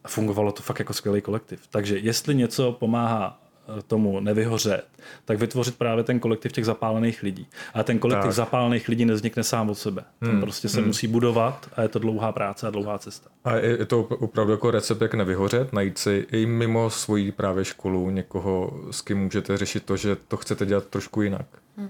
A 0.04 0.08
fungovalo 0.08 0.51
to 0.51 0.63
fakt 0.63 0.80
jako 0.80 0.93
skvělý 0.93 1.21
kolektiv. 1.21 1.60
Takže 1.69 1.97
jestli 1.97 2.36
něco 2.36 2.71
pomáhá 2.71 3.40
tomu 3.88 4.19
nevyhořet, 4.19 4.86
tak 5.26 5.39
vytvořit 5.39 5.78
právě 5.78 6.04
ten 6.04 6.19
kolektiv 6.19 6.52
těch 6.52 6.65
zapálených 6.65 7.24
lidí. 7.24 7.47
A 7.74 7.84
ten 7.84 8.00
kolektiv 8.00 8.24
Tak. 8.26 8.34
zapálených 8.34 8.88
lidí 8.88 9.06
nevznikne 9.06 9.43
sám 9.43 9.69
od 9.69 9.76
sebe. 9.76 10.04
Ten 10.19 10.41
prostě 10.41 10.69
se 10.69 10.82
musí 10.82 11.08
budovat 11.08 11.69
a 11.76 11.82
je 11.82 11.88
to 11.88 12.00
dlouhá 12.00 12.32
práce 12.32 12.67
a 12.67 12.69
dlouhá 12.69 12.97
cesta. 13.00 13.30
A 13.45 13.56
je 13.56 13.78
je 13.80 13.86
to 13.86 14.00
opravdu 14.04 14.52
jako 14.52 14.71
recept, 14.71 15.02
jak 15.02 15.13
nevyhořet, 15.13 15.74
najít 15.74 15.97
si 15.97 16.28
i 16.32 16.45
mimo 16.45 16.89
svoji 16.89 17.32
právě 17.32 17.65
školu 17.65 18.10
někoho, 18.10 18.71
s 18.91 19.02
kým 19.02 19.17
můžete 19.17 19.58
řešit 19.58 19.86
to, 19.86 19.97
že 19.97 20.17
to 20.28 20.38
chcete 20.38 20.65
dělat 20.65 20.86
trošku 20.86 21.21
jinak. 21.21 21.45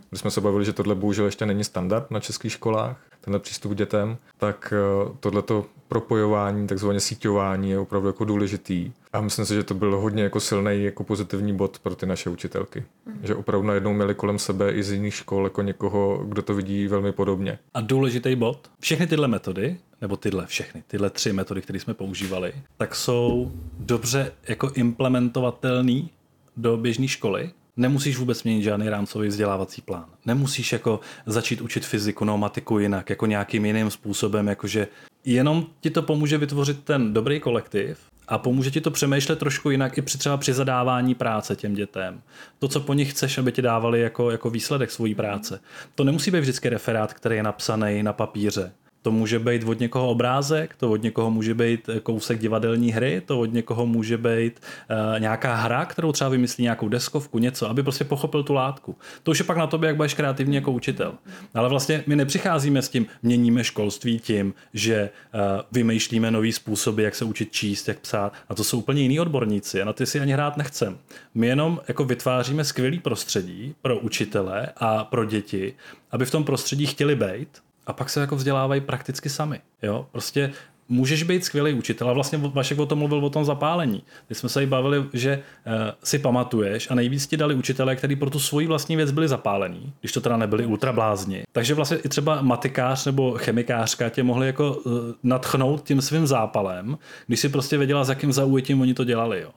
Když 0.09 0.21
jsme 0.21 0.31
se 0.31 0.41
bavili, 0.41 0.65
že 0.65 0.73
tohle 0.73 0.95
bohužel 0.95 1.25
ještě 1.25 1.45
není 1.45 1.63
standard 1.63 2.11
na 2.11 2.19
českých 2.19 2.51
školách, 2.51 2.97
tenhle 3.21 3.39
přístup 3.39 3.71
k 3.71 3.75
dětem, 3.75 4.17
tak 4.37 4.73
eh, 4.77 5.11
tohleto 5.19 5.65
propojování, 5.87 6.67
takzvané 6.67 6.99
síťování 6.99 7.69
je 7.69 7.79
opravdu 7.79 8.07
jako 8.07 8.25
důležitý. 8.25 8.91
A 9.13 9.21
myslím 9.21 9.45
si, 9.45 9.53
že 9.53 9.63
to 9.63 9.73
byl 9.73 9.97
hodně 9.97 10.23
jako 10.23 10.39
silný 10.39 10.83
jako 10.83 11.03
pozitivní 11.03 11.55
bod 11.55 11.79
pro 11.79 11.95
ty 11.95 12.05
naše 12.05 12.29
učitelky. 12.29 12.83
Že 13.23 13.35
opravdu 13.35 13.67
najednou 13.67 13.93
měli 13.93 14.15
kolem 14.15 14.39
sebe 14.39 14.71
i 14.71 14.83
z 14.83 14.91
jiných 14.91 15.13
škol 15.13 15.43
jako 15.43 15.61
někoho, 15.61 16.23
kdo 16.27 16.41
to 16.41 16.53
vidí 16.53 16.87
velmi 16.87 17.11
podobně. 17.11 17.59
A 17.73 17.81
důležitý 17.81 18.35
bod, 18.35 18.71
všechny 18.79 19.07
tyhle 19.07 19.27
metody, 19.27 19.77
nebo 20.01 20.17
tyhle 20.17 20.45
všechny, 20.45 20.83
tyhle 20.87 21.09
tři 21.09 21.33
metody, 21.33 21.61
které 21.61 21.79
jsme 21.79 21.93
používali, 21.93 22.53
tak 22.77 22.95
jsou 22.95 23.51
dobře 23.79 24.31
jako 24.47 24.71
implementovatelný 24.75 26.09
do 26.57 26.77
běžné 26.77 27.07
školy. 27.07 27.51
Nemusíš 27.81 28.17
vůbec 28.17 28.43
měnit 28.43 28.63
žádný 28.63 28.89
rámcový 28.89 29.27
vzdělávací 29.27 29.81
plán. 29.81 30.05
Nemusíš 30.25 30.71
jako 30.71 30.99
začít 31.25 31.61
učit 31.61 31.85
fyziku, 31.85 32.25
pneumatiku 32.25 32.79
jinak, 32.79 33.09
jako 33.09 33.25
nějakým 33.25 33.65
jiným 33.65 33.89
způsobem, 33.91 34.47
jakože 34.47 34.87
jenom 35.25 35.65
ti 35.79 35.89
to 35.89 36.01
pomůže 36.01 36.37
vytvořit 36.37 36.83
ten 36.83 37.13
dobrý 37.13 37.39
kolektiv 37.39 37.99
a 38.27 38.37
pomůže 38.37 38.71
ti 38.71 38.81
to 38.81 38.91
přemýšlet 38.91 39.39
trošku 39.39 39.69
jinak 39.69 39.97
i 39.97 40.01
při 40.01 40.17
třeba 40.17 40.37
při 40.37 40.53
zadávání 40.53 41.15
práce 41.15 41.55
těm 41.55 41.73
dětem. 41.73 42.21
To, 42.59 42.67
co 42.67 42.79
po 42.79 42.93
nich 42.93 43.11
chceš, 43.11 43.37
aby 43.37 43.51
ti 43.51 43.61
dávali 43.61 44.01
jako, 44.01 44.31
jako 44.31 44.49
výsledek 44.49 44.91
svojí 44.91 45.15
práce. 45.15 45.59
To 45.95 46.03
nemusí 46.03 46.31
být 46.31 46.39
vždycky 46.39 46.69
referát, 46.69 47.13
který 47.13 47.35
je 47.35 47.43
napsaný 47.43 48.03
na 48.03 48.13
papíře. 48.13 48.71
To 49.01 49.11
může 49.11 49.39
být 49.39 49.63
od 49.63 49.79
někoho 49.79 50.09
obrázek, 50.09 50.75
to 50.77 50.91
od 50.91 51.03
někoho 51.03 51.31
může 51.31 51.53
být 51.53 51.89
kousek 52.03 52.39
divadelní 52.39 52.91
hry, 52.91 53.21
to 53.25 53.39
od 53.39 53.53
někoho 53.53 53.85
může 53.85 54.17
být 54.17 54.59
uh, 54.59 55.19
nějaká 55.19 55.55
hra, 55.55 55.85
kterou 55.85 56.11
třeba 56.11 56.29
vymyslí 56.29 56.63
nějakou 56.63 56.89
deskovku, 56.89 57.39
něco, 57.39 57.69
aby 57.69 57.83
prostě 57.83 58.03
pochopil 58.03 58.43
tu 58.43 58.53
látku. 58.53 58.95
To 59.23 59.31
už 59.31 59.39
je 59.39 59.45
pak 59.45 59.57
na 59.57 59.67
tobě, 59.67 59.87
jak 59.87 59.95
budeš 59.95 60.13
kreativní 60.13 60.55
jako 60.55 60.71
učitel. 60.71 61.13
Ale 61.53 61.69
vlastně 61.69 62.03
my 62.07 62.15
nepřicházíme 62.15 62.81
s 62.81 62.89
tím, 62.89 63.05
měníme 63.23 63.63
školství 63.63 64.19
tím, 64.19 64.53
že 64.73 65.09
uh, 65.33 65.39
vymýšlíme 65.71 66.31
nový 66.31 66.51
způsoby, 66.51 67.03
jak 67.03 67.15
se 67.15 67.25
učit 67.25 67.51
číst, 67.51 67.87
jak 67.87 67.99
psát. 67.99 68.33
A 68.49 68.55
to 68.55 68.63
jsou 68.63 68.79
úplně 68.79 69.01
jiní 69.01 69.19
odborníci 69.19 69.81
a 69.81 69.85
na 69.85 69.93
ty 69.93 70.05
si 70.05 70.19
ani 70.19 70.33
hrát 70.33 70.57
nechcem. 70.57 70.97
My 71.33 71.47
jenom 71.47 71.79
jako 71.87 72.03
vytváříme 72.03 72.63
skvělý 72.63 72.99
prostředí 72.99 73.75
pro 73.81 73.99
učitele 73.99 74.67
a 74.77 75.03
pro 75.03 75.25
děti, 75.25 75.73
aby 76.11 76.25
v 76.25 76.31
tom 76.31 76.43
prostředí 76.43 76.85
chtěli 76.85 77.15
být 77.15 77.47
a 77.87 77.93
pak 77.93 78.09
se 78.09 78.21
jako 78.21 78.35
vzdělávají 78.35 78.81
prakticky 78.81 79.29
sami. 79.29 79.59
Jo? 79.81 80.07
Prostě 80.11 80.51
můžeš 80.91 81.23
být 81.23 81.45
skvělý 81.45 81.73
učitel 81.73 82.09
a 82.09 82.13
vlastně 82.13 82.37
Vašek 82.37 82.79
o 82.79 82.85
tom 82.85 82.99
mluvil 82.99 83.25
o 83.25 83.29
tom 83.29 83.45
zapálení. 83.45 84.03
My 84.29 84.35
jsme 84.35 84.49
se 84.49 84.63
i 84.63 84.65
bavili, 84.65 85.03
že 85.13 85.37
uh, 85.37 85.73
si 86.03 86.19
pamatuješ 86.19 86.91
a 86.91 86.95
nejvíc 86.95 87.27
ti 87.27 87.37
dali 87.37 87.55
učitelé, 87.55 87.95
kteří 87.95 88.15
pro 88.15 88.29
tu 88.29 88.39
svoji 88.39 88.67
vlastní 88.67 88.95
věc 88.95 89.11
byli 89.11 89.27
zapálení, 89.27 89.93
když 89.99 90.11
to 90.11 90.21
teda 90.21 90.37
nebyli 90.37 90.65
ultrablázni. 90.65 91.43
Takže 91.51 91.73
vlastně 91.73 91.97
i 91.97 92.09
třeba 92.09 92.41
matikář 92.41 93.05
nebo 93.05 93.33
chemikářka 93.37 94.09
tě 94.09 94.23
mohli 94.23 94.47
jako 94.47 94.73
uh, 94.73 94.93
natchnout 95.23 95.83
tím 95.83 96.01
svým 96.01 96.27
zápalem, 96.27 96.97
když 97.27 97.39
si 97.39 97.49
prostě 97.49 97.77
věděla, 97.77 98.03
s 98.03 98.09
jakým 98.09 98.31
zaujetím 98.31 98.81
oni 98.81 98.93
to 98.93 99.03
dělali. 99.03 99.41
Jo. 99.41 99.51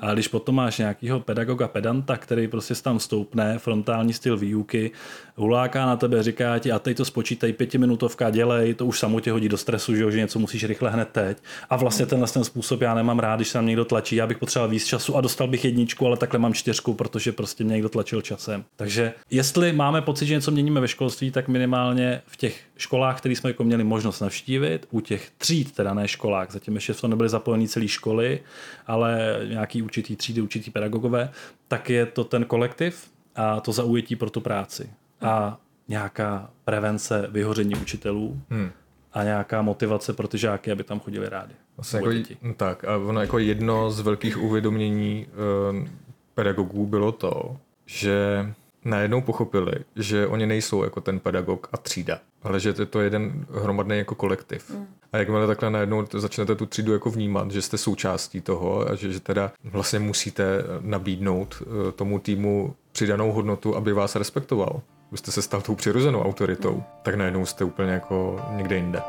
A 0.00 0.12
když 0.12 0.28
potom 0.28 0.54
máš 0.54 0.78
nějakého 0.78 1.20
pedagoga 1.20 1.68
pedanta, 1.68 2.16
který 2.16 2.48
prostě 2.48 2.74
tam 2.74 3.00
stoupne, 3.00 3.58
frontální 3.58 4.12
styl 4.12 4.36
výuky, 4.36 4.90
huláká 5.36 5.86
na 5.86 5.96
tebe, 5.96 6.22
říká 6.22 6.58
ti 6.58 6.72
a 6.72 6.78
teď 6.78 6.96
to 6.96 7.04
spočítej, 7.04 7.52
pětiminutovka, 7.52 8.30
dělej, 8.30 8.74
to 8.74 8.86
už 8.86 8.98
samo 8.98 9.20
tě 9.20 9.32
hodí 9.32 9.48
do 9.48 9.56
stresu, 9.56 9.96
že, 9.96 10.02
jo, 10.02 10.10
že 10.10 10.18
něco 10.18 10.38
musíš 10.38 10.64
rychle 10.64 10.90
hned 10.90 11.08
teď. 11.08 11.38
A 11.70 11.76
vlastně 11.76 12.06
tenhle 12.06 12.28
ten 12.28 12.44
způsob 12.44 12.80
já 12.80 12.94
nemám 12.94 13.18
rád, 13.18 13.36
když 13.36 13.48
se 13.48 13.52
tam 13.52 13.66
někdo 13.66 13.84
tlačí, 13.84 14.16
já 14.16 14.26
bych 14.26 14.38
potřeboval 14.38 14.70
víc 14.70 14.86
času 14.86 15.16
a 15.16 15.20
dostal 15.20 15.48
bych 15.48 15.64
jedničku, 15.64 16.06
ale 16.06 16.16
takhle 16.16 16.38
mám 16.38 16.54
čtyřku, 16.54 16.94
protože 16.94 17.32
prostě 17.32 17.64
mě 17.64 17.72
někdo 17.72 17.88
tlačil 17.88 18.22
časem. 18.22 18.64
Takže 18.76 19.12
jestli 19.30 19.72
máme 19.72 20.02
pocit, 20.02 20.26
že 20.26 20.34
něco 20.34 20.50
měníme 20.50 20.80
ve 20.80 20.88
školství, 20.88 21.30
tak 21.30 21.48
minimálně 21.48 22.22
v 22.26 22.36
těch 22.36 22.60
školách, 22.76 23.18
které 23.18 23.36
jsme 23.36 23.50
jako 23.50 23.64
měli 23.64 23.84
možnost 23.84 24.20
navštívit, 24.20 24.86
u 24.90 25.00
těch 25.00 25.30
tříd, 25.38 25.72
teda 25.72 25.94
ne 25.94 26.08
školách, 26.08 26.52
zatím 26.52 26.74
ještě 26.74 26.92
v 26.92 27.00
tom 27.00 27.10
nebyly 27.10 27.28
zapojení 27.28 27.68
celé 27.68 27.88
školy, 27.88 28.40
ale 28.86 29.40
nějaký 29.70 29.82
určitý 29.82 30.16
třídy, 30.16 30.40
určitý 30.40 30.70
pedagogové, 30.70 31.30
tak 31.68 31.90
je 31.90 32.06
to 32.06 32.24
ten 32.24 32.44
kolektiv 32.44 33.10
a 33.36 33.60
to 33.60 33.72
zaujetí 33.72 34.16
pro 34.16 34.30
tu 34.30 34.40
práci. 34.40 34.90
A 35.20 35.58
nějaká 35.88 36.50
prevence 36.64 37.28
vyhoření 37.30 37.74
učitelů 37.76 38.40
Hmm. 38.50 38.70
a 39.12 39.24
nějaká 39.24 39.62
motivace 39.62 40.12
pro 40.12 40.28
ty 40.28 40.38
žáky, 40.38 40.72
aby 40.72 40.84
tam 40.84 41.00
chodili 41.00 41.28
rádi. 41.28 41.54
Vlastně 41.76 41.96
jako, 41.98 42.12
děti. 42.12 42.36
tak, 42.56 42.84
a 42.84 42.96
ono 42.96 43.20
jako 43.20 43.38
jedno 43.38 43.90
z 43.90 44.00
velkých 44.00 44.42
uvědomění 44.42 45.26
uh, 45.72 45.88
pedagogů 46.34 46.86
bylo 46.86 47.12
to, 47.12 47.56
že 47.86 48.46
najednou 48.84 49.20
pochopili, 49.22 49.72
že 49.96 50.26
oni 50.26 50.46
nejsou 50.46 50.84
jako 50.84 51.00
ten 51.00 51.20
pedagog 51.20 51.68
a 51.72 51.76
třída, 51.76 52.18
ale 52.42 52.60
že 52.60 52.74
je 52.78 52.86
to 52.86 53.00
jeden 53.00 53.46
hromadný 53.50 53.98
jako 53.98 54.14
kolektiv. 54.14 54.70
Mm. 54.70 54.86
A 55.12 55.18
jakmile 55.18 55.46
takhle 55.46 55.70
najednou 55.70 56.06
začnete 56.12 56.54
tu 56.54 56.66
třídu 56.66 56.92
jako 56.92 57.10
vnímat, 57.10 57.50
že 57.50 57.62
jste 57.62 57.78
součástí 57.78 58.40
toho 58.40 58.90
a 58.90 58.94
že, 58.94 59.12
že 59.12 59.20
teda 59.20 59.52
vlastně 59.64 59.98
musíte 59.98 60.64
nabídnout 60.80 61.62
uh, 61.66 61.90
tomu 61.90 62.18
týmu 62.18 62.74
přidanou 62.92 63.32
hodnotu, 63.32 63.76
aby 63.76 63.92
vás 63.92 64.16
respektoval. 64.16 64.80
Vy 65.12 65.18
jste 65.18 65.32
se 65.32 65.42
stal 65.42 65.60
tou 65.60 65.74
přirozenou 65.74 66.22
autoritou, 66.22 66.74
mm. 66.74 66.82
tak 67.02 67.14
najednou 67.14 67.46
jste 67.46 67.64
úplně 67.64 67.92
jako 67.92 68.40
někde 68.56 68.76
jinde. 68.76 69.02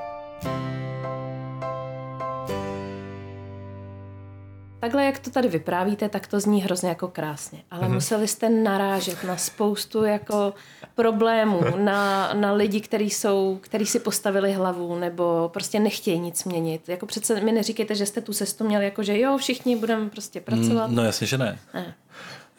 Takhle, 4.81 5.05
jak 5.05 5.19
to 5.19 5.29
tady 5.31 5.47
vyprávíte, 5.47 6.09
tak 6.09 6.27
to 6.27 6.39
zní 6.39 6.61
hrozně 6.61 6.89
jako 6.89 7.07
krásně. 7.07 7.59
Ale 7.71 7.87
mm-hmm. 7.87 7.93
museli 7.93 8.27
jste 8.27 8.49
narážet 8.49 9.23
na 9.23 9.37
spoustu 9.37 10.03
jako 10.03 10.53
problémů, 10.95 11.61
na, 11.77 12.33
na 12.33 12.51
lidi, 12.53 12.81
kteří 12.81 13.09
jsou, 13.09 13.59
který 13.61 13.85
si 13.85 13.99
postavili 13.99 14.53
hlavu 14.53 14.99
nebo 14.99 15.49
prostě 15.53 15.79
nechtějí 15.79 16.19
nic 16.19 16.43
měnit. 16.43 16.89
Jako 16.89 17.05
přece 17.05 17.41
mi 17.41 17.51
neříkejte, 17.51 17.95
že 17.95 18.05
jste 18.05 18.21
tu 18.21 18.33
cestu 18.33 18.63
měli 18.63 18.85
jako, 18.85 19.03
že 19.03 19.19
jo, 19.19 19.37
všichni 19.37 19.75
budeme 19.75 20.09
prostě 20.09 20.41
pracovat. 20.41 20.87
Mm, 20.89 20.95
No 20.95 21.03
jasně, 21.03 21.27
že 21.27 21.37
ne. 21.37 21.59
Ne. 21.73 21.93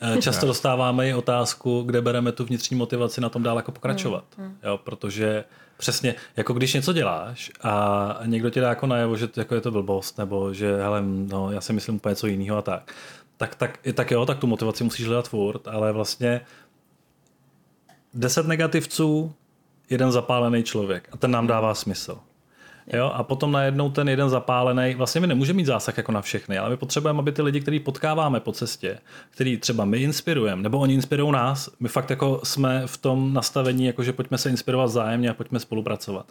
Eh, 0.05 0.23
Často 0.23 0.47
dostáváme 0.47 1.09
i 1.09 1.15
otázku, 1.15 1.83
kde 1.83 2.01
bereme 2.03 2.33
tu 2.33 2.45
vnitřní 2.45 2.77
motivaci 2.77 3.21
na 3.21 3.29
tom 3.29 3.43
dál 3.43 3.57
jako 3.57 3.73
pokračovat. 3.73 4.25
Jo, 4.62 4.79
protože 4.85 5.45
přesně, 5.77 6.15
jako 6.37 6.53
když 6.53 6.75
něco 6.75 6.93
děláš 6.93 7.51
a 7.62 8.19
někdo 8.27 8.51
ti 8.51 8.61
dá 8.61 8.69
jako 8.69 8.87
najevo, 8.87 9.17
že 9.17 9.27
to- 9.29 9.41
jako 9.41 9.55
je 9.55 9.61
to 9.61 9.71
blbost, 9.71 10.19
nebo 10.19 10.55
že 10.55 10.77
hele, 10.83 11.03
no, 11.05 11.51
já 11.53 11.61
si 11.61 11.73
myslím 11.73 11.95
úplně 11.97 12.11
něco 12.11 12.27
jiného 12.27 12.59
a 12.59 12.62
tak. 12.62 12.95
Tak, 13.37 13.55
tak, 13.55 13.79
tak 13.95 14.11
jo, 14.11 14.27
tak 14.27 14.38
tu 14.38 14.47
motivaci 14.47 14.85
musíš 14.85 15.07
hledat 15.07 15.29
furt, 15.29 15.69
ale 15.69 15.93
vlastně 15.93 16.41
deset 18.15 18.47
negativců, 18.47 19.33
jeden 19.91 20.12
zapálený 20.12 20.62
člověk 20.62 21.09
a 21.12 21.17
ten 21.17 21.31
nám 21.31 21.47
dává 21.47 21.75
smysl. 21.75 22.19
Jo, 22.87 23.11
a 23.14 23.23
potom 23.23 23.53
najednou 23.53 23.90
ten 23.90 24.09
jeden 24.09 24.29
zapálený, 24.29 24.95
vlastně 24.95 25.21
my 25.21 25.27
nemůžeme 25.27 25.57
mít 25.57 25.66
zásah 25.66 25.97
jako 25.97 26.12
na 26.12 26.23
všechny, 26.23 26.59
ale 26.59 26.71
my 26.71 26.77
potřebujeme, 26.77 27.18
aby 27.18 27.33
ty 27.33 27.42
lidi, 27.42 27.61
který 27.61 27.81
potkáváme 27.81 28.40
po 28.40 28.53
cestě, 28.53 28.99
který 29.31 29.57
třeba 29.57 29.85
my 29.85 29.99
inspirujeme, 29.99 30.62
nebo 30.62 30.79
oni 30.79 30.95
inspirují 30.95 31.33
nás, 31.33 31.71
my 31.81 31.88
fakt 31.88 32.11
jako 32.11 32.40
jsme 32.45 32.83
v 32.87 32.97
tom 32.97 33.33
nastavení, 33.33 33.87
jako 33.87 34.03
že 34.03 34.12
pojďme 34.12 34.38
se 34.38 34.51
inspirovat 34.51 34.88
vzájemně 34.88 35.31
a 35.31 35.35
pojďme 35.35 35.61
spolupracovat. 35.61 36.27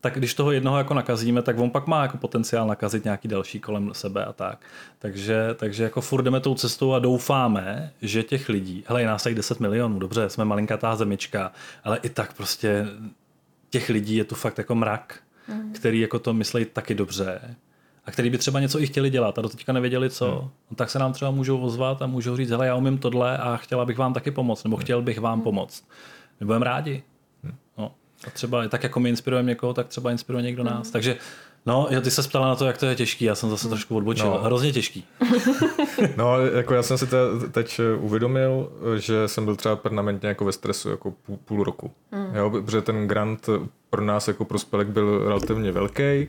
Tak 0.00 0.14
když 0.14 0.34
toho 0.34 0.52
jednoho 0.52 0.78
jako 0.78 0.94
nakazíme, 0.94 1.42
tak 1.42 1.58
on 1.58 1.70
pak 1.70 1.86
má 1.86 2.02
jako 2.02 2.18
potenciál 2.18 2.66
nakazit 2.66 3.04
nějaký 3.04 3.28
další 3.28 3.60
kolem 3.60 3.90
sebe 3.92 4.24
a 4.24 4.32
tak. 4.32 4.66
Takže, 4.98 5.48
takže 5.56 5.82
jako 5.82 6.00
furt 6.00 6.22
jdeme 6.22 6.40
tou 6.40 6.54
cestou 6.54 6.92
a 6.92 6.98
doufáme, 6.98 7.92
že 8.02 8.22
těch 8.22 8.48
lidí, 8.48 8.84
hele, 8.86 9.02
je 9.02 9.06
nás 9.06 9.22
tady 9.22 9.34
10 9.34 9.60
milionů, 9.60 9.98
dobře, 9.98 10.30
jsme 10.30 10.44
malinkatá 10.44 10.96
zemička, 10.96 11.52
ale 11.84 11.98
i 12.02 12.08
tak 12.08 12.32
prostě 12.32 12.86
těch 13.70 13.88
lidí 13.88 14.16
je 14.16 14.24
tu 14.24 14.34
fakt 14.34 14.58
jako 14.58 14.74
mrak, 14.74 15.20
který 15.74 16.00
jako 16.00 16.18
to 16.18 16.32
myslí 16.32 16.64
taky 16.64 16.94
dobře 16.94 17.56
a 18.06 18.10
který 18.10 18.30
by 18.30 18.38
třeba 18.38 18.60
něco 18.60 18.80
i 18.80 18.86
chtěli 18.86 19.10
dělat 19.10 19.38
a 19.38 19.42
do 19.42 19.48
teďka 19.48 19.72
nevěděli 19.72 20.10
co, 20.10 20.26
hmm. 20.26 20.50
no, 20.70 20.76
tak 20.76 20.90
se 20.90 20.98
nám 20.98 21.12
třeba 21.12 21.30
můžou 21.30 21.60
ozvat 21.60 22.02
a 22.02 22.06
můžou 22.06 22.36
říct, 22.36 22.50
hele, 22.50 22.66
já 22.66 22.74
umím 22.74 22.98
tohle 22.98 23.38
a 23.38 23.56
chtěla 23.56 23.84
bych 23.84 23.98
vám 23.98 24.14
taky 24.14 24.30
pomoct, 24.30 24.64
nebo 24.64 24.76
chtěl 24.76 25.02
bych 25.02 25.20
vám 25.20 25.40
pomoct. 25.40 25.84
My 26.40 26.46
budeme 26.46 26.64
rádi. 26.64 27.02
No. 27.78 27.92
A 28.26 28.30
třeba 28.30 28.68
tak 28.68 28.82
jako 28.82 29.00
my 29.00 29.08
inspirujeme 29.08 29.48
někoho, 29.48 29.74
tak 29.74 29.88
třeba 29.88 30.10
inspiruje 30.10 30.42
někdo 30.42 30.64
nás. 30.64 30.90
Takže 30.90 31.16
No, 31.66 31.86
jo, 31.90 32.00
ty 32.00 32.10
se 32.10 32.22
ptala 32.22 32.48
na 32.48 32.56
to, 32.56 32.66
jak 32.66 32.78
to 32.78 32.86
je 32.86 32.94
těžký, 32.94 33.24
já 33.24 33.34
jsem 33.34 33.50
zase 33.50 33.68
trošku 33.68 33.96
odbočil. 33.96 34.30
No. 34.30 34.38
Hrozně 34.38 34.72
těžký. 34.72 35.04
no, 36.16 36.46
jako 36.46 36.74
já 36.74 36.82
jsem 36.82 36.98
si 36.98 37.06
te, 37.06 37.16
teď 37.52 37.80
uvědomil, 37.98 38.72
že 38.96 39.28
jsem 39.28 39.44
byl 39.44 39.56
třeba 39.56 39.76
permanentně 39.76 40.28
jako 40.28 40.44
ve 40.44 40.52
stresu 40.52 40.90
jako 40.90 41.10
půl, 41.10 41.38
půl 41.44 41.64
roku. 41.64 41.90
Mm. 42.12 42.34
Jo, 42.34 42.50
protože 42.50 42.82
ten 42.82 43.08
grant 43.08 43.48
pro 43.96 44.04
nás 44.04 44.28
jako 44.28 44.44
prospělek 44.44 44.88
byl 44.88 45.28
relativně 45.28 45.72
velký 45.72 46.28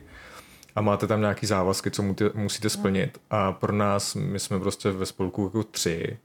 a 0.76 0.80
máte 0.80 1.06
tam 1.06 1.20
nějaký 1.20 1.46
závazky, 1.46 1.90
co 1.90 2.02
musíte 2.34 2.68
splnit. 2.68 3.20
A 3.30 3.52
pro 3.52 3.72
nás, 3.72 4.14
my 4.14 4.38
jsme 4.38 4.60
prostě 4.60 4.90
ve 4.90 5.06
spolku 5.06 5.44
jako 5.44 5.62
tři 5.62 6.18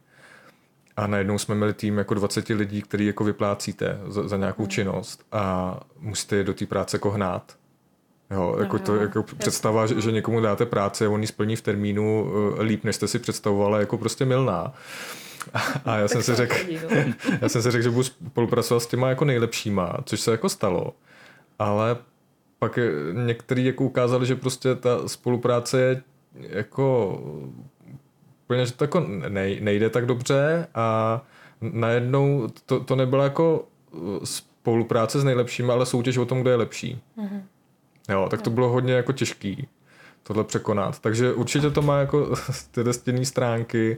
a 0.97 1.07
najednou 1.07 1.37
jsme 1.37 1.55
měli 1.55 1.73
tým 1.73 1.97
jako 1.97 2.13
20 2.13 2.49
lidí, 2.49 2.81
který 2.81 3.05
jako 3.05 3.23
vyplácíte 3.23 3.99
za, 4.07 4.27
za 4.27 4.37
nějakou 4.37 4.67
činnost 4.67 5.23
a 5.31 5.79
musíte 5.99 6.35
je 6.35 6.43
do 6.43 6.53
té 6.53 6.65
práce 6.65 6.95
jako 6.95 7.11
hnát. 7.11 7.55
Jo, 8.31 8.55
jako 8.59 8.79
to 8.79 8.95
jako 8.95 9.23
představa, 9.23 9.87
že, 9.87 10.01
že 10.01 10.11
někomu 10.11 10.41
dáte 10.41 10.65
práci 10.65 11.05
a 11.05 11.09
on 11.09 11.21
ji 11.21 11.27
splní 11.27 11.55
v 11.55 11.61
termínu 11.61 12.23
uh, 12.23 12.59
líp, 12.59 12.83
než 12.83 12.95
jste 12.95 13.07
si 13.07 13.19
představovala, 13.19 13.79
jako 13.79 13.97
prostě 13.97 14.25
milná. 14.25 14.73
A, 15.53 15.59
a 15.85 15.97
já 15.97 16.07
jsem 16.07 16.23
si 16.23 16.35
řekl, 16.35 16.55
já 17.41 17.49
jsem 17.49 17.61
si 17.61 17.71
řekl, 17.71 17.83
že 17.83 17.89
budu 17.89 18.03
spolupracovat 18.03 18.79
s 18.79 18.87
těma 18.87 19.09
jako 19.09 19.25
nejlepšíma, 19.25 19.97
což 20.05 20.19
se 20.19 20.31
jako 20.31 20.49
stalo. 20.49 20.93
Ale 21.59 21.97
pak 22.59 22.79
některý 23.13 23.65
jako 23.65 23.83
ukázali, 23.83 24.25
že 24.25 24.35
prostě 24.35 24.75
ta 24.75 25.07
spolupráce 25.07 25.81
je 25.81 26.01
jako 26.35 27.19
úplně, 28.45 28.65
že 28.65 28.73
to 28.73 28.83
jako 28.83 28.99
nejde 29.59 29.89
tak 29.89 30.05
dobře 30.05 30.67
a 30.75 31.21
najednou 31.61 32.47
to, 32.65 32.79
to 32.79 32.95
nebyla 32.95 33.23
jako 33.23 33.67
spolupráce 34.23 35.19
s 35.19 35.23
nejlepšími, 35.23 35.71
ale 35.71 35.85
soutěž 35.85 36.17
o 36.17 36.25
tom, 36.25 36.41
kdo 36.41 36.49
je 36.49 36.55
lepší. 36.55 37.01
Mm-hmm. 37.17 37.41
Jo, 38.09 38.27
tak 38.31 38.41
to 38.41 38.49
bylo 38.49 38.69
hodně 38.69 38.93
jako 38.93 39.11
těžký 39.11 39.67
tohle 40.23 40.43
překonat. 40.43 40.99
Takže 40.99 41.33
určitě 41.33 41.69
to 41.69 41.81
má 41.81 41.99
jako 41.99 42.35
ty 42.71 42.93
stěnné 42.93 43.25
stránky. 43.25 43.97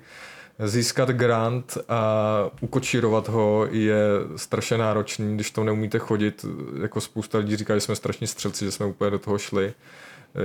Získat 0.60 1.10
grant 1.10 1.78
a 1.89 2.49
ukočírovat 2.62 3.28
ho 3.28 3.68
je 3.72 3.97
strašně 4.36 4.78
náročný, 4.78 5.36
když 5.36 5.51
to 5.51 5.64
neumíte 5.64 5.99
chodit. 5.99 6.45
Jako 6.82 7.01
spousta 7.01 7.38
lidí 7.38 7.56
říká, 7.56 7.76
že 7.76 7.82
jsme 7.82 7.95
strašní 7.95 8.28
střelci, 8.28 8.66
že 8.66 8.72
jsme 8.72 8.86
úplně 8.86 9.12
do 9.12 9.20
toho 9.20 9.38
šli. 9.38 9.74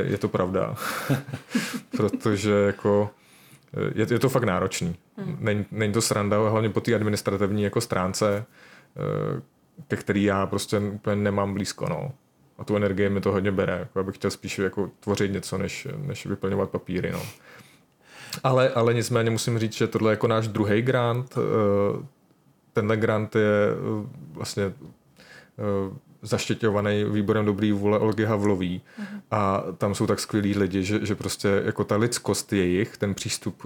Je 0.04 0.18
to 0.18 0.28
pravda. 0.28 0.74
Protože 1.96 2.52
jako 2.52 3.10
je, 3.94 4.06
je 4.10 4.18
to 4.18 4.28
fakt 4.28 4.44
náročný. 4.44 4.96
Hmm. 5.16 5.36
Není, 5.40 5.66
není 5.70 5.92
to 5.92 6.02
sranda, 6.02 6.48
hlavně 6.48 6.70
po 6.70 6.80
té 6.80 6.94
administrativní 6.94 7.62
jako 7.62 7.80
stránce, 7.80 8.44
eh, 8.96 9.40
ke 9.88 9.96
který 9.96 10.22
já 10.22 10.46
prostě 10.46 10.78
úplně 10.78 11.16
nemám 11.16 11.54
blízko. 11.54 11.86
No 11.88 12.12
a 12.58 12.64
tu 12.64 12.76
energii 12.76 13.08
mi 13.08 13.20
to 13.20 13.32
hodně 13.32 13.52
bere. 13.52 13.78
Jako 13.78 14.00
abych 14.00 14.14
chtěl 14.14 14.30
spíš 14.30 14.58
jako 14.58 14.90
tvořit 15.00 15.32
něco, 15.32 15.58
než, 15.58 15.88
než 15.96 16.26
vyplňovat 16.26 16.70
papíry. 16.70 17.10
No. 17.12 17.22
Ale, 18.44 18.68
ale 18.68 18.94
nicméně 18.94 19.30
musím 19.30 19.58
říct, 19.58 19.72
že 19.72 19.86
tohle 19.86 20.10
je 20.10 20.12
jako 20.12 20.26
náš 20.26 20.48
druhý 20.48 20.82
grant. 20.82 21.34
Eh, 21.38 22.06
tenhle 22.72 22.96
grant 22.96 23.36
je 23.36 23.70
eh, 23.70 24.06
vlastně 24.32 24.64
eh, 24.64 25.96
zaštěťovaný 26.22 27.04
výborem 27.04 27.44
dobrý 27.44 27.72
vůle 27.72 27.98
Olgy 27.98 28.24
Havlový 28.24 28.82
uh-huh. 28.98 29.20
a 29.30 29.64
tam 29.78 29.94
jsou 29.94 30.06
tak 30.06 30.20
skvělí 30.20 30.54
lidi, 30.54 30.84
že, 30.84 31.06
že 31.06 31.14
prostě 31.14 31.62
jako 31.64 31.84
ta 31.84 31.96
lidskost 31.96 32.52
jejich, 32.52 32.96
ten 32.96 33.14
přístup 33.14 33.62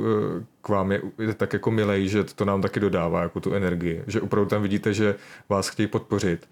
k 0.63 0.69
vám 0.69 0.93
je, 0.93 1.03
je 1.19 1.35
tak 1.35 1.53
jako 1.53 1.71
milej, 1.71 2.09
že 2.09 2.25
to 2.25 2.45
nám 2.45 2.63
taky 2.63 2.81
dodává 2.81 3.23
jako 3.23 3.41
tu 3.41 3.55
energii, 3.55 4.03
že 4.07 4.21
opravdu 4.21 4.51
tam 4.51 4.63
vidíte, 4.63 4.95
že 4.95 5.15
vás 5.49 5.69
chtějí 5.69 5.87
podpořit 5.87 6.49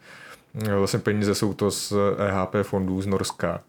Vlastně 0.55 0.99
peníze 0.99 1.35
jsou 1.35 1.55
to 1.55 1.71
z 1.71 1.93
EHP 2.19 2.55
fondů 2.63 3.03
z 3.03 3.07
Norska. 3.07 3.61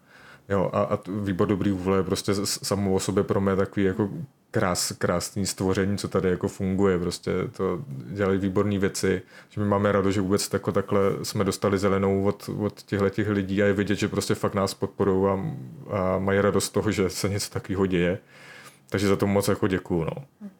Jo, 0.48 0.70
a, 0.72 0.82
a 0.82 0.98
výbor 1.08 1.48
dobrý 1.48 1.70
vůle 1.70 1.98
je 1.98 2.02
prostě 2.02 2.32
samo 2.44 2.94
o 2.94 3.00
sobě 3.00 3.24
pro 3.24 3.40
mě 3.40 3.56
takový 3.56 3.86
jako 3.86 4.10
krás, 4.50 4.92
krásný 4.98 5.46
stvoření, 5.46 5.98
co 5.98 6.08
tady 6.08 6.28
jako 6.28 6.48
funguje. 6.48 6.98
Prostě 6.98 7.30
to 7.56 7.84
dělají 7.88 8.38
výborné 8.38 8.78
věci, 8.78 9.22
že 9.48 9.60
my 9.60 9.66
máme 9.66 9.92
radost, 9.92 10.14
že 10.14 10.20
vůbec 10.20 10.48
tako, 10.48 10.72
takhle 10.72 11.00
jsme 11.22 11.44
dostali 11.44 11.78
zelenou 11.78 12.24
od, 12.24 12.50
od 12.58 12.82
těchto 12.82 13.10
těch 13.10 13.28
lidí 13.28 13.62
a 13.62 13.66
je 13.66 13.72
vidět, 13.72 13.94
že 13.94 14.08
prostě 14.08 14.34
fakt 14.34 14.54
nás 14.54 14.74
podporují 14.74 15.30
a, 15.30 15.54
a 15.96 16.18
mají 16.18 16.40
radost 16.40 16.64
z 16.64 16.70
toho, 16.70 16.90
že 16.90 17.10
se 17.10 17.28
něco 17.28 17.50
takového 17.50 17.86
děje. 17.86 18.18
Takže 18.88 19.08
za 19.08 19.16
to 19.16 19.26
moc 19.26 19.48
jako 19.48 19.68
děkuju. 19.68 20.04
No. 20.04 20.50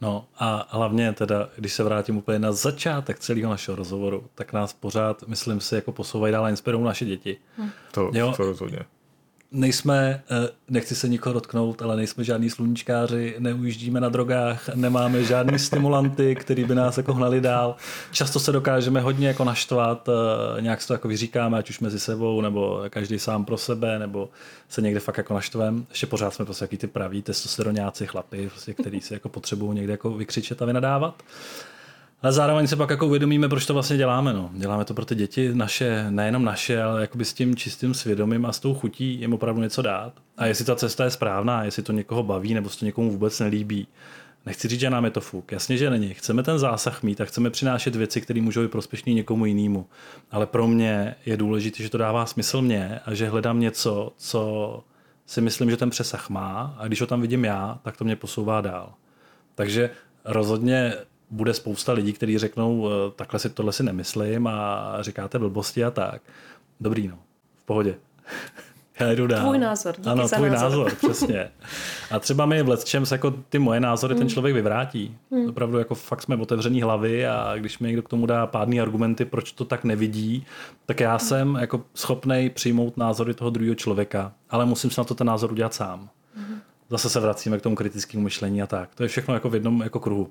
No 0.00 0.24
a 0.38 0.66
hlavně 0.70 1.12
teda, 1.12 1.48
když 1.56 1.72
se 1.72 1.84
vrátím 1.84 2.16
úplně 2.16 2.38
na 2.38 2.52
začátek 2.52 3.18
celého 3.18 3.50
našeho 3.50 3.76
rozhovoru, 3.76 4.24
tak 4.34 4.52
nás 4.52 4.72
pořád, 4.72 5.24
myslím 5.26 5.60
si, 5.60 5.74
jako 5.74 5.92
posouvají 5.92 6.32
dál 6.32 6.44
a 6.44 6.50
inspirují 6.50 6.84
naše 6.84 7.04
děti. 7.04 7.36
Hm. 7.58 7.70
To, 7.92 8.10
jo? 8.14 8.34
to 8.36 8.44
rozhodně 8.44 8.78
nejsme, 9.54 10.22
eh, 10.30 10.48
nechci 10.68 10.94
se 10.94 11.08
nikoho 11.08 11.32
dotknout, 11.32 11.82
ale 11.82 11.96
nejsme 11.96 12.24
žádní 12.24 12.50
sluníčkáři, 12.50 13.34
neujíždíme 13.38 14.00
na 14.00 14.08
drogách, 14.08 14.68
nemáme 14.74 15.24
žádný 15.24 15.58
stimulanty, 15.58 16.34
který 16.34 16.64
by 16.64 16.74
nás 16.74 16.96
jako 16.96 17.14
hnali 17.14 17.40
dál. 17.40 17.76
Často 18.12 18.40
se 18.40 18.52
dokážeme 18.52 19.00
hodně 19.00 19.28
jako 19.28 19.44
naštvat, 19.44 20.08
eh, 20.08 20.62
nějak 20.62 20.82
si 20.82 20.88
to 20.88 20.94
jako 20.94 21.08
vyříkáme, 21.08 21.58
ať 21.58 21.70
už 21.70 21.80
mezi 21.80 22.00
sebou, 22.00 22.40
nebo 22.40 22.82
každý 22.90 23.18
sám 23.18 23.44
pro 23.44 23.56
sebe, 23.56 23.98
nebo 23.98 24.28
se 24.68 24.82
někde 24.82 25.00
fakt 25.00 25.16
jako 25.18 25.34
naštvem. 25.34 25.86
Ještě 25.90 26.06
pořád 26.06 26.34
jsme 26.34 26.44
prostě 26.44 26.64
jaký 26.64 26.76
ty 26.76 26.86
praví 26.86 27.22
testosteronáci 27.22 28.06
chlapy, 28.06 28.48
prostě, 28.48 28.74
který 28.74 29.00
si 29.00 29.14
jako 29.14 29.28
potřebují 29.28 29.74
někde 29.74 29.92
jako 29.92 30.10
vykřičet 30.10 30.62
a 30.62 30.64
vynadávat. 30.64 31.22
Ale 32.24 32.32
zároveň 32.32 32.66
se 32.66 32.76
pak 32.76 32.90
jako 32.90 33.06
uvědomíme, 33.06 33.48
proč 33.48 33.66
to 33.66 33.74
vlastně 33.74 33.96
děláme. 33.96 34.32
No. 34.32 34.50
Děláme 34.54 34.84
to 34.84 34.94
pro 34.94 35.04
ty 35.04 35.14
děti 35.14 35.50
naše, 35.54 36.06
nejenom 36.10 36.44
naše, 36.44 36.82
ale 36.82 37.00
jakoby 37.00 37.24
s 37.24 37.32
tím 37.32 37.56
čistým 37.56 37.94
svědomím 37.94 38.46
a 38.46 38.52
s 38.52 38.60
tou 38.60 38.74
chutí 38.74 39.20
jim 39.20 39.32
opravdu 39.32 39.62
něco 39.62 39.82
dát. 39.82 40.12
A 40.36 40.46
jestli 40.46 40.64
ta 40.64 40.76
cesta 40.76 41.04
je 41.04 41.10
správná, 41.10 41.64
jestli 41.64 41.82
to 41.82 41.92
někoho 41.92 42.22
baví 42.22 42.54
nebo 42.54 42.68
se 42.68 42.78
to 42.78 42.84
někomu 42.84 43.10
vůbec 43.10 43.40
nelíbí, 43.40 43.86
Nechci 44.46 44.68
říct, 44.68 44.80
že 44.80 44.90
nám 44.90 45.04
je 45.04 45.10
to 45.10 45.20
fuk. 45.20 45.52
Jasně, 45.52 45.76
že 45.76 45.90
není. 45.90 46.14
Chceme 46.14 46.42
ten 46.42 46.58
zásah 46.58 47.02
mít 47.02 47.20
a 47.20 47.24
chceme 47.24 47.50
přinášet 47.50 47.96
věci, 47.96 48.20
které 48.20 48.40
můžou 48.40 48.62
být 48.62 48.70
prospěšné 48.70 49.12
někomu 49.12 49.46
jinému. 49.46 49.86
Ale 50.30 50.46
pro 50.46 50.66
mě 50.66 51.14
je 51.26 51.36
důležité, 51.36 51.82
že 51.82 51.90
to 51.90 51.98
dává 51.98 52.26
smysl 52.26 52.62
mě 52.62 53.00
a 53.06 53.14
že 53.14 53.28
hledám 53.28 53.60
něco, 53.60 54.12
co 54.16 54.84
si 55.26 55.40
myslím, 55.40 55.70
že 55.70 55.76
ten 55.76 55.90
přesah 55.90 56.30
má 56.30 56.76
a 56.78 56.86
když 56.86 57.00
ho 57.00 57.06
tam 57.06 57.20
vidím 57.20 57.44
já, 57.44 57.78
tak 57.82 57.96
to 57.96 58.04
mě 58.04 58.16
posouvá 58.16 58.60
dál. 58.60 58.92
Takže 59.54 59.90
rozhodně 60.24 60.94
bude 61.34 61.54
spousta 61.54 61.92
lidí, 61.92 62.12
kteří 62.12 62.38
řeknou, 62.38 62.88
eh, 62.88 63.10
takhle 63.16 63.40
si 63.40 63.50
tohle 63.50 63.72
si 63.72 63.82
nemyslím 63.82 64.46
a 64.46 64.96
říkáte 65.00 65.38
blbosti 65.38 65.84
a 65.84 65.90
tak. 65.90 66.22
Dobrý, 66.80 67.08
no. 67.08 67.18
V 67.56 67.62
pohodě. 67.66 67.94
Já 69.00 69.10
jdu 69.10 69.26
dál. 69.26 69.40
Tvůj 69.40 69.58
názor. 69.58 69.94
Díky 69.96 70.08
ano, 70.08 70.28
za 70.28 70.36
tvůj 70.36 70.50
názor. 70.50 70.70
názor, 70.70 70.94
přesně. 70.94 71.50
A 72.10 72.18
třeba 72.18 72.46
mi 72.46 72.62
v 72.62 72.68
letčem 72.68 73.06
se 73.06 73.14
jako 73.14 73.30
ty 73.48 73.58
moje 73.58 73.80
názory 73.80 74.14
mm. 74.14 74.18
ten 74.18 74.28
člověk 74.28 74.54
vyvrátí. 74.54 75.16
Mm. 75.30 75.48
Opravdu 75.48 75.78
jako 75.78 75.94
fakt 75.94 76.22
jsme 76.22 76.36
otevřený 76.36 76.82
hlavy 76.82 77.26
a 77.26 77.52
když 77.56 77.78
mi 77.78 77.86
někdo 77.86 78.02
k 78.02 78.08
tomu 78.08 78.26
dá 78.26 78.46
pádný 78.46 78.80
argumenty, 78.80 79.24
proč 79.24 79.52
to 79.52 79.64
tak 79.64 79.84
nevidí, 79.84 80.46
tak 80.86 81.00
já 81.00 81.12
mm. 81.12 81.18
jsem 81.18 81.58
jako 81.60 81.82
schopný 81.94 82.50
přijmout 82.50 82.96
názory 82.96 83.34
toho 83.34 83.50
druhého 83.50 83.74
člověka, 83.74 84.32
ale 84.50 84.66
musím 84.66 84.90
si 84.90 85.00
na 85.00 85.04
to 85.04 85.14
ten 85.14 85.26
názor 85.26 85.52
udělat 85.52 85.74
sám. 85.74 86.08
Mm. 86.36 86.58
Zase 86.90 87.10
se 87.10 87.20
vracíme 87.20 87.58
k 87.58 87.62
tomu 87.62 87.76
kritickému 87.76 88.24
myšlení 88.24 88.62
a 88.62 88.66
tak. 88.66 88.94
To 88.94 89.02
je 89.02 89.08
všechno 89.08 89.34
jako 89.34 89.50
v 89.50 89.54
jednom 89.54 89.82
jako 89.82 90.00
kruhu. 90.00 90.30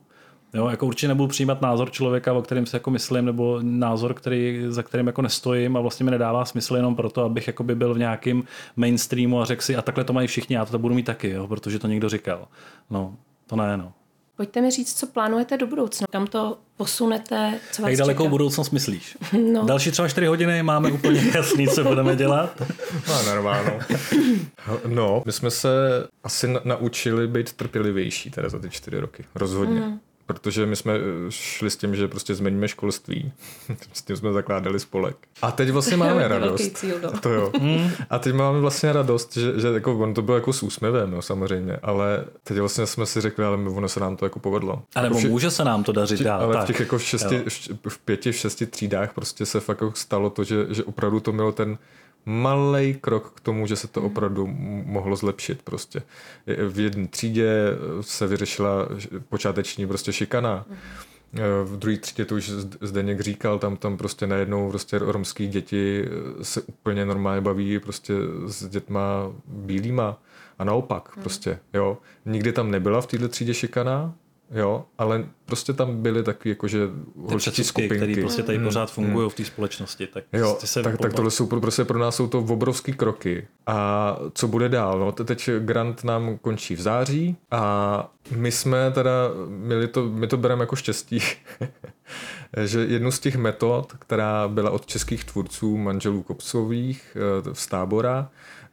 Jo, 0.54 0.68
jako 0.68 0.86
určitě 0.86 1.08
nebudu 1.08 1.28
přijímat 1.28 1.62
názor 1.62 1.92
člověka, 1.92 2.34
o 2.34 2.42
kterém 2.42 2.66
si 2.66 2.76
jako 2.76 2.92
myslím, 2.92 3.26
nebo 3.26 3.60
názor, 3.62 4.14
který, 4.14 4.66
za 4.68 4.84
kterým 4.84 5.08
jako 5.08 5.22
nestojím 5.22 5.78
a 5.78 5.82
vlastně 5.82 6.04
mi 6.04 6.12
nedává 6.12 6.46
smysl 6.46 6.76
jenom 6.76 6.96
proto, 6.96 7.24
abych 7.24 7.48
jako 7.48 7.64
by 7.64 7.76
byl 7.76 7.94
v 7.94 7.98
nějakém 7.98 8.44
mainstreamu 8.76 9.42
a 9.42 9.46
řekl 9.46 9.62
si, 9.62 9.76
a 9.76 9.82
takhle 9.82 10.04
to 10.04 10.14
mají 10.14 10.28
všichni, 10.28 10.56
já 10.56 10.66
to 10.66 10.80
budu 10.80 10.96
mít 10.96 11.04
taky, 11.06 11.30
jo, 11.30 11.48
protože 11.48 11.80
to 11.80 11.88
někdo 11.88 12.10
říkal. 12.10 12.48
No, 12.90 13.16
to 13.48 13.56
ne, 13.56 13.78
no. 13.78 13.94
Pojďte 14.38 14.62
mi 14.62 14.72
říct, 14.72 15.00
co 15.00 15.08
plánujete 15.08 15.58
do 15.58 15.68
budoucna, 15.68 16.08
kam 16.12 16.28
to 16.28 16.58
posunete, 16.78 17.60
co 17.72 17.82
vás 17.82 17.90
Jak 17.90 18.00
dalekou 18.00 18.24
čeká? 18.24 18.30
budoucnost 18.30 18.72
myslíš? 18.72 19.18
No. 19.54 19.66
Další 19.66 19.92
třeba 19.92 20.08
4 20.08 20.28
hodiny 20.28 20.64
máme 20.64 20.92
úplně 20.92 21.32
jasný, 21.36 21.68
co 21.68 21.84
budeme 21.84 22.16
dělat. 22.16 22.62
No, 23.08 23.24
normálno. 23.26 23.72
No, 24.88 25.24
my 25.26 25.32
jsme 25.32 25.52
se 25.52 25.70
asi 26.24 26.56
naučili 26.64 27.28
být 27.28 27.54
trpělivější 27.54 28.32
teda 28.32 28.50
za 28.50 28.60
ty 28.60 28.70
čtyři 28.70 29.00
roky. 29.00 29.26
Rozhodně. 29.36 29.80
Mm 29.80 30.00
protože 30.34 30.66
my 30.66 30.76
jsme 30.76 30.94
eh, 30.96 31.00
šli 31.30 31.70
s 31.70 31.78
tím, 31.78 31.96
že 31.96 32.08
prostě 32.08 32.36
změníme 32.36 32.68
školství. 32.68 33.32
s 33.94 34.02
tím 34.02 34.16
jsme 34.16 34.34
zakládali 34.34 34.80
spolek. 34.80 35.16
A 35.42 35.52
teď 35.52 35.70
vlastně 35.70 35.98
máme 36.04 36.28
radost. 36.28 36.78
Cíl, 36.78 36.96
no. 37.04 37.12
To 37.22 37.30
jo. 37.30 37.52
Hmm. 37.60 37.90
A 38.10 38.20
teď 38.20 38.36
máme 38.36 38.60
vlastně 38.60 38.94
radost, 38.94 39.38
že, 39.38 39.60
že 39.60 39.68
jako, 39.68 40.00
on 40.00 40.14
to 40.14 40.22
bylo 40.22 40.38
jako 40.38 40.54
s 40.54 40.64
úsměvem, 40.64 41.12
no, 41.12 41.22
samozřejmě, 41.22 41.78
ale 41.84 42.26
teď 42.44 42.58
vlastně 42.58 42.86
jsme 42.86 43.06
si 43.06 43.22
řekli, 43.22 43.46
ale 43.46 43.58
ono 43.58 43.90
se 43.90 44.00
nám 44.00 44.16
to 44.16 44.26
jako 44.26 44.40
povedlo. 44.40 44.84
A 44.96 45.02
nebo 45.02 45.18
vši, 45.18 45.28
může 45.28 45.52
se 45.52 45.64
nám 45.64 45.84
to 45.84 45.92
dařit 45.92 46.22
dál. 46.22 46.42
Ale 46.42 46.54
tak. 46.54 46.64
v 46.64 46.68
těch 46.68 46.80
jako 46.80 46.98
v, 46.98 47.04
šesti, 47.04 47.44
v 47.88 47.98
pěti, 47.98 48.32
v 48.32 48.36
šesti 48.36 48.66
třídách 48.66 49.14
prostě 49.14 49.46
se 49.46 49.60
fakt 49.60 49.82
jako 49.82 49.94
stalo 49.96 50.30
to, 50.30 50.44
že, 50.44 50.66
že 50.70 50.84
opravdu 50.84 51.20
to 51.20 51.32
mělo 51.32 51.52
ten 51.52 51.78
malý 52.26 52.94
krok 52.94 53.34
k 53.36 53.40
tomu, 53.40 53.68
že 53.68 53.76
se 53.76 53.88
to 53.88 54.02
opravdu 54.02 54.48
mohlo 54.86 55.16
zlepšit 55.16 55.62
prostě. 55.62 56.02
V 56.70 56.80
jedné 56.80 57.08
třídě 57.08 57.54
se 58.02 58.28
vyřešila 58.28 58.90
počáteční 59.30 59.88
prostě 59.88 60.14
šikana. 60.14 60.66
V 61.64 61.78
druhé 61.78 61.98
třídě 61.98 62.26
to 62.26 62.36
už 62.36 62.52
Zdeněk 62.82 63.22
říkal, 63.22 63.60
tam, 63.60 63.78
tam 63.78 63.98
prostě 63.98 64.28
najednou 64.28 64.70
prostě 64.70 65.00
romský 65.00 65.48
děti 65.48 66.06
se 66.42 66.62
úplně 66.62 67.06
normálně 67.06 67.42
baví 67.42 67.80
prostě 67.80 68.14
s 68.46 68.68
dětma 68.68 69.32
bílýma 69.48 70.18
a 70.60 70.64
naopak 70.64 71.16
hmm. 71.16 71.24
prostě, 71.24 71.60
jo. 71.74 71.98
Nikdy 72.26 72.52
tam 72.52 72.72
nebyla 72.72 73.02
v 73.02 73.08
této 73.08 73.30
třídě 73.30 73.54
šikana, 73.54 74.14
jo, 74.52 74.86
ale 74.98 75.26
prostě 75.46 75.74
tam 75.74 76.02
byly 76.02 76.24
taky 76.24 76.50
jakože 76.50 76.90
holčičí 77.28 77.64
skupinky. 77.64 77.96
které 77.96 78.16
prostě 78.22 78.44
tady 78.44 78.58
mm, 78.58 78.64
pořád 78.64 78.92
fungují 78.92 79.24
mm. 79.24 79.30
v 79.30 79.36
té 79.36 79.46
společnosti. 79.46 80.08
Tak, 80.08 80.24
jo, 80.34 80.58
se 80.60 80.84
tak, 80.84 80.98
tak 80.98 81.14
tohle 81.14 81.32
jsou 81.32 81.48
prostě 81.48 81.86
pro 81.86 82.00
nás 82.00 82.16
jsou 82.16 82.28
to 82.28 82.40
obrovský 82.40 82.94
kroky. 82.94 83.48
A 83.68 84.18
co 84.34 84.48
bude 84.48 84.70
dál? 84.70 85.00
No, 85.00 85.12
teď 85.12 85.50
grant 85.60 86.04
nám 86.04 86.38
končí 86.38 86.76
v 86.76 86.82
září 86.82 87.38
a 87.52 88.12
my 88.36 88.52
jsme 88.52 88.92
teda, 88.92 89.12
my 89.48 89.88
to, 89.88 90.04
my 90.10 90.28
to 90.28 90.38
bereme 90.38 90.64
jako 90.64 90.76
štěstí, 90.76 91.20
že 92.64 92.80
jednu 92.80 93.12
z 93.12 93.20
těch 93.20 93.36
metod, 93.36 93.94
která 94.00 94.48
byla 94.48 94.72
od 94.72 94.86
českých 94.86 95.24
tvůrců 95.24 95.78
manželů 95.78 96.24
Kopsových 96.24 97.18
eh, 97.18 97.56
z 97.56 97.68
tábora, 97.68 98.30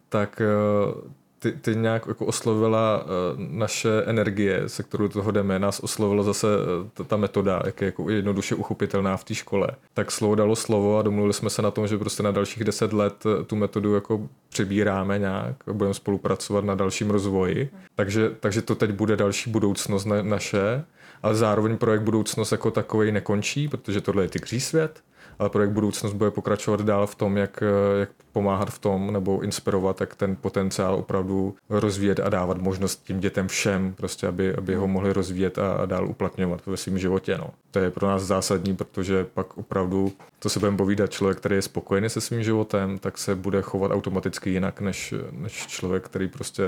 tak 0.08 0.40
eh, 0.40 1.19
ty, 1.40 1.52
ty 1.52 1.76
nějak 1.76 2.06
jako 2.06 2.26
oslovila 2.26 3.04
uh, 3.04 3.10
naše 3.38 4.02
energie, 4.06 4.62
se 4.66 4.82
kterou 4.82 5.08
toho 5.08 5.30
jdeme, 5.30 5.58
nás 5.58 5.80
oslovila 5.80 6.22
zase 6.22 6.46
uh, 6.46 6.88
ta, 6.94 7.04
ta 7.04 7.16
metoda, 7.16 7.62
jak 7.64 7.80
je 7.80 7.86
jako 7.86 8.10
jednoduše 8.10 8.54
uchopitelná 8.54 9.16
v 9.16 9.24
té 9.24 9.34
škole. 9.34 9.68
Tak 9.94 10.10
slovo 10.10 10.34
dalo 10.34 10.56
slovo 10.56 10.98
a 10.98 11.02
domluvili 11.02 11.32
jsme 11.32 11.50
se 11.50 11.62
na 11.62 11.70
tom, 11.70 11.88
že 11.88 11.98
prostě 11.98 12.22
na 12.22 12.30
dalších 12.30 12.64
deset 12.64 12.92
let 12.92 13.26
uh, 13.26 13.44
tu 13.44 13.56
metodu 13.56 13.94
jako 13.94 14.28
přebíráme 14.48 15.18
nějak, 15.18 15.56
budeme 15.72 15.94
spolupracovat 15.94 16.64
na 16.64 16.74
dalším 16.74 17.10
rozvoji. 17.10 17.70
Takže, 17.96 18.30
takže 18.40 18.62
to 18.62 18.74
teď 18.74 18.90
bude 18.90 19.16
další 19.16 19.50
budoucnost 19.50 20.04
na, 20.04 20.22
naše, 20.22 20.84
ale 21.22 21.34
zároveň 21.34 21.78
projekt 21.78 22.02
budoucnost 22.02 22.52
jako 22.52 22.70
takový 22.70 23.12
nekončí, 23.12 23.68
protože 23.68 24.00
tohle 24.00 24.24
je 24.24 24.28
tygří 24.28 24.60
svět 24.60 25.02
ale 25.40 25.50
projekt 25.50 25.70
Budoucnost 25.70 26.12
bude 26.12 26.30
pokračovat 26.30 26.80
dál 26.80 27.06
v 27.06 27.14
tom, 27.14 27.36
jak, 27.36 27.62
jak 28.00 28.10
pomáhat 28.32 28.70
v 28.70 28.78
tom 28.78 29.12
nebo 29.12 29.40
inspirovat, 29.40 30.00
jak 30.00 30.14
ten 30.14 30.36
potenciál 30.36 30.94
opravdu 30.94 31.56
rozvíjet 31.68 32.20
a 32.20 32.28
dávat 32.28 32.58
možnost 32.58 33.02
tím 33.04 33.20
dětem 33.20 33.48
všem, 33.48 33.94
prostě 33.96 34.26
aby, 34.26 34.54
aby 34.54 34.74
ho 34.74 34.86
mohli 34.88 35.12
rozvíjet 35.12 35.58
a, 35.58 35.72
a 35.72 35.86
dál 35.86 36.08
uplatňovat 36.08 36.66
ve 36.66 36.76
svém 36.76 36.98
životě. 36.98 37.38
No. 37.38 37.50
To 37.70 37.78
je 37.78 37.90
pro 37.90 38.06
nás 38.06 38.22
zásadní, 38.22 38.76
protože 38.76 39.24
pak 39.24 39.58
opravdu, 39.58 40.12
to 40.38 40.48
se 40.48 40.58
budeme 40.58 40.76
povídat, 40.76 41.10
člověk, 41.10 41.38
který 41.38 41.54
je 41.54 41.62
spokojený 41.62 42.08
se 42.08 42.20
svým 42.20 42.42
životem, 42.42 42.98
tak 42.98 43.18
se 43.18 43.34
bude 43.34 43.62
chovat 43.62 43.90
automaticky 43.90 44.50
jinak, 44.50 44.80
než, 44.80 45.14
než 45.30 45.66
člověk, 45.66 46.04
který 46.04 46.28
prostě 46.28 46.64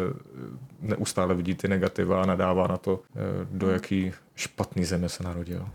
neustále 0.81 1.35
vidí 1.35 1.55
ty 1.55 1.68
negativa 1.68 2.23
a 2.23 2.27
nadává 2.27 2.66
na 2.66 2.77
to, 2.77 3.01
eh, 3.16 3.18
do 3.51 3.70
jaký 3.70 4.12
špatný 4.35 4.85
země 4.85 5.09
se 5.09 5.23
narodil. 5.23 5.68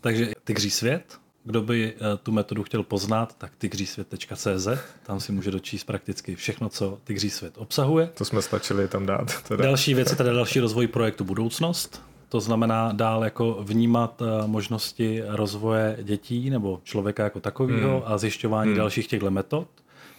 Takže 0.00 0.32
tygří 0.44 0.70
svět, 0.70 1.23
kdo 1.44 1.62
by 1.62 1.94
eh, 1.96 2.16
tu 2.22 2.32
metodu 2.32 2.62
chtěl 2.62 2.82
poznat, 2.82 3.34
tak 3.38 3.52
tygřísvět.cz, 3.58 4.68
tam 5.02 5.20
si 5.20 5.32
může 5.32 5.50
dočíst 5.50 5.86
prakticky 5.86 6.34
všechno, 6.34 6.68
co 6.68 6.98
Tygřísvět 7.04 7.54
obsahuje. 7.58 8.06
To 8.14 8.24
jsme 8.24 8.42
stačili 8.42 8.88
tam 8.88 9.06
dát. 9.06 9.42
Teda. 9.48 9.64
Další 9.64 9.94
věc 9.94 10.10
je 10.10 10.16
teda 10.16 10.32
další 10.32 10.60
rozvoj 10.60 10.86
projektu 10.86 11.24
Budoucnost. 11.24 12.02
To 12.28 12.40
znamená 12.40 12.92
dál 12.92 13.24
jako 13.24 13.58
vnímat 13.62 14.22
eh, 14.22 14.46
možnosti 14.46 15.22
rozvoje 15.26 15.98
dětí 16.02 16.50
nebo 16.50 16.80
člověka 16.84 17.24
jako 17.24 17.40
takového 17.40 18.00
hmm. 18.00 18.02
a 18.12 18.18
zjišťování 18.18 18.70
hmm. 18.70 18.78
dalších 18.78 19.06
těchto 19.06 19.30
metod. 19.30 19.68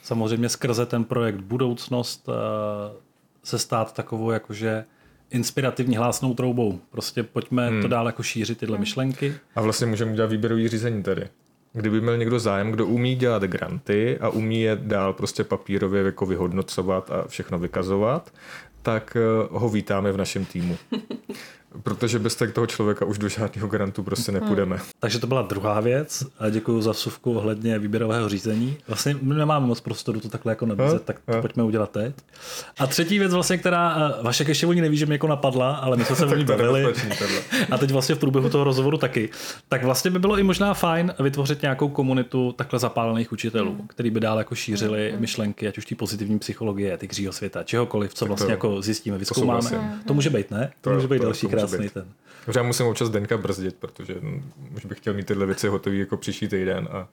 Samozřejmě 0.04 0.50
skrze 0.50 0.86
ten 0.86 1.04
projekt 1.04 1.40
Budoucnost 1.40 2.30
eh, 2.30 2.96
se 3.44 3.60
stát 3.60 3.94
takovou 3.94 4.32
jakože 4.32 4.86
inspirativní 5.32 5.98
hlásnou 5.98 6.34
troubou. 6.34 6.80
Prostě 6.92 7.24
pojďme 7.24 7.70
hmm. 7.70 7.82
to 7.82 7.88
dál 7.88 8.06
jako 8.06 8.24
šířit 8.24 8.58
tyhle 8.58 8.76
hmm. 8.76 8.82
myšlenky. 8.82 9.36
A 9.56 9.62
vlastně 9.62 9.88
můžeme 9.88 10.12
udělat 10.12 10.32
výběrový 10.32 10.68
řízení 10.68 11.04
tady. 11.04 11.28
Kdyby 11.74 12.02
měl 12.02 12.18
někdo 12.18 12.40
zájem, 12.40 12.72
kdo 12.72 12.86
umí 12.86 13.16
dělat 13.16 13.44
granty 13.44 14.18
a 14.22 14.30
umí 14.30 14.62
je 14.62 14.78
dál 14.82 15.14
prostě 15.14 15.44
papírově 15.44 16.04
jako 16.04 16.26
vyhodnocovat 16.26 17.12
a 17.12 17.28
všechno 17.28 17.60
vykazovat, 17.60 18.34
tak 18.82 19.18
eh, 19.20 19.48
ho 19.52 19.70
vítáme 19.70 20.12
v 20.12 20.18
našem 20.18 20.46
týmu. 20.46 20.78
Protože 21.84 22.20
bez 22.20 22.36
toho 22.54 22.68
člověka 22.68 23.06
už 23.06 23.18
do 23.18 23.30
žádného 23.30 23.68
grantu 23.68 24.04
prostě 24.04 24.32
hmm. 24.32 24.42
nepůjdeme. 24.42 24.76
Hmm. 24.76 24.86
Takže 25.00 25.20
to 25.20 25.28
byla 25.28 25.42
druhá 25.42 25.80
věc 25.80 26.24
a 26.40 26.50
děkuji 26.50 26.82
za 26.82 26.92
vsuvku 26.92 27.38
ohledně 27.38 27.80
výběrového 27.80 28.30
řízení. 28.30 28.78
Vlastně 28.88 29.18
my 29.22 29.36
nemáme 29.36 29.66
moc 29.66 29.82
prostoru 29.82 30.20
to 30.20 30.30
takhle 30.30 30.52
jako 30.52 30.66
nabízet, 30.66 31.04
tak 31.04 31.20
to 31.26 31.42
pojďme 31.42 31.64
udělat 31.64 31.92
teď. 31.92 32.16
A 32.80 32.88
třetí 32.88 33.20
věc 33.20 33.34
vlastně, 33.34 33.58
která 33.58 33.96
eh, 33.98 34.24
vaše 34.24 34.46
ještě 34.48 34.68
oni 34.68 34.82
neví, 34.82 34.98
že 34.98 35.06
mě 35.06 35.16
jako 35.16 35.28
napadla, 35.28 35.76
ale 35.76 35.98
my 35.98 36.06
jsme 36.06 36.16
se 36.16 36.26
o 36.36 36.36
ní 36.36 36.46
bavili. 36.46 36.94
a 37.72 37.78
teď 37.78 37.92
vlastně 37.92 38.16
v 38.16 38.20
průběhu 38.20 38.50
toho 38.50 38.64
rozhovoru 38.64 38.98
taky. 38.98 39.30
Tak 39.70 39.84
vlastně 39.84 40.12
by 40.12 40.20
bylo 40.20 40.38
i 40.38 40.44
možná 40.44 40.74
fajn 40.74 41.14
vytvořit 41.20 41.62
nějakou 41.62 41.90
komunitu 41.90 42.52
takhle 42.52 42.80
zapálených 42.80 43.32
učitelů, 43.32 43.76
hmm. 43.76 43.88
který 43.88 44.10
by 44.10 44.20
dál 44.20 44.38
jako 44.38 44.56
šířili 44.56 45.12
hmm. 45.12 45.22
myšlenky, 45.22 45.68
ať 45.68 45.78
už 45.78 45.86
ty 45.86 45.96
pozitivní 45.96 46.40
psychologie, 46.40 46.98
ty 46.98 47.08
křího 47.08 47.34
světa, 47.34 47.64
čehokoliv, 47.64 48.14
co 48.14 48.26
vlastně 48.26 48.46
to, 48.46 48.52
jako 48.52 48.82
zjistíme, 48.82 49.18
vyzkoumáme. 49.18 49.70
To, 49.70 49.78
to 50.08 50.14
může 50.14 50.30
být, 50.30 50.52
ne? 50.52 50.72
To, 50.82 50.90
to 50.90 50.96
může 50.96 51.08
být 51.08 51.22
další 51.22 51.48
to 51.48 51.65
krásný 51.68 51.90
ten. 51.90 52.06
Já 52.56 52.64
musím 52.64 52.86
občas 52.86 53.10
Denka 53.10 53.38
brzdit, 53.38 53.76
protože 53.76 54.16
už 54.76 54.86
bych 54.86 54.98
chtěl 54.98 55.14
mít 55.14 55.28
tyhle 55.28 55.46
věci 55.46 55.68
hotové 55.68 55.96
jako 55.96 56.18
příští 56.18 56.48
týden 56.48 56.88
a 56.92 57.08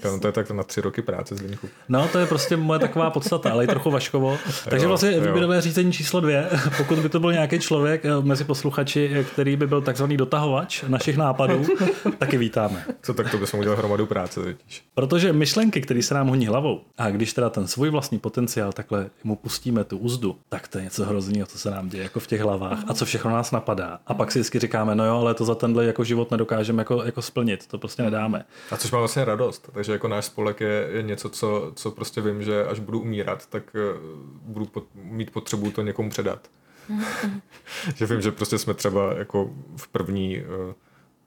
tam 0.00 0.20
to 0.20 0.28
je 0.28 0.32
tak 0.32 0.50
na 0.50 0.62
tři 0.62 0.80
roky 0.80 1.02
práce 1.02 1.36
z 1.36 1.40
Denku. 1.40 1.68
No, 1.88 2.08
to 2.08 2.18
je 2.18 2.26
prostě 2.26 2.56
moje 2.56 2.80
taková 2.80 3.10
podstata, 3.10 3.52
ale 3.52 3.64
i 3.64 3.66
trochu 3.66 3.90
vaškovo. 3.90 4.38
Takže 4.70 4.86
vlastně 4.86 5.10
výběrové 5.10 5.60
řízení 5.60 5.92
číslo 5.92 6.20
dvě, 6.20 6.50
pokud 6.76 6.98
by 6.98 7.08
to 7.08 7.20
byl 7.20 7.32
nějaký 7.32 7.58
člověk 7.58 8.04
eh, 8.04 8.08
mezi 8.22 8.44
posluchači, 8.44 9.10
eh, 9.14 9.24
který 9.24 9.56
by 9.56 9.66
byl 9.66 9.82
takzvaný 9.82 10.16
dotahovač 10.16 10.82
našich 10.82 11.16
nápadů, 11.16 11.66
taky 12.18 12.38
vítáme. 12.38 12.84
Co 13.02 13.14
tak 13.14 13.30
to 13.30 13.38
bychom 13.38 13.60
udělal 13.60 13.78
hromadu 13.78 14.06
práce 14.06 14.40
totiž. 14.40 14.84
Protože 14.94 15.32
myšlenky, 15.32 15.80
které 15.80 16.02
se 16.02 16.14
nám 16.14 16.28
honí 16.28 16.46
hlavou, 16.46 16.80
a 16.98 17.10
když 17.10 17.32
teda 17.32 17.50
ten 17.50 17.66
svůj 17.66 17.90
vlastní 17.90 18.18
potenciál 18.18 18.72
takhle 18.72 19.10
mu 19.24 19.36
pustíme 19.36 19.84
tu 19.84 19.98
úzdu, 19.98 20.36
tak 20.48 20.68
to 20.68 20.78
je 20.78 20.84
něco 20.84 21.04
hrozného, 21.04 21.46
co 21.46 21.58
se 21.58 21.70
nám 21.70 21.88
děje 21.88 22.02
jako 22.02 22.20
v 22.20 22.26
těch 22.26 22.40
hlavách 22.40 22.84
a 22.88 22.94
co 22.94 23.04
všechno 23.04 23.30
nás 23.30 23.50
napadá. 23.50 23.91
A 24.06 24.14
pak 24.14 24.32
si 24.32 24.38
vždycky 24.38 24.58
říkáme, 24.58 24.94
no 24.94 25.06
jo, 25.06 25.16
ale 25.16 25.34
to 25.34 25.44
za 25.44 25.54
tenhle 25.54 25.84
jako 25.84 26.04
život 26.04 26.30
nedokážeme 26.30 26.80
jako, 26.80 27.02
jako 27.02 27.22
splnit, 27.22 27.66
to 27.66 27.78
prostě 27.78 28.02
nedáme. 28.02 28.44
A 28.70 28.76
což 28.76 28.90
má 28.90 28.98
vlastně 28.98 29.24
radost, 29.24 29.70
takže 29.72 29.92
jako 29.92 30.08
náš 30.08 30.24
spolek 30.24 30.60
je, 30.60 30.88
je 30.92 31.02
něco, 31.02 31.28
co, 31.28 31.72
co 31.74 31.90
prostě 31.90 32.20
vím, 32.20 32.42
že 32.42 32.64
až 32.64 32.78
budu 32.78 33.00
umírat, 33.00 33.46
tak 33.46 33.62
uh, 33.74 34.02
budu 34.42 34.66
pot, 34.66 34.84
mít 34.94 35.30
potřebu 35.30 35.70
to 35.70 35.82
někomu 35.82 36.10
předat. 36.10 36.48
že 37.94 38.06
vím, 38.06 38.20
že 38.20 38.32
prostě 38.32 38.58
jsme 38.58 38.74
třeba 38.74 39.14
jako 39.14 39.50
v 39.76 39.88
první 39.88 40.38
uh, 40.38 40.72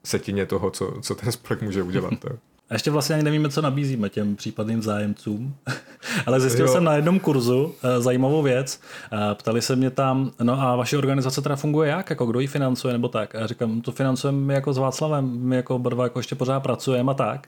setině 0.04 0.46
toho, 0.46 0.72
co, 0.72 0.94
co 1.02 1.16
ten 1.16 1.32
spolek 1.32 1.62
může 1.62 1.84
udělat. 1.84 2.14
A 2.70 2.74
ještě 2.74 2.92
vlastně 2.92 3.16
ani 3.16 3.24
nevíme, 3.24 3.50
co 3.50 3.62
nabízíme 3.62 4.10
těm 4.10 4.36
případným 4.36 4.82
zájemcům. 4.82 5.56
Ale 6.26 6.40
zjistil 6.40 6.66
jo. 6.66 6.74
jsem 6.74 6.84
na 6.84 6.96
jednom 6.96 7.20
kurzu 7.20 7.76
eh, 7.84 8.02
zajímavou 8.02 8.42
věc. 8.42 8.80
Ptali 9.34 9.62
se 9.62 9.76
mě 9.76 9.90
tam, 9.90 10.32
no 10.44 10.62
a 10.62 10.76
vaše 10.76 10.98
organizace 10.98 11.42
teda 11.42 11.56
funguje 11.56 11.90
jak? 11.90 12.10
Jako 12.10 12.26
kdo 12.26 12.40
ji 12.40 12.48
financuje 12.48 12.94
nebo 12.94 13.08
tak? 13.08 13.36
A 13.36 13.40
já 13.40 13.48
říkám, 13.48 13.82
to 13.82 13.92
financujeme 13.92 14.38
my 14.38 14.54
jako 14.54 14.74
s 14.74 14.78
Václavem, 14.78 15.38
my 15.40 15.56
jako 15.56 15.76
oba 15.76 16.04
jako 16.04 16.20
ještě 16.20 16.36
pořád 16.36 16.60
pracujeme 16.60 17.12
a 17.12 17.16
tak. 17.16 17.48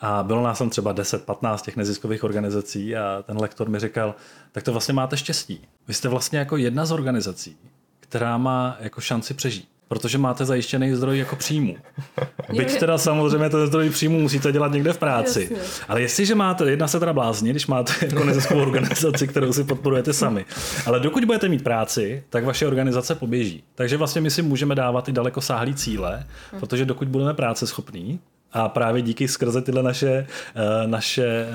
A 0.00 0.22
bylo 0.22 0.42
nás 0.42 0.58
tam 0.58 0.70
třeba 0.70 0.94
10-15 0.94 1.58
těch 1.58 1.76
neziskových 1.76 2.24
organizací 2.24 2.96
a 2.96 3.22
ten 3.26 3.40
lektor 3.40 3.68
mi 3.68 3.78
říkal, 3.78 4.14
tak 4.52 4.64
to 4.64 4.72
vlastně 4.72 4.94
máte 4.94 5.16
štěstí. 5.16 5.60
Vy 5.88 5.94
jste 5.94 6.08
vlastně 6.08 6.38
jako 6.38 6.56
jedna 6.56 6.86
z 6.86 6.92
organizací, 6.92 7.56
která 8.00 8.38
má 8.38 8.76
jako 8.80 9.00
šanci 9.00 9.34
přežít 9.34 9.69
protože 9.90 10.18
máte 10.18 10.44
zajištěný 10.44 10.94
zdroj 10.94 11.18
jako 11.18 11.36
příjmu. 11.36 11.76
Byť 12.56 12.78
teda 12.78 12.98
samozřejmě 12.98 13.50
ten 13.50 13.66
zdroj 13.66 13.90
příjmu 13.90 14.20
musíte 14.20 14.52
dělat 14.52 14.72
někde 14.72 14.92
v 14.92 14.98
práci. 14.98 15.48
Jasně. 15.50 15.84
Ale 15.88 16.00
jestliže 16.00 16.34
máte, 16.34 16.70
jedna 16.70 16.88
se 16.88 17.00
teda 17.00 17.12
blázní, 17.12 17.50
když 17.50 17.66
máte 17.66 17.92
jako 18.02 18.24
neziskovou 18.24 18.62
organizaci, 18.62 19.28
kterou 19.28 19.52
si 19.52 19.64
podporujete 19.64 20.12
sami. 20.12 20.44
Ale 20.86 21.00
dokud 21.00 21.24
budete 21.24 21.48
mít 21.48 21.64
práci, 21.64 22.24
tak 22.28 22.44
vaše 22.44 22.66
organizace 22.66 23.14
poběží. 23.14 23.62
Takže 23.74 23.96
vlastně 23.96 24.20
my 24.20 24.30
si 24.30 24.42
můžeme 24.42 24.74
dávat 24.74 25.08
i 25.08 25.12
daleko 25.12 25.40
sáhlý 25.40 25.74
cíle, 25.74 26.26
protože 26.60 26.84
dokud 26.84 27.08
budeme 27.08 27.34
práce 27.34 27.66
schopní, 27.66 28.20
a 28.52 28.68
právě 28.68 29.02
díky 29.02 29.28
skrze 29.28 29.62
tyhle 29.62 29.82
naše, 29.82 30.26
eh, 30.54 30.86
naše 30.86 31.26
eh, 31.26 31.48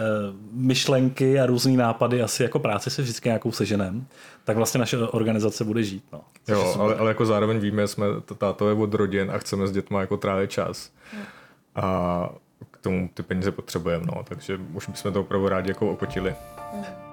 myšlenky 0.52 1.40
a 1.40 1.46
různé 1.46 1.78
nápady, 1.78 2.22
asi 2.22 2.44
jako 2.44 2.60
práci 2.60 2.90
se 2.90 3.02
vždycky 3.02 3.30
nějakou 3.30 3.52
seženem, 3.52 4.08
tak 4.44 4.58
vlastně 4.58 4.80
naše 4.80 4.98
organizace 4.98 5.64
bude 5.64 5.84
žít. 5.84 6.04
No. 6.14 6.22
Jo, 6.48 6.76
ale, 6.80 6.96
ale 6.96 7.10
jako 7.10 7.26
zároveň 7.26 7.58
víme, 7.58 7.88
jsme 7.88 8.06
tátové 8.38 8.74
od 8.74 8.94
rodin 8.94 9.32
a 9.32 9.38
chceme 9.38 9.68
s 9.68 9.72
dětmi 9.72 9.98
jako 10.00 10.18
trávit 10.18 10.52
čas. 10.52 10.92
A 11.76 12.30
k 12.72 12.78
tomu 12.78 13.10
ty 13.14 13.24
peníze 13.24 13.52
potřebujeme, 13.52 14.06
no, 14.06 14.24
takže 14.24 14.60
už 14.74 14.90
bychom 14.90 15.14
to 15.14 15.22
opravdu 15.22 15.50
rádi 15.50 15.70
jako 15.70 15.92
okotili. 15.92 16.36
Vždycky 16.74 17.05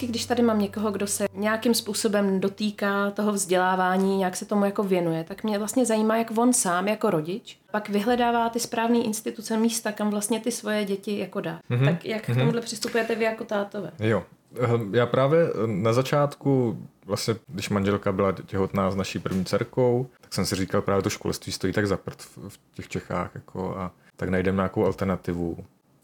vždycky, 0.00 0.12
když 0.12 0.26
tady 0.26 0.42
mám 0.42 0.58
někoho, 0.58 0.90
kdo 0.90 1.06
se 1.06 1.26
nějakým 1.34 1.74
způsobem 1.74 2.40
dotýká 2.40 3.10
toho 3.10 3.32
vzdělávání, 3.32 4.16
nějak 4.16 4.36
se 4.36 4.44
tomu 4.44 4.64
jako 4.64 4.82
věnuje, 4.82 5.24
tak 5.24 5.44
mě 5.44 5.58
vlastně 5.58 5.86
zajímá, 5.86 6.16
jak 6.16 6.38
on 6.38 6.52
sám 6.52 6.88
jako 6.88 7.10
rodič 7.10 7.58
pak 7.70 7.88
vyhledává 7.88 8.48
ty 8.48 8.60
správné 8.60 8.98
instituce, 8.98 9.56
místa, 9.56 9.92
kam 9.92 10.10
vlastně 10.10 10.40
ty 10.40 10.50
svoje 10.50 10.84
děti 10.84 11.18
jako 11.18 11.40
dá. 11.40 11.60
Mm-hmm. 11.70 11.84
Tak 11.84 12.04
jak 12.04 12.28
mm-hmm. 12.28 12.34
k 12.34 12.38
tomuhle 12.38 12.60
přistupujete 12.60 13.14
vy 13.14 13.24
jako 13.24 13.44
tátové? 13.44 13.90
Jo, 13.98 14.22
ehm, 14.60 14.94
já 14.94 15.06
právě 15.06 15.48
na 15.66 15.92
začátku, 15.92 16.78
vlastně, 17.06 17.34
když 17.46 17.68
manželka 17.68 18.12
byla 18.12 18.32
těhotná 18.32 18.90
s 18.90 18.96
naší 18.96 19.18
první 19.18 19.44
dcerkou, 19.44 20.06
tak 20.20 20.34
jsem 20.34 20.46
si 20.46 20.56
říkal, 20.56 20.82
právě 20.82 21.02
to 21.02 21.10
školství 21.10 21.52
stojí 21.52 21.72
tak 21.72 21.86
za 21.86 21.96
prd 21.96 22.22
v 22.48 22.58
těch 22.74 22.88
Čechách, 22.88 23.30
jako, 23.34 23.76
a 23.78 23.90
tak 24.16 24.28
najdeme 24.28 24.56
nějakou 24.56 24.84
alternativu. 24.84 25.56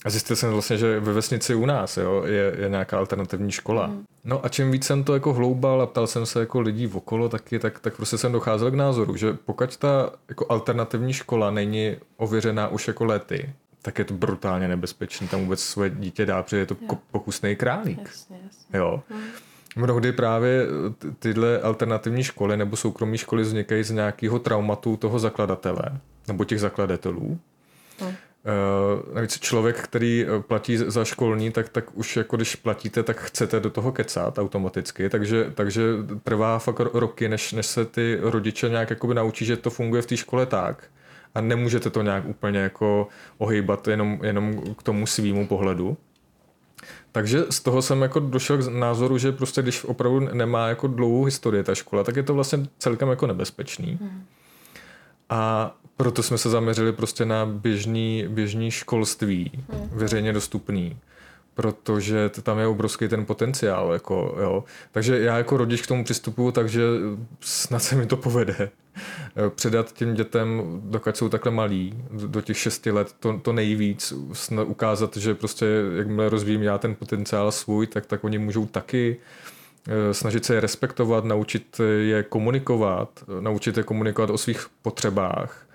A 0.06 0.10
zjistil 0.10 0.36
jsem 0.36 0.52
vlastně, 0.52 0.78
že 0.78 1.00
ve 1.00 1.12
vesnici 1.12 1.54
u 1.54 1.66
nás 1.66 1.96
jo, 1.96 2.22
je, 2.26 2.54
je 2.58 2.68
nějaká 2.68 2.98
alternativní 2.98 3.52
škola. 3.52 3.86
Mm. 3.86 4.04
No 4.24 4.44
a 4.44 4.48
čím 4.48 4.70
víc 4.70 4.84
jsem 4.84 5.04
to 5.04 5.14
jako 5.14 5.32
hloubal 5.32 5.82
a 5.82 5.86
ptal 5.86 6.06
jsem 6.06 6.26
se 6.26 6.40
jako 6.40 6.60
lidí 6.60 6.86
okolo 6.86 7.28
taky, 7.28 7.58
tak, 7.58 7.80
tak 7.80 7.96
prostě 7.96 8.18
jsem 8.18 8.32
docházel 8.32 8.70
k 8.70 8.74
názoru, 8.74 9.16
že 9.16 9.32
pokud 9.32 9.76
ta 9.76 10.12
jako 10.28 10.46
alternativní 10.48 11.12
škola 11.12 11.50
není 11.50 11.96
ověřená 12.16 12.68
už 12.68 12.88
jako 12.88 13.04
lety, 13.04 13.50
tak 13.82 13.98
je 13.98 14.04
to 14.04 14.14
brutálně 14.14 14.68
nebezpečné 14.68 15.28
tam 15.28 15.40
vůbec 15.40 15.60
svoje 15.60 15.90
dítě 15.90 16.26
dá, 16.26 16.42
protože 16.42 16.56
je 16.56 16.66
to 16.66 16.76
jo. 16.82 16.98
pokusný 17.10 17.56
králík. 17.56 17.98
Jasně, 17.98 18.38
jasně. 18.46 18.78
Jo. 18.78 19.02
Mm. 19.10 19.20
Mnohdy 19.76 20.12
právě 20.12 20.66
tyhle 21.18 21.60
alternativní 21.60 22.22
školy 22.22 22.56
nebo 22.56 22.76
soukromé 22.76 23.18
školy 23.18 23.42
vznikají 23.42 23.82
z 23.82 23.90
nějakého 23.90 24.38
traumatu 24.38 24.96
toho 24.96 25.18
zakladatele 25.18 25.82
nebo 26.28 26.44
těch 26.44 26.60
zakladatelů. 26.60 27.38
Mm. 28.00 28.14
Uh, 28.46 29.14
navíc 29.14 29.38
člověk, 29.38 29.76
který 29.76 30.26
eh, 30.26 30.42
platí 30.42 30.76
za 30.76 31.04
školní, 31.04 31.50
tak, 31.50 31.68
tak 31.68 31.84
už 31.96 32.16
jako 32.16 32.36
když 32.36 32.56
platíte, 32.56 33.02
tak 33.02 33.20
chcete 33.20 33.60
do 33.60 33.70
toho 33.70 33.92
kecat 33.92 34.38
automaticky, 34.38 35.08
takže, 35.08 35.52
takže 35.54 35.82
trvá 36.24 36.58
fakt 36.58 36.80
roky, 36.80 37.28
než, 37.28 37.52
než 37.52 37.66
se 37.66 37.84
ty 37.84 38.18
rodiče 38.20 38.68
nějak 38.68 38.90
jakoby 38.90 39.14
naučí, 39.14 39.44
že 39.44 39.56
to 39.56 39.70
funguje 39.70 40.02
v 40.02 40.06
té 40.06 40.16
škole 40.16 40.46
tak 40.46 40.84
a 41.34 41.40
nemůžete 41.40 41.90
to 41.90 42.02
nějak 42.02 42.26
úplně 42.26 42.58
jako 42.58 43.08
ohýbat 43.38 43.88
jenom, 43.88 44.18
jenom 44.22 44.74
k 44.74 44.82
tomu 44.82 45.06
svýmu 45.06 45.46
pohledu. 45.46 45.96
Takže 47.12 47.44
z 47.50 47.60
toho 47.60 47.82
jsem 47.82 48.02
jako 48.02 48.20
došel 48.20 48.58
k 48.58 48.68
názoru, 48.68 49.18
že 49.18 49.32
prostě 49.32 49.62
když 49.62 49.84
opravdu 49.84 50.20
nemá 50.20 50.68
jako 50.68 50.86
dlouhou 50.86 51.24
historii 51.24 51.64
ta 51.64 51.74
škola, 51.74 52.04
tak 52.04 52.16
je 52.16 52.22
to 52.22 52.34
vlastně 52.34 52.66
celkem 52.78 53.08
jako 53.08 53.26
nebezpečný. 53.26 53.98
Hmm. 54.00 54.24
A 55.28 55.74
proto 55.96 56.22
jsme 56.22 56.38
se 56.38 56.50
zaměřili 56.50 56.92
prostě 56.92 57.24
na 57.24 57.46
běžný, 57.46 58.24
běžný 58.28 58.70
školství, 58.70 59.50
hmm. 59.72 59.88
veřejně 59.92 60.32
dostupný 60.32 60.96
protože 61.56 62.30
tam 62.42 62.58
je 62.58 62.66
obrovský 62.66 63.08
ten 63.08 63.26
potenciál. 63.26 63.92
Jako, 63.92 64.36
jo. 64.40 64.64
Takže 64.92 65.20
já 65.20 65.38
jako 65.38 65.56
rodič 65.56 65.82
k 65.82 65.86
tomu 65.86 66.04
přistupuju, 66.04 66.52
takže 66.52 66.82
snad 67.40 67.78
se 67.78 67.96
mi 67.96 68.06
to 68.06 68.16
povede. 68.16 68.70
Předat 69.54 69.92
těm 69.92 70.14
dětem, 70.14 70.62
dokud 70.84 71.16
jsou 71.16 71.28
takhle 71.28 71.52
malí, 71.52 72.04
do 72.10 72.40
těch 72.40 72.58
šesti 72.58 72.90
let, 72.90 73.14
to, 73.20 73.38
to 73.38 73.52
nejvíc, 73.52 74.12
ukázat, 74.66 75.16
že 75.16 75.34
prostě 75.34 75.66
jakmile 75.96 76.28
rozvíjím 76.28 76.62
já 76.62 76.78
ten 76.78 76.94
potenciál 76.94 77.52
svůj, 77.52 77.86
tak, 77.86 78.06
tak 78.06 78.24
oni 78.24 78.38
můžou 78.38 78.66
taky 78.66 79.16
eh, 79.88 80.14
snažit 80.14 80.44
se 80.44 80.54
je 80.54 80.60
respektovat, 80.60 81.24
naučit 81.24 81.80
je 82.00 82.22
komunikovat, 82.22 83.24
naučit 83.40 83.76
je 83.76 83.82
komunikovat 83.82 84.30
o 84.30 84.38
svých 84.38 84.66
potřebách, 84.82 85.65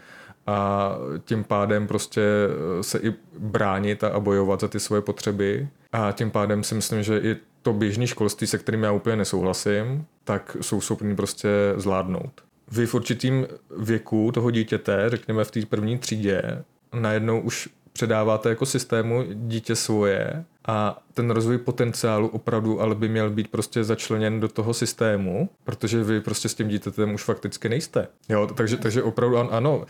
a 0.48 0.92
tím 1.26 1.44
pádem 1.44 1.88
prostě 1.88 2.22
eh, 2.22 2.84
se 2.84 3.00
i 3.00 3.14
bránit 3.40 4.04
a 4.04 4.20
bojovat 4.20 4.62
za 4.62 4.68
ty 4.68 4.80
svoje 4.80 5.02
potřeby. 5.02 5.68
A 5.92 6.12
tím 6.12 6.32
pádem 6.32 6.64
si 6.64 6.76
myslím, 6.76 7.04
že 7.04 7.18
i 7.18 7.38
to 7.62 7.74
běžné 7.74 8.08
školství, 8.08 8.48
se 8.48 8.58
kterým 8.58 8.84
já 8.84 8.92
úplně 8.92 9.16
nesouhlasím, 9.16 10.06
tak 10.24 10.58
jsou 10.62 10.82
schopni 10.82 11.16
prostě 11.16 11.50
zvládnout. 11.76 12.42
Vy 12.72 12.86
v 12.86 12.94
určitým 12.94 13.48
věku 13.78 14.32
toho 14.32 14.52
dítěte, 14.52 15.04
řekněme 15.08 15.44
v 15.44 15.52
té 15.52 15.66
první 15.66 15.98
třídě, 15.98 16.64
najednou 16.94 17.40
už 17.40 17.70
předáváte 17.94 18.50
jako 18.50 18.66
systému 18.66 19.24
dítě 19.34 19.76
svoje 19.76 20.46
a 20.66 21.04
ten 21.14 21.32
rozvoj 21.32 21.58
potenciálu 21.58 22.28
opravdu 22.28 22.82
ale 22.82 22.96
by 22.96 23.10
měl 23.10 23.30
být 23.30 23.48
prostě 23.48 23.84
začleněn 23.84 24.40
do 24.40 24.48
toho 24.48 24.74
systému, 24.74 25.50
protože 25.64 26.04
vy 26.04 26.22
prostě 26.22 26.50
s 26.50 26.54
tím 26.54 26.68
dítětem 26.68 27.14
už 27.14 27.24
fakticky 27.24 27.70
nejste. 27.70 28.08
Jo, 28.30 28.48
takže, 28.48 28.78
takže 28.78 29.04
opravdu 29.04 29.38
ano, 29.38 29.86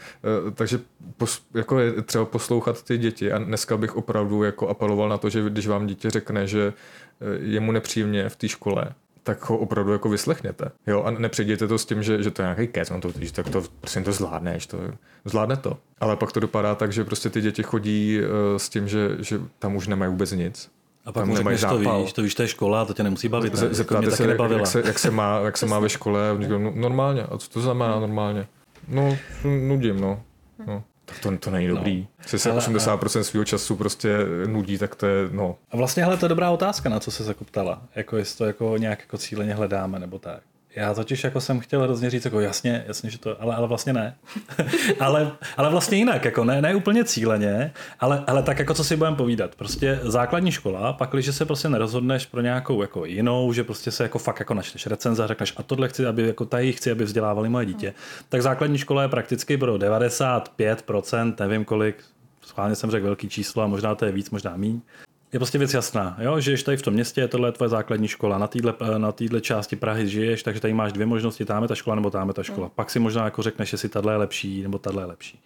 eh, 0.48 0.52
takže 0.52 0.80
pos, 1.18 1.42
jako 1.54 1.80
je 1.80 2.02
třeba 2.02 2.26
poslouchat 2.26 2.84
ty 2.84 2.98
děti 2.98 3.32
a 3.32 3.38
dneska 3.38 3.78
bych 3.78 3.96
opravdu 3.96 4.44
jako 4.44 4.68
apeloval 4.68 5.10
na 5.10 5.18
to, 5.18 5.30
že 5.30 5.50
když 5.50 5.68
vám 5.68 5.88
dítě 5.88 6.10
řekne, 6.10 6.48
že 6.48 6.74
eh, 7.22 7.26
je 7.42 7.60
mu 7.60 7.72
nepříjemně 7.72 8.30
v 8.30 8.36
té 8.36 8.48
škole, 8.48 8.86
tak 9.24 9.50
ho 9.50 9.58
opravdu 9.58 9.92
jako 9.92 10.10
vyslechněte. 10.10 10.72
Jo, 10.88 11.04
a 11.04 11.12
nepřejděte 11.12 11.68
to 11.68 11.78
s 11.78 11.86
tím, 11.86 12.04
že, 12.04 12.24
že 12.24 12.32
to 12.32 12.42
je 12.42 12.46
nějaký 12.46 12.68
kec, 12.68 12.90
no 12.90 13.02
to, 13.02 13.12
že 13.20 13.34
tak 13.34 13.50
to 13.50 13.64
prostě 13.80 14.02
to 14.02 14.12
zvládneš, 14.12 14.68
to, 14.68 14.78
zvládne 15.26 15.58
to. 15.58 15.78
Ale 16.00 16.16
pak 16.16 16.32
to 16.32 16.40
dopadá 16.40 16.76
tak, 16.76 16.92
že 16.94 17.04
prostě 17.04 17.30
ty 17.30 17.42
děti 17.42 17.64
chodí 17.64 18.20
uh, 18.22 18.28
s 18.58 18.70
tím, 18.70 18.88
že, 18.88 19.18
že 19.20 19.40
tam 19.60 19.76
už 19.76 19.88
nemají 19.88 20.12
vůbec 20.12 20.32
nic. 20.32 20.72
A 21.06 21.12
pak 21.12 21.26
mu 21.26 21.36
řekneš, 21.36 21.62
to 21.62 21.78
víš, 21.78 22.14
to 22.14 22.22
víš, 22.22 22.36
to 22.36 22.42
je 22.42 22.48
škola, 22.48 22.86
to 22.86 22.94
tě 22.94 23.04
nemusí 23.04 23.30
bavit. 23.30 23.54
Ne? 23.54 23.74
Zeptáte 23.74 24.06
jako 24.06 24.16
se, 24.16 24.28
jak, 24.28 24.40
jak, 24.52 24.68
se, 24.68 24.84
jak, 24.86 25.00
se 25.00 25.12
má, 25.12 25.40
jak 25.40 25.58
se 25.58 25.66
má 25.66 25.80
ve 25.80 25.90
škole, 25.90 26.22
no, 26.48 26.72
normálně, 26.76 27.24
a 27.24 27.38
co 27.38 27.50
to 27.50 27.62
znamená 27.62 28.00
normálně? 28.00 28.48
No, 28.88 29.18
nudím, 29.44 30.00
no. 30.00 30.24
no. 30.68 30.84
Tak 31.12 31.20
to, 31.20 31.38
to 31.38 31.52
není 31.52 31.68
dobrý. 31.68 32.02
No. 32.02 32.28
Se 32.28 32.40
se 32.40 32.52
80% 32.52 33.22
svého 33.22 33.46
času 33.46 33.76
prostě 33.76 34.18
nudí, 34.48 34.78
tak 34.78 34.96
to 34.96 35.06
je, 35.06 35.30
no. 35.32 35.56
A 35.72 35.78
vlastně, 35.78 36.04
hele, 36.04 36.18
to 36.18 36.26
je 36.26 36.30
dobrá 36.30 36.50
otázka, 36.50 36.90
na 36.90 37.00
co 37.00 37.12
se 37.12 37.24
jako 37.24 37.44
ptala. 37.44 37.82
Jako 37.96 38.18
jestli 38.18 38.38
to 38.38 38.46
jako 38.46 38.78
nějak 38.78 39.00
jako 39.00 39.18
cíleně 39.18 39.54
hledáme, 39.54 40.00
nebo 40.00 40.20
tak. 40.20 40.42
Já 40.76 40.94
totiž 40.94 41.24
jako 41.24 41.42
jsem 41.42 41.60
chtěl 41.60 41.84
hrozně 41.84 42.10
říct, 42.10 42.26
jako 42.26 42.40
jasně, 42.40 42.84
jasně, 42.88 43.10
že 43.10 43.18
to, 43.18 43.42
ale, 43.42 43.56
ale 43.56 43.68
vlastně 43.68 43.94
ne. 43.94 44.18
ale, 45.00 45.32
ale 45.58 45.70
vlastně 45.70 45.98
jinak, 45.98 46.26
jako 46.26 46.44
ne, 46.44 46.62
ne 46.62 46.76
úplně 46.76 47.04
cíleně, 47.04 47.74
ale, 48.00 48.24
ale 48.28 48.44
tak 48.44 48.60
jako 48.60 48.74
co 48.74 48.84
si 48.84 48.96
budeme 48.96 49.18
povídat. 49.18 49.56
Prostě 49.56 50.00
základní 50.04 50.52
škola, 50.52 50.94
pak 50.94 51.10
když 51.10 51.36
se 51.36 51.46
prostě 51.46 51.70
nerozhodneš 51.70 52.26
pro 52.26 52.42
nějakou 52.42 52.82
jako 52.82 53.06
jinou, 53.06 53.54
že 53.54 53.64
prostě 53.64 53.92
se 53.92 54.04
jako 54.04 54.20
fakt 54.20 54.40
jako 54.40 54.54
načteš 54.54 54.88
recenze 54.88 55.24
a 55.24 55.28
řekneš 55.28 55.54
a 55.58 55.64
tohle 55.64 55.90
chci, 55.90 56.06
aby 56.06 56.28
jako 56.28 56.46
tady 56.46 56.74
chci, 56.74 56.92
aby 56.92 57.04
vzdělávali 57.04 57.50
moje 57.50 57.66
dítě, 57.66 57.94
tak 58.30 58.42
základní 58.42 58.78
škola 58.78 59.02
je 59.02 59.10
prakticky 59.10 59.58
pro 59.58 59.76
95%, 59.76 61.34
nevím 61.40 61.66
kolik, 61.66 62.04
schválně 62.42 62.76
jsem 62.76 62.92
řekl 62.92 63.06
velký 63.06 63.30
číslo 63.30 63.64
a 63.64 63.68
možná 63.68 63.96
to 63.96 64.06
je 64.06 64.12
víc, 64.12 64.30
možná 64.30 64.58
míň, 64.58 64.82
je 65.34 65.40
prostě 65.40 65.58
věc 65.58 65.74
jasná, 65.74 66.18
jo? 66.20 66.40
žiješ 66.40 66.64
tady 66.64 66.78
v 66.78 66.82
tom 66.82 66.94
městě, 66.94 67.28
tohle 67.28 67.48
je 67.48 67.52
tvoje 67.52 67.70
základní 67.70 68.08
škola, 68.08 68.38
na 68.38 68.48
téhle 68.48 68.74
na 68.98 69.12
týhle 69.12 69.42
části 69.42 69.76
Prahy 69.76 70.08
žiješ, 70.08 70.44
takže 70.44 70.62
tady 70.62 70.74
máš 70.74 70.94
dvě 70.94 71.06
možnosti, 71.06 71.46
tam 71.46 71.64
je 71.64 71.68
ta 71.68 71.76
škola 71.76 71.96
nebo 71.96 72.10
tam 72.10 72.28
je 72.28 72.34
ta 72.34 72.44
škola. 72.44 72.68
Mm. 72.68 72.72
Pak 72.76 72.90
si 72.90 73.00
možná 73.00 73.26
jako 73.26 73.42
řekneš, 73.42 73.72
jestli 73.72 73.90
tahle 73.90 74.14
je 74.14 74.18
lepší 74.18 74.62
nebo 74.62 74.78
tahle 74.78 75.02
je 75.02 75.06
lepší. 75.06 75.40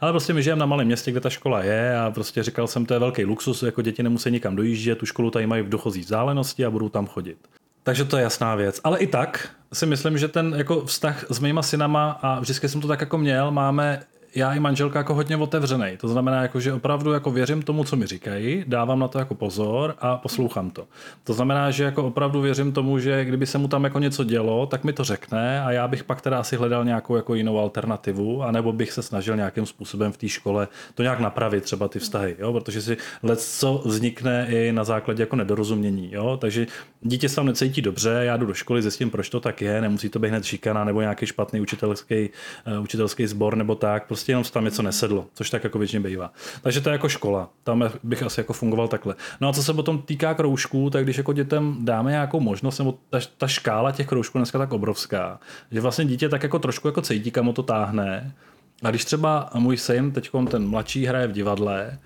Ale 0.00 0.12
prostě 0.12 0.32
my 0.32 0.42
žijeme 0.42 0.60
na 0.60 0.66
malém 0.66 0.86
městě, 0.86 1.10
kde 1.10 1.20
ta 1.20 1.30
škola 1.30 1.62
je 1.62 1.98
a 1.98 2.10
prostě 2.10 2.42
říkal 2.42 2.66
jsem, 2.66 2.86
to 2.86 2.94
je 2.94 3.00
velký 3.00 3.24
luxus, 3.24 3.62
jako 3.62 3.82
děti 3.82 4.02
nemusí 4.02 4.30
nikam 4.30 4.56
dojíždět, 4.56 4.98
tu 4.98 5.06
školu 5.06 5.30
tady 5.30 5.46
mají 5.46 5.62
v 5.62 5.68
dochozí 5.68 6.00
vzdálenosti 6.00 6.64
a 6.64 6.70
budou 6.70 6.88
tam 6.88 7.06
chodit. 7.06 7.38
Takže 7.82 8.04
to 8.04 8.16
je 8.16 8.22
jasná 8.22 8.54
věc. 8.54 8.80
Ale 8.84 8.98
i 8.98 9.06
tak 9.06 9.50
si 9.72 9.86
myslím, 9.86 10.18
že 10.18 10.28
ten 10.28 10.54
jako 10.56 10.84
vztah 10.84 11.24
s 11.30 11.40
mýma 11.40 11.62
synama, 11.62 12.10
a 12.10 12.40
vždycky 12.40 12.68
jsem 12.68 12.80
to 12.80 12.88
tak 12.88 13.00
jako 13.00 13.18
měl, 13.18 13.50
máme 13.50 14.00
já 14.38 14.54
i 14.54 14.60
manželka 14.60 14.98
jako 14.98 15.14
hodně 15.14 15.36
otevřený. 15.36 15.96
To 16.00 16.08
znamená, 16.08 16.42
jako, 16.42 16.60
že 16.60 16.72
opravdu 16.72 17.12
jako 17.12 17.30
věřím 17.30 17.62
tomu, 17.62 17.84
co 17.84 17.96
mi 17.96 18.06
říkají, 18.06 18.64
dávám 18.66 18.98
na 18.98 19.08
to 19.08 19.18
jako 19.18 19.34
pozor 19.34 19.94
a 19.98 20.16
poslouchám 20.16 20.70
to. 20.70 20.86
To 21.24 21.34
znamená, 21.34 21.70
že 21.70 21.84
jako 21.84 22.04
opravdu 22.04 22.40
věřím 22.40 22.72
tomu, 22.72 22.98
že 22.98 23.24
kdyby 23.24 23.46
se 23.46 23.58
mu 23.58 23.68
tam 23.68 23.84
jako 23.84 23.98
něco 23.98 24.24
dělo, 24.24 24.66
tak 24.66 24.84
mi 24.84 24.92
to 24.92 25.04
řekne 25.04 25.62
a 25.62 25.70
já 25.70 25.88
bych 25.88 26.04
pak 26.04 26.20
teda 26.20 26.38
asi 26.38 26.56
hledal 26.56 26.84
nějakou 26.84 27.16
jako 27.16 27.34
jinou 27.34 27.58
alternativu, 27.58 28.42
anebo 28.42 28.72
bych 28.72 28.92
se 28.92 29.02
snažil 29.02 29.36
nějakým 29.36 29.66
způsobem 29.66 30.12
v 30.12 30.16
té 30.16 30.28
škole 30.28 30.68
to 30.94 31.02
nějak 31.02 31.20
napravit, 31.20 31.64
třeba 31.64 31.88
ty 31.88 31.98
vztahy, 31.98 32.36
jo? 32.38 32.52
protože 32.52 32.82
si 32.82 32.96
let 33.22 33.40
co 33.40 33.82
vznikne 33.84 34.46
i 34.50 34.72
na 34.72 34.84
základě 34.84 35.22
jako 35.22 35.36
nedorozumění. 35.36 36.12
Jo? 36.12 36.36
Takže 36.40 36.66
dítě 37.02 37.28
se 37.28 37.36
tam 37.36 37.46
necítí 37.46 37.82
dobře, 37.82 38.10
já 38.22 38.36
jdu 38.36 38.46
do 38.46 38.54
školy, 38.54 38.82
zjistím, 38.82 39.10
proč 39.10 39.28
to 39.28 39.40
tak 39.40 39.62
je, 39.62 39.80
nemusí 39.80 40.08
to 40.08 40.18
být 40.18 40.28
hned 40.28 40.44
šikana 40.44 40.84
nebo 40.84 41.00
nějaký 41.00 41.26
špatný 41.26 41.60
učitelský, 41.60 42.30
uh, 42.66 42.82
učitelský 42.82 43.26
sbor 43.26 43.56
nebo 43.56 43.74
tak, 43.74 44.06
prostě 44.06 44.27
jenom 44.32 44.44
tam 44.44 44.64
něco 44.64 44.82
nesedlo, 44.82 45.26
což 45.34 45.50
tak 45.50 45.64
jako 45.64 45.78
většině 45.78 46.00
bývá. 46.00 46.32
Takže 46.62 46.80
to 46.80 46.88
je 46.88 46.92
jako 46.92 47.08
škola, 47.08 47.50
tam 47.64 47.90
bych 48.02 48.22
asi 48.22 48.40
jako 48.40 48.52
fungoval 48.52 48.88
takhle. 48.88 49.14
No 49.40 49.48
a 49.48 49.52
co 49.52 49.62
se 49.62 49.74
potom 49.74 50.02
týká 50.02 50.34
kroužků, 50.34 50.90
tak 50.90 51.04
když 51.04 51.18
jako 51.18 51.32
dětem 51.32 51.76
dáme 51.80 52.10
nějakou 52.10 52.40
možnost, 52.40 52.78
nebo 52.78 52.98
ta, 53.10 53.18
ta 53.38 53.48
škála 53.48 53.92
těch 53.92 54.06
kroužků 54.06 54.38
dneska 54.38 54.58
tak 54.58 54.72
obrovská, 54.72 55.40
že 55.70 55.80
vlastně 55.80 56.04
dítě 56.04 56.28
tak 56.28 56.42
jako 56.42 56.58
trošku 56.58 56.88
jako 56.88 57.02
cítí, 57.02 57.30
kam 57.30 57.52
to 57.52 57.62
táhne. 57.62 58.34
A 58.82 58.90
když 58.90 59.04
třeba 59.04 59.50
můj 59.54 59.76
syn, 59.76 60.12
teď 60.12 60.30
ten 60.50 60.68
mladší, 60.68 61.06
hraje 61.06 61.26
v 61.26 61.32
divadle, 61.32 61.98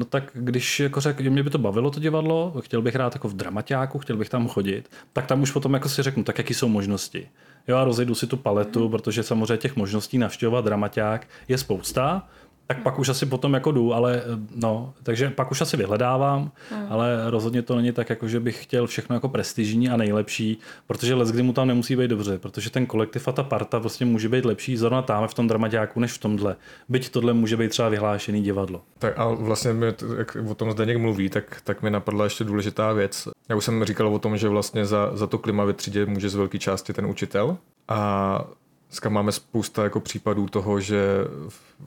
No 0.00 0.06
tak 0.06 0.30
když 0.32 0.80
jako 0.80 1.00
řekl, 1.00 1.22
mě 1.22 1.42
by 1.42 1.50
to 1.50 1.58
bavilo 1.58 1.90
to 1.90 2.00
divadlo, 2.00 2.54
chtěl 2.60 2.82
bych 2.82 2.94
hrát 2.94 3.14
jako 3.14 3.28
v 3.28 3.34
dramaťáku, 3.34 3.98
chtěl 3.98 4.16
bych 4.16 4.28
tam 4.28 4.48
chodit, 4.48 4.90
tak 5.12 5.26
tam 5.26 5.42
už 5.42 5.50
potom 5.50 5.74
jako 5.74 5.88
si 5.88 6.02
řeknu, 6.02 6.24
tak 6.24 6.38
jaký 6.38 6.54
jsou 6.54 6.68
možnosti. 6.68 7.28
Jo 7.68 7.76
a 7.76 7.84
rozejdu 7.84 8.14
si 8.14 8.26
tu 8.26 8.36
paletu, 8.36 8.84
mm. 8.84 8.90
protože 8.90 9.22
samozřejmě 9.22 9.56
těch 9.56 9.76
možností 9.76 10.18
navštěvovat 10.18 10.64
dramaťák 10.64 11.26
je 11.48 11.58
spousta, 11.58 12.28
tak 12.70 12.82
pak 12.82 12.98
už 12.98 13.08
asi 13.08 13.26
potom 13.26 13.54
jako 13.54 13.72
jdu, 13.72 13.94
ale 13.94 14.16
eh, 14.16 14.38
no, 14.56 14.94
takže 15.02 15.30
pak 15.30 15.50
už 15.50 15.60
asi 15.60 15.76
vyhledávám, 15.76 16.50
hmm. 16.70 16.86
ale 16.88 17.30
rozhodně 17.30 17.62
to 17.62 17.76
není 17.76 17.92
tak, 17.92 18.10
jako 18.10 18.28
že 18.28 18.40
bych 18.40 18.62
chtěl 18.62 18.86
všechno 18.86 19.16
jako 19.16 19.28
prestižní 19.28 19.88
a 19.88 19.96
nejlepší, 19.96 20.58
protože 20.86 21.14
let, 21.14 21.28
kdy 21.28 21.42
mu 21.42 21.52
tam 21.52 21.68
nemusí 21.68 21.96
být 21.96 22.08
dobře, 22.08 22.38
protože 22.38 22.70
ten 22.70 22.86
kolektiv 22.86 23.28
a 23.28 23.32
ta 23.32 23.42
parta 23.42 23.80
prostě 23.80 24.04
může 24.04 24.28
být 24.28 24.44
lepší 24.44 24.76
zrovna 24.76 25.02
tam 25.02 25.28
v 25.28 25.34
tom 25.34 25.48
dramaťáku 25.48 26.00
než 26.00 26.12
v 26.12 26.18
tomhle. 26.18 26.56
Byť 26.88 27.10
tohle 27.10 27.32
může 27.32 27.56
být 27.56 27.70
třeba 27.70 27.88
vyhlášený 27.88 28.42
divadlo. 28.42 28.82
Tak 28.98 29.18
a 29.18 29.28
vlastně, 29.28 29.72
mi, 29.72 29.86
jak 30.18 30.36
o 30.48 30.54
tom 30.54 30.72
Zdeněk 30.72 30.98
mluví, 30.98 31.28
tak, 31.28 31.60
tak 31.64 31.82
mi 31.82 31.90
napadla 31.90 32.24
ještě 32.24 32.44
důležitá 32.44 32.92
věc. 32.92 33.28
Já 33.48 33.56
už 33.56 33.64
jsem 33.64 33.84
říkal 33.84 34.14
o 34.14 34.18
tom, 34.18 34.36
že 34.36 34.48
vlastně 34.48 34.86
za, 34.86 35.10
za 35.16 35.26
to 35.26 35.38
klima 35.38 35.64
ve 35.64 35.72
třídě 35.72 36.06
může 36.06 36.28
z 36.28 36.34
velké 36.34 36.58
části 36.58 36.92
ten 36.92 37.06
učitel. 37.06 37.56
A 37.88 38.44
Dneska 38.90 39.08
máme 39.08 39.32
spousta 39.32 39.84
jako 39.84 40.00
případů 40.00 40.46
toho, 40.46 40.80
že 40.80 41.24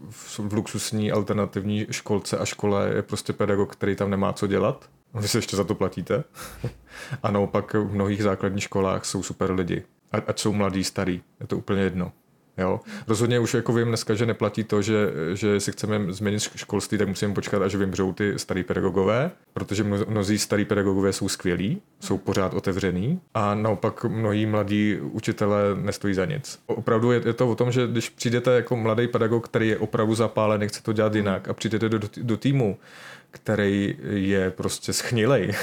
v, 0.10 0.40
v 0.40 0.54
luxusní 0.54 1.12
alternativní 1.12 1.88
školce 1.92 2.38
a 2.38 2.46
škole 2.46 2.92
je 2.96 3.02
prostě 3.02 3.34
pedagog, 3.34 3.76
který 3.76 3.96
tam 3.96 4.10
nemá 4.10 4.34
co 4.34 4.48
dělat. 4.48 4.90
Vy 5.14 5.28
se 5.28 5.38
ještě 5.38 5.58
za 5.58 5.64
to 5.64 5.76
platíte. 5.76 6.24
a 7.24 7.32
naopak 7.32 7.74
v 7.74 7.94
mnohých 7.94 8.24
základních 8.24 8.64
školách 8.64 9.06
jsou 9.06 9.24
super 9.24 9.52
lidi. 9.52 9.84
Ať 10.12 10.40
jsou 10.40 10.54
mladí, 10.54 10.84
starý. 10.84 11.22
Je 11.40 11.48
to 11.48 11.58
úplně 11.58 11.82
jedno. 11.82 12.12
Jo? 12.58 12.80
Rozhodně 13.08 13.40
už 13.40 13.54
jako 13.54 13.74
vím 13.74 13.88
dneska, 13.88 14.14
že 14.14 14.26
neplatí 14.26 14.64
to, 14.64 14.82
že, 14.82 15.12
že 15.34 15.60
si 15.60 15.72
chceme 15.72 16.14
změnit 16.14 16.40
školství, 16.40 16.98
tak 16.98 17.08
musíme 17.08 17.34
počkat, 17.34 17.62
až 17.62 17.76
vymřou 17.76 18.14
ty 18.14 18.34
starý 18.40 18.64
pedagogové, 18.64 19.32
protože 19.54 19.84
mnozí 19.84 20.38
starý 20.38 20.66
pedagogové 20.66 21.14
jsou 21.14 21.30
skvělí, 21.30 21.82
jsou 22.00 22.18
pořád 22.18 22.54
otevřený 22.54 23.22
a 23.34 23.56
naopak 23.56 24.04
mnohí 24.04 24.46
mladí 24.46 25.00
učitelé 25.02 25.62
nestojí 25.76 26.14
za 26.14 26.26
nic. 26.26 26.60
Opravdu 26.66 27.12
je, 27.12 27.22
je 27.26 27.34
to 27.34 27.50
o 27.50 27.56
tom, 27.56 27.72
že 27.72 27.88
když 27.88 28.10
přijdete 28.10 28.52
jako 28.52 28.76
mladý 28.76 29.08
pedagog, 29.08 29.46
který 29.48 29.68
je 29.68 29.78
opravdu 29.78 30.16
zapálený, 30.16 30.68
chce 30.68 30.84
to 30.84 30.94
dělat 30.94 31.16
jinak 31.16 31.48
a 31.48 31.54
přijdete 31.54 31.90
do, 31.90 32.00
do 32.18 32.38
týmu, 32.38 32.78
který 33.32 33.98
je 34.10 34.52
prostě 34.52 34.94
schnilej, 34.94 35.54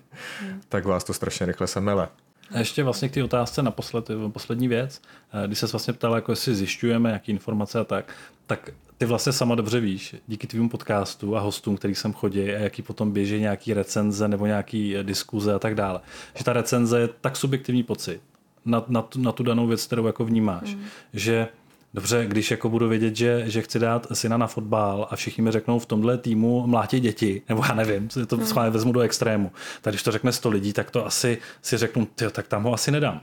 tak 0.68 0.84
vás 0.84 1.04
to 1.04 1.14
strašně 1.14 1.46
rychle 1.46 1.66
semele. 1.66 2.08
A 2.50 2.58
ještě 2.58 2.82
vlastně 2.82 3.08
k 3.08 3.14
té 3.14 3.24
otázce 3.24 3.62
na 3.62 3.70
posled, 3.70 4.10
poslední 4.32 4.68
věc, 4.68 5.02
eh, 5.44 5.46
když 5.46 5.58
se 5.58 5.66
vlastně 5.66 5.92
ptal, 5.92 6.14
jako 6.14 6.32
jestli 6.32 6.54
zjišťujeme, 6.54 7.10
jaký 7.10 7.32
informace 7.32 7.80
a 7.80 7.84
tak, 7.84 8.14
tak 8.46 8.70
ty 8.98 9.06
vlastně 9.06 9.32
sama 9.32 9.54
dobře 9.54 9.80
víš, 9.80 10.14
díky 10.26 10.46
tvým 10.46 10.68
podcastu 10.68 11.36
a 11.36 11.40
hostům, 11.40 11.76
který 11.76 11.94
sem 11.94 12.12
chodí 12.12 12.40
a 12.40 12.58
jaký 12.58 12.82
potom 12.82 13.12
běží 13.12 13.40
nějaký 13.40 13.74
recenze 13.74 14.28
nebo 14.28 14.46
nějaký 14.46 14.96
diskuze 15.02 15.54
a 15.54 15.58
tak 15.58 15.74
dále, 15.74 16.00
že 16.34 16.44
ta 16.44 16.52
recenze 16.52 17.00
je 17.00 17.08
tak 17.20 17.36
subjektivní 17.36 17.82
pocit 17.82 18.20
na, 18.64 18.84
na, 18.88 19.02
tu, 19.02 19.20
na 19.20 19.32
tu 19.32 19.42
danou 19.42 19.66
věc, 19.66 19.86
kterou 19.86 20.06
jako 20.06 20.24
vnímáš, 20.24 20.74
mm. 20.74 20.84
že 21.12 21.48
Dobře, 21.96 22.26
když 22.26 22.50
jako 22.50 22.68
budu 22.68 22.88
vědět, 22.88 23.16
že, 23.16 23.42
že 23.46 23.62
chci 23.62 23.78
dát 23.78 24.06
syna 24.12 24.36
na 24.36 24.46
fotbal 24.46 25.08
a 25.10 25.16
všichni 25.16 25.42
mi 25.42 25.50
řeknou 25.50 25.78
v 25.78 25.86
tomhle 25.86 26.18
týmu 26.18 26.66
mlátí 26.66 27.00
děti, 27.00 27.42
nebo 27.48 27.62
já 27.68 27.74
nevím, 27.74 28.08
to 28.26 28.36
hmm. 28.36 28.46
schválně 28.46 28.70
vezmu 28.70 28.92
do 28.92 29.00
extrému. 29.00 29.52
Tak 29.82 29.92
když 29.92 30.02
to 30.02 30.12
řekne 30.12 30.32
100 30.32 30.50
lidí, 30.50 30.72
tak 30.72 30.90
to 30.90 31.06
asi 31.06 31.38
si 31.62 31.76
řeknu, 31.76 32.08
tyjo, 32.14 32.30
tak 32.30 32.48
tam 32.48 32.62
ho 32.62 32.74
asi 32.74 32.90
nedám. 32.90 33.20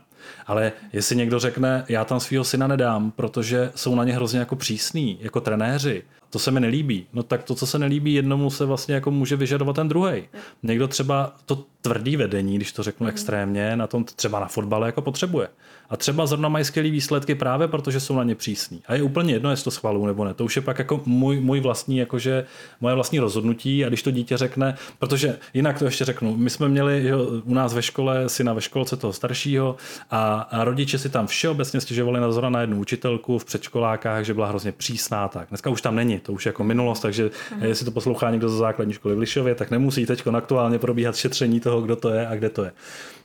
Ale 0.47 0.71
jestli 0.93 1.15
někdo 1.15 1.39
řekne, 1.39 1.85
já 1.89 2.05
tam 2.05 2.19
svého 2.19 2.43
syna 2.43 2.67
nedám, 2.67 3.11
protože 3.11 3.71
jsou 3.75 3.95
na 3.95 4.03
ně 4.03 4.13
hrozně 4.13 4.39
jako 4.39 4.55
přísní, 4.55 5.17
jako 5.21 5.41
trenéři, 5.41 6.03
to 6.29 6.39
se 6.39 6.51
mi 6.51 6.59
nelíbí. 6.59 7.07
No 7.13 7.23
tak 7.23 7.43
to, 7.43 7.55
co 7.55 7.67
se 7.67 7.79
nelíbí 7.79 8.13
jednomu, 8.13 8.49
se 8.49 8.65
vlastně 8.65 8.95
jako 8.95 9.11
může 9.11 9.35
vyžadovat 9.35 9.75
ten 9.75 9.87
druhý. 9.87 10.23
Někdo 10.63 10.87
třeba 10.87 11.35
to 11.45 11.65
tvrdý 11.81 12.17
vedení, 12.17 12.55
když 12.55 12.71
to 12.71 12.83
řeknu 12.83 13.03
mm. 13.03 13.09
extrémně, 13.09 13.75
na 13.75 13.87
tom 13.87 14.03
třeba 14.03 14.39
na 14.39 14.47
fotbale 14.47 14.87
jako 14.87 15.01
potřebuje. 15.01 15.47
A 15.89 15.97
třeba 15.97 16.25
zrovna 16.25 16.49
mají 16.49 16.65
skvělé 16.65 16.89
výsledky 16.89 17.35
právě 17.35 17.67
protože 17.67 17.99
jsou 17.99 18.15
na 18.15 18.23
ně 18.23 18.35
přísní. 18.35 18.81
A 18.87 18.95
je 18.95 19.01
úplně 19.01 19.33
jedno, 19.33 19.51
jestli 19.51 19.63
to 19.63 19.71
schvalují 19.71 20.07
nebo 20.07 20.25
ne. 20.25 20.33
To 20.33 20.45
už 20.45 20.55
je 20.55 20.61
pak 20.61 20.79
jako 20.79 21.01
můj, 21.05 21.39
můj 21.39 21.59
vlastní, 21.59 21.97
jakože 21.97 22.45
moje 22.81 22.95
vlastní 22.95 23.19
rozhodnutí 23.19 23.85
a 23.85 23.87
když 23.87 24.03
to 24.03 24.11
dítě 24.11 24.37
řekne, 24.37 24.75
protože 24.99 25.37
jinak 25.53 25.79
to 25.79 25.85
ještě 25.85 26.05
řeknu, 26.05 26.37
my 26.37 26.49
jsme 26.49 26.69
měli 26.69 27.07
jo, 27.07 27.19
u 27.45 27.53
nás 27.53 27.73
ve 27.73 27.81
škole 27.81 28.29
syna 28.29 28.53
ve 28.53 28.61
školce 28.61 28.97
toho 28.97 29.13
staršího 29.13 29.75
a, 30.11 30.33
a 30.41 30.63
rodiče 30.63 30.97
si 30.97 31.09
tam 31.09 31.27
všeobecně 31.27 31.81
stěžovali 31.81 32.19
na 32.19 32.31
zhora 32.31 32.49
na 32.49 32.61
jednu 32.61 32.79
učitelku 32.79 33.39
v 33.39 33.45
předškolákách, 33.45 34.25
že 34.25 34.33
byla 34.33 34.47
hrozně 34.47 34.71
přísná. 34.71 35.27
Tak 35.27 35.49
dneska 35.49 35.69
už 35.69 35.81
tam 35.81 35.95
není, 35.95 36.19
to 36.19 36.33
už 36.33 36.45
je 36.45 36.49
jako 36.49 36.63
minulost, 36.63 36.99
takže 36.99 37.29
mm. 37.55 37.63
jestli 37.63 37.85
to 37.85 37.91
poslouchá 37.91 38.31
někdo 38.31 38.49
ze 38.49 38.57
základní 38.57 38.93
školy 38.93 39.15
v 39.15 39.19
Lišově, 39.19 39.55
tak 39.55 39.71
nemusí 39.71 40.05
teď 40.05 40.27
aktuálně 40.27 40.79
probíhat 40.79 41.15
šetření 41.15 41.59
toho, 41.59 41.81
kdo 41.81 41.95
to 41.95 42.09
je 42.09 42.27
a 42.27 42.35
kde 42.35 42.49
to 42.49 42.63
je. 42.63 42.71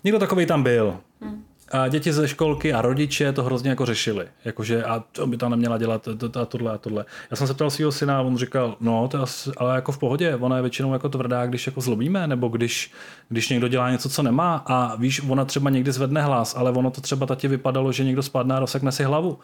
Někdo 0.04 0.18
takový 0.18 0.46
tam 0.46 0.62
byl. 0.62 0.96
Mm 1.20 1.47
a 1.70 1.88
děti 1.88 2.12
ze 2.12 2.28
školky 2.28 2.72
a 2.72 2.82
rodiče 2.82 3.32
to 3.32 3.42
hrozně 3.42 3.70
jako 3.70 3.86
řešili. 3.86 4.26
Jakože 4.44 4.84
a 4.84 5.04
to 5.12 5.26
by 5.26 5.36
tam 5.36 5.50
neměla 5.50 5.78
dělat 5.78 6.08
a 6.40 6.44
tohle 6.44 6.72
a 6.72 6.78
tohle. 6.78 7.04
Já 7.30 7.36
jsem 7.36 7.46
se 7.46 7.54
ptal 7.54 7.70
svého 7.70 7.92
syna 7.92 8.18
a 8.18 8.20
on 8.20 8.36
říkal, 8.36 8.76
no 8.80 9.08
to 9.08 9.16
je 9.16 9.22
asi, 9.22 9.50
ale 9.56 9.74
jako 9.74 9.92
v 9.92 9.98
pohodě, 9.98 10.36
ona 10.36 10.56
je 10.56 10.62
většinou 10.62 10.92
jako 10.92 11.08
tvrdá, 11.08 11.46
když 11.46 11.66
jako 11.66 11.80
zlobíme, 11.80 12.26
nebo 12.26 12.48
když, 12.48 12.92
když 13.28 13.48
někdo 13.48 13.68
dělá 13.68 13.90
něco, 13.90 14.08
co 14.08 14.22
nemá 14.22 14.62
a 14.66 14.96
víš, 14.96 15.22
ona 15.28 15.44
třeba 15.44 15.70
někdy 15.70 15.92
zvedne 15.92 16.22
hlas, 16.22 16.56
ale 16.56 16.70
ono 16.70 16.90
to 16.90 17.00
třeba 17.00 17.26
tati 17.26 17.48
vypadalo, 17.48 17.92
že 17.92 18.04
někdo 18.04 18.22
spadne 18.22 18.54
a 18.54 18.58
rozsekne 18.58 18.92
si 18.92 19.04
hlavu. 19.04 19.38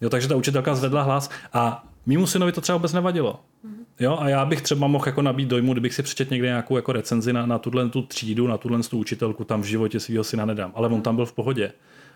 Jo, 0.00 0.10
takže 0.10 0.28
ta 0.28 0.36
učitelka 0.36 0.74
zvedla 0.74 1.02
hlas 1.02 1.30
a 1.52 1.84
mýmu 2.06 2.26
synovi 2.26 2.52
to 2.52 2.60
třeba 2.60 2.76
vůbec 2.76 2.92
nevadilo. 2.92 3.40
Jo, 4.00 4.16
a 4.20 4.28
já 4.28 4.44
bych 4.44 4.62
třeba 4.62 4.86
mohl 4.86 5.04
jako 5.06 5.22
nabít 5.22 5.48
dojmu, 5.48 5.72
kdybych 5.72 5.94
si 5.94 6.02
přečet 6.02 6.30
někde 6.30 6.48
nějakou 6.48 6.76
jako 6.76 6.92
recenzi 6.92 7.32
na, 7.32 7.46
na 7.46 7.58
tuhle 7.58 7.88
tu 7.88 8.02
třídu, 8.02 8.46
na 8.46 8.58
tuhle 8.58 8.82
tu 8.82 8.98
učitelku, 8.98 9.44
tam 9.44 9.62
v 9.62 9.64
životě 9.64 10.00
svého 10.00 10.24
syna 10.24 10.44
nedám. 10.44 10.72
Ale 10.74 10.88
on 10.88 11.02
tam 11.02 11.16
byl 11.16 11.26
v 11.26 11.32
pohodě. 11.32 11.72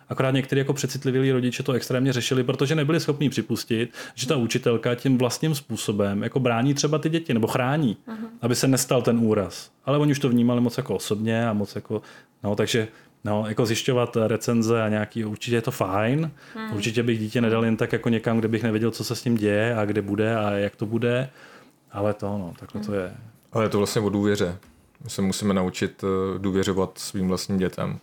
Akorát 0.08 0.30
někteří 0.30 0.58
jako 0.58 0.72
přecitlivělí 0.72 1.32
rodiče 1.32 1.62
to 1.62 1.72
extrémně 1.72 2.12
řešili, 2.12 2.44
protože 2.44 2.74
nebyli 2.74 3.00
schopni 3.00 3.30
připustit, 3.30 3.94
že 4.14 4.26
ta 4.26 4.36
učitelka 4.36 4.94
tím 4.94 5.18
vlastním 5.18 5.54
způsobem 5.54 6.22
jako 6.22 6.40
brání 6.40 6.74
třeba 6.74 6.98
ty 6.98 7.08
děti 7.08 7.34
nebo 7.34 7.46
chrání, 7.46 7.96
uh-huh. 8.08 8.26
aby 8.40 8.54
se 8.54 8.68
nestal 8.68 9.02
ten 9.02 9.18
úraz. 9.18 9.70
Ale 9.84 9.98
oni 9.98 10.12
už 10.12 10.18
to 10.18 10.28
vnímali 10.28 10.60
moc 10.60 10.76
jako 10.76 10.94
osobně 10.94 11.48
a 11.48 11.52
moc 11.52 11.74
jako, 11.74 12.02
no, 12.44 12.56
takže 12.56 12.88
No, 13.24 13.44
jako 13.48 13.66
zjišťovat 13.66 14.16
recenze 14.26 14.82
a 14.82 14.88
nějaký, 14.88 15.24
určitě 15.24 15.56
je 15.56 15.62
to 15.62 15.70
fajn. 15.70 16.30
Hmm. 16.54 16.72
Určitě 16.74 17.02
bych 17.02 17.18
dítě 17.18 17.40
nedal 17.40 17.64
jen 17.64 17.76
tak 17.76 17.92
jako 17.92 18.08
někam, 18.08 18.38
kde 18.38 18.48
bych 18.48 18.62
nevěděl, 18.62 18.90
co 18.90 19.04
se 19.04 19.16
s 19.16 19.24
ním 19.24 19.36
děje 19.36 19.76
a 19.76 19.84
kde 19.84 20.02
bude 20.02 20.36
a 20.36 20.50
jak 20.50 20.76
to 20.76 20.86
bude. 20.86 21.28
Ale 21.96 22.14
to, 22.14 22.38
no, 22.38 22.54
takhle 22.58 22.80
to 22.80 22.94
je. 22.94 23.16
Ale 23.52 23.64
je 23.64 23.68
to 23.68 23.78
vlastně 23.78 24.02
o 24.02 24.08
důvěře. 24.08 24.58
My 25.04 25.10
se 25.10 25.22
musíme 25.22 25.54
naučit 25.54 26.04
eh, 26.04 26.38
důvěřovat 26.38 26.98
svým 26.98 27.28
vlastním 27.28 27.58
dětem, 27.58 27.98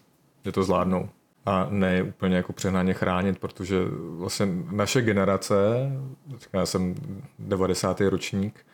že 0.45 0.51
to 0.51 0.63
zvládnou. 0.63 1.09
A 1.45 1.67
ne 1.69 2.03
úplně 2.03 2.35
jako 2.35 2.53
přehnaně 2.53 2.93
chránit, 2.93 3.39
protože 3.39 3.79
vlastně 4.17 4.47
naše 4.71 5.01
generace, 5.01 5.55
já 6.53 6.65
jsem 6.65 6.95
90. 7.39 8.01
ročník, 8.01 8.65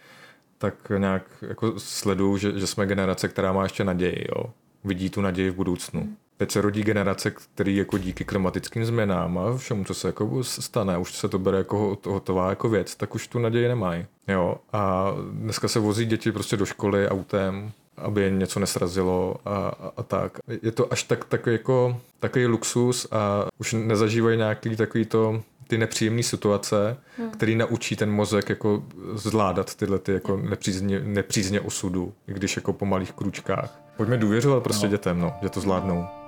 tak 0.57 0.91
nějak 0.97 1.23
jako 1.41 1.73
sleduju, 1.79 2.37
že, 2.37 2.59
že 2.59 2.67
jsme 2.67 2.85
generace, 2.85 3.27
která 3.27 3.53
má 3.53 3.63
ještě 3.63 3.83
naději, 3.83 4.25
jo. 4.35 4.53
Vidí 4.83 5.09
tu 5.09 5.21
naději 5.21 5.49
v 5.49 5.55
budoucnu. 5.55 6.15
Teď 6.39 6.51
se 6.51 6.61
rodí 6.61 6.83
generace, 6.83 7.31
který 7.31 7.75
jako 7.75 7.97
díky 7.97 8.23
klimatickým 8.23 8.85
změnám 8.85 9.37
a 9.37 9.57
všemu, 9.57 9.83
co 9.83 9.93
se 9.93 10.07
jako 10.07 10.43
stane, 10.43 10.97
už 10.97 11.13
se 11.13 11.29
to 11.29 11.39
bere 11.39 11.57
jako 11.57 11.97
hotová 12.05 12.49
jako 12.49 12.69
věc, 12.69 12.95
tak 12.95 13.15
už 13.15 13.27
tu 13.27 13.39
naději 13.39 13.67
nemají. 13.67 14.05
Jo, 14.27 14.55
a 14.73 15.11
dneska 15.31 15.67
se 15.67 15.79
vozí 15.79 16.05
děti 16.05 16.31
prostě 16.31 16.57
do 16.57 16.65
školy 16.65 17.09
autem, 17.09 17.71
aby 17.97 18.21
je 18.21 18.29
něco 18.29 18.59
nesrazilo 18.59 19.35
a, 19.45 19.55
a, 19.55 19.91
a 19.97 20.03
tak. 20.03 20.37
Je 20.61 20.71
to 20.71 20.93
až 20.93 21.03
tak, 21.03 21.25
tak 21.25 21.45
jako 21.45 22.01
takový 22.19 22.45
luxus 22.45 23.07
a 23.11 23.45
už 23.57 23.73
nezažívají 23.73 24.37
nějaký 24.37 24.75
takový 24.75 25.05
to 25.05 25.41
ty 25.67 25.77
nepříjemné 25.77 26.23
situace, 26.23 26.97
hmm. 27.17 27.29
který 27.29 27.55
naučí 27.55 27.95
ten 27.95 28.11
mozek 28.11 28.49
jako 28.49 28.83
zvládat 29.13 29.75
tyhle 29.75 29.99
ty 29.99 30.11
jako 30.11 30.37
nepřízně, 30.37 30.99
nepřízně 30.99 31.61
osudu, 31.61 32.13
i 32.27 32.33
když 32.33 32.55
jako 32.55 32.73
po 32.73 32.85
malých 32.85 33.11
kručkách. 33.11 33.79
Pojďme 33.97 34.17
důvěřovat 34.17 34.63
prostě 34.63 34.85
no. 34.85 34.91
dětem, 34.91 35.19
no, 35.19 35.33
že 35.41 35.49
to 35.49 35.59
zvládnou. 35.59 36.18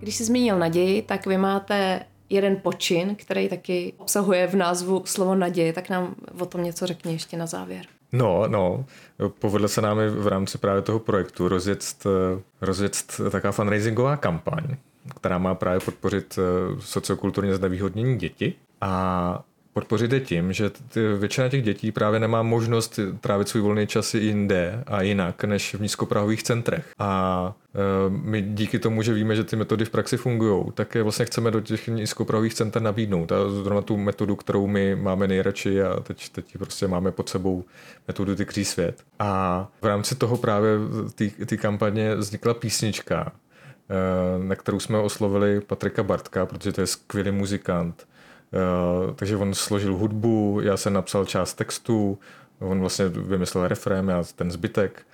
Když 0.00 0.16
jsi 0.16 0.24
zmínil 0.24 0.58
naději, 0.58 1.02
tak 1.02 1.26
vy 1.26 1.38
máte 1.38 2.00
jeden 2.28 2.56
počin, 2.56 3.16
který 3.16 3.48
taky 3.48 3.92
obsahuje 3.98 4.46
v 4.46 4.54
názvu 4.54 5.02
slovo 5.04 5.34
naděje, 5.34 5.72
tak 5.72 5.90
nám 5.90 6.14
o 6.40 6.46
tom 6.46 6.62
něco 6.62 6.86
řekni 6.86 7.12
ještě 7.12 7.36
na 7.36 7.46
závěr. 7.46 7.86
No, 8.12 8.48
no, 8.48 8.84
povedlo 9.38 9.68
se 9.68 9.80
nám 9.82 9.98
v 9.98 10.26
rámci 10.26 10.58
právě 10.58 10.82
toho 10.82 10.98
projektu 10.98 11.48
rozjet, 11.48 12.04
rozjet 12.60 12.96
taková 13.30 13.52
fundraisingová 13.52 14.16
kampaň, 14.16 14.76
která 15.20 15.38
má 15.38 15.54
právě 15.54 15.80
podpořit 15.80 16.38
eh, 16.38 16.80
sociokulturně 16.80 17.56
znevýhodnění 17.56 18.18
děti. 18.18 18.54
A 18.80 19.44
podpořit 19.76 20.12
je 20.12 20.20
tím, 20.20 20.52
že 20.52 20.70
ty, 20.70 21.00
většina 21.18 21.48
těch 21.48 21.62
dětí 21.62 21.92
právě 21.92 22.20
nemá 22.20 22.42
možnost 22.42 22.98
trávit 23.20 23.48
svůj 23.48 23.62
volný 23.62 23.86
čas 23.86 24.14
jinde 24.14 24.84
a 24.86 25.02
jinak 25.02 25.44
než 25.44 25.74
v 25.74 25.80
nízkoprahových 25.80 26.42
centrech. 26.42 26.92
A 26.98 27.54
e, 27.74 28.10
my 28.10 28.42
díky 28.42 28.78
tomu, 28.78 29.02
že 29.02 29.14
víme, 29.14 29.36
že 29.36 29.44
ty 29.44 29.56
metody 29.56 29.84
v 29.84 29.90
praxi 29.90 30.16
fungují, 30.16 30.64
tak 30.74 30.94
je 30.94 31.02
vlastně 31.02 31.24
chceme 31.24 31.50
do 31.50 31.60
těch 31.60 31.88
nízkoprahových 31.88 32.54
center 32.54 32.82
nabídnout. 32.82 33.32
A 33.32 33.50
zrovna 33.50 33.82
tu 33.82 33.96
metodu, 33.96 34.36
kterou 34.36 34.66
my 34.66 34.94
máme 34.96 35.28
nejradši 35.28 35.82
a 35.82 36.00
teď, 36.00 36.28
teď 36.28 36.58
prostě 36.58 36.88
máme 36.88 37.12
pod 37.12 37.28
sebou 37.28 37.64
metodu 38.08 38.36
Ty 38.36 38.64
svět. 38.64 39.02
A 39.18 39.68
v 39.82 39.86
rámci 39.86 40.14
toho 40.14 40.36
právě 40.36 40.70
ty 41.46 41.58
kampaně 41.58 42.14
vznikla 42.14 42.54
písnička, 42.54 43.32
e, 43.90 44.44
na 44.44 44.54
kterou 44.54 44.80
jsme 44.80 44.98
oslovili 44.98 45.60
Patrika 45.60 46.02
Bartka, 46.02 46.46
protože 46.46 46.72
to 46.72 46.80
je 46.80 46.86
skvělý 46.86 47.30
muzikant 47.30 48.06
takže 49.14 49.36
on 49.36 49.54
složil 49.54 49.94
hudbu, 49.94 50.60
já 50.62 50.76
jsem 50.76 50.92
napsal 50.92 51.24
část 51.24 51.54
textu, 51.54 52.18
on 52.58 52.80
vlastně 52.80 53.08
vymyslel 53.08 53.68
refrém, 53.68 54.08
já 54.08 54.24
ten 54.36 54.50
zbytek. 54.50 55.06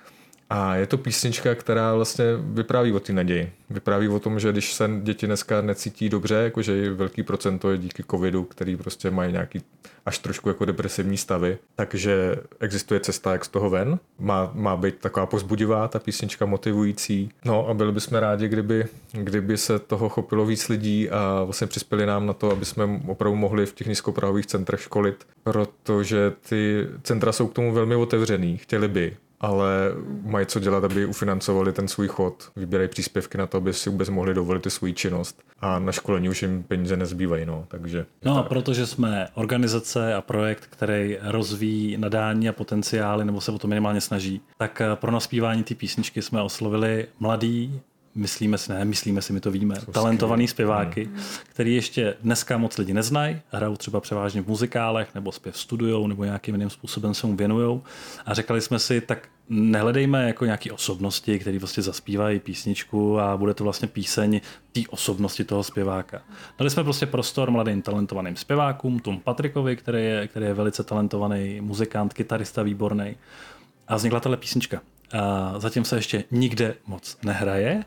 A 0.55 0.75
je 0.75 0.87
to 0.87 0.97
písnička, 0.97 1.55
která 1.55 1.95
vlastně 1.95 2.25
vypráví 2.37 2.93
o 2.93 2.99
té 2.99 3.13
naději. 3.13 3.51
Vypráví 3.69 4.07
o 4.07 4.19
tom, 4.19 4.39
že 4.39 4.51
když 4.51 4.73
se 4.73 4.89
děti 5.01 5.25
dneska 5.25 5.61
necítí 5.61 6.09
dobře, 6.09 6.35
jakože 6.35 6.93
velký 6.93 7.23
procento 7.23 7.71
je 7.71 7.77
díky 7.77 8.03
covidu, 8.11 8.43
který 8.43 8.75
prostě 8.75 9.11
mají 9.11 9.31
nějaký 9.31 9.61
až 10.05 10.17
trošku 10.17 10.49
jako 10.49 10.65
depresivní 10.65 11.17
stavy, 11.17 11.57
takže 11.75 12.35
existuje 12.59 12.99
cesta, 12.99 13.31
jak 13.31 13.45
z 13.45 13.47
toho 13.47 13.69
ven. 13.69 13.99
Má, 14.19 14.51
má 14.53 14.77
být 14.77 14.95
taková 14.95 15.25
pozbudivá 15.25 15.87
ta 15.87 15.99
písnička, 15.99 16.45
motivující. 16.45 17.31
No 17.45 17.67
a 17.67 17.73
byli 17.73 17.91
bychom 17.91 18.17
rádi, 18.17 18.47
kdyby, 18.47 18.85
kdyby 19.11 19.57
se 19.57 19.79
toho 19.79 20.09
chopilo 20.09 20.45
víc 20.45 20.69
lidí 20.69 21.09
a 21.09 21.43
vlastně 21.43 21.67
přispěli 21.67 22.05
nám 22.05 22.25
na 22.25 22.33
to, 22.33 22.51
aby 22.51 22.65
jsme 22.65 23.01
opravdu 23.07 23.35
mohli 23.35 23.65
v 23.65 23.73
těch 23.73 23.87
nízkoprahových 23.87 24.45
centrech 24.45 24.81
školit, 24.81 25.27
protože 25.43 26.33
ty 26.49 26.87
centra 27.03 27.31
jsou 27.31 27.47
k 27.47 27.53
tomu 27.53 27.71
velmi 27.71 27.95
otevřený, 27.95 28.57
chtěli 28.57 28.87
by, 28.87 29.17
ale 29.43 29.91
mají 30.21 30.45
co 30.45 30.59
dělat, 30.59 30.83
aby 30.83 31.05
ufinancovali 31.05 31.73
ten 31.73 31.87
svůj 31.87 32.07
chod. 32.07 32.51
Vybírají 32.55 32.89
příspěvky 32.89 33.37
na 33.37 33.47
to, 33.47 33.57
aby 33.57 33.73
si 33.73 33.89
vůbec 33.89 34.09
mohli 34.09 34.33
dovolit 34.33 34.63
tu 34.63 34.69
svůj 34.69 34.93
činnost. 34.93 35.41
A 35.59 35.79
na 35.79 35.91
školení 35.91 36.29
už 36.29 36.41
jim 36.41 36.63
peníze 36.63 36.97
nezbývají. 36.97 37.45
No, 37.45 37.65
takže, 37.67 38.05
no 38.25 38.37
a 38.37 38.43
protože 38.43 38.85
jsme 38.85 39.27
organizace 39.33 40.13
a 40.13 40.21
projekt, 40.21 40.67
který 40.69 41.17
rozvíjí 41.21 41.97
nadání 41.97 42.49
a 42.49 42.53
potenciály, 42.53 43.25
nebo 43.25 43.41
se 43.41 43.51
o 43.51 43.59
to 43.59 43.67
minimálně 43.67 44.01
snaží, 44.01 44.41
tak 44.57 44.81
eh, 44.81 44.95
pro 44.95 45.11
naspívání 45.11 45.63
té 45.63 45.75
písničky 45.75 46.21
jsme 46.21 46.41
oslovili 46.41 47.07
mladý 47.19 47.81
myslíme 48.15 48.57
si, 48.57 48.71
ne, 48.71 48.85
myslíme 48.85 49.21
si, 49.21 49.33
my 49.33 49.39
to 49.39 49.51
víme, 49.51 49.75
Jsou 49.79 49.91
talentovaný 49.91 50.47
zpěváky, 50.47 51.05
mm. 51.05 51.19
který 51.49 51.75
ještě 51.75 52.17
dneska 52.21 52.57
moc 52.57 52.77
lidi 52.77 52.93
neznají, 52.93 53.41
hrajou 53.51 53.75
třeba 53.75 53.99
převážně 53.99 54.41
v 54.41 54.47
muzikálech, 54.47 55.15
nebo 55.15 55.31
zpěv 55.31 55.57
studujou, 55.57 56.07
nebo 56.07 56.23
nějakým 56.23 56.55
jiným 56.55 56.69
způsobem 56.69 57.13
se 57.13 57.27
mu 57.27 57.35
věnují. 57.35 57.81
A 58.25 58.33
řekali 58.33 58.61
jsme 58.61 58.79
si, 58.79 59.01
tak 59.01 59.29
nehledejme 59.49 60.27
jako 60.27 60.45
nějaké 60.45 60.71
osobnosti, 60.71 61.39
které 61.39 61.59
vlastně 61.59 61.83
zaspívají 61.83 62.39
písničku 62.39 63.19
a 63.19 63.37
bude 63.37 63.53
to 63.53 63.63
vlastně 63.63 63.87
píseň 63.87 64.41
té 64.71 64.81
osobnosti 64.89 65.43
toho 65.43 65.63
zpěváka. 65.63 66.21
Dali 66.59 66.69
jsme 66.69 66.83
prostě 66.83 67.05
prostor 67.05 67.51
mladým 67.51 67.81
talentovaným 67.81 68.35
zpěvákům, 68.35 68.99
tomu 68.99 69.19
Patrikovi, 69.19 69.75
který 69.75 70.03
je, 70.03 70.27
který 70.27 70.45
je 70.45 70.53
velice 70.53 70.83
talentovaný 70.83 71.61
muzikant, 71.61 72.13
kytarista 72.13 72.63
výborný. 72.63 73.15
A 73.87 73.95
vznikla 73.95 74.19
tahle 74.19 74.37
písnička. 74.37 74.81
A 75.13 75.53
zatím 75.59 75.85
se 75.85 75.95
ještě 75.95 76.23
nikde 76.31 76.75
moc 76.87 77.17
nehraje, 77.23 77.83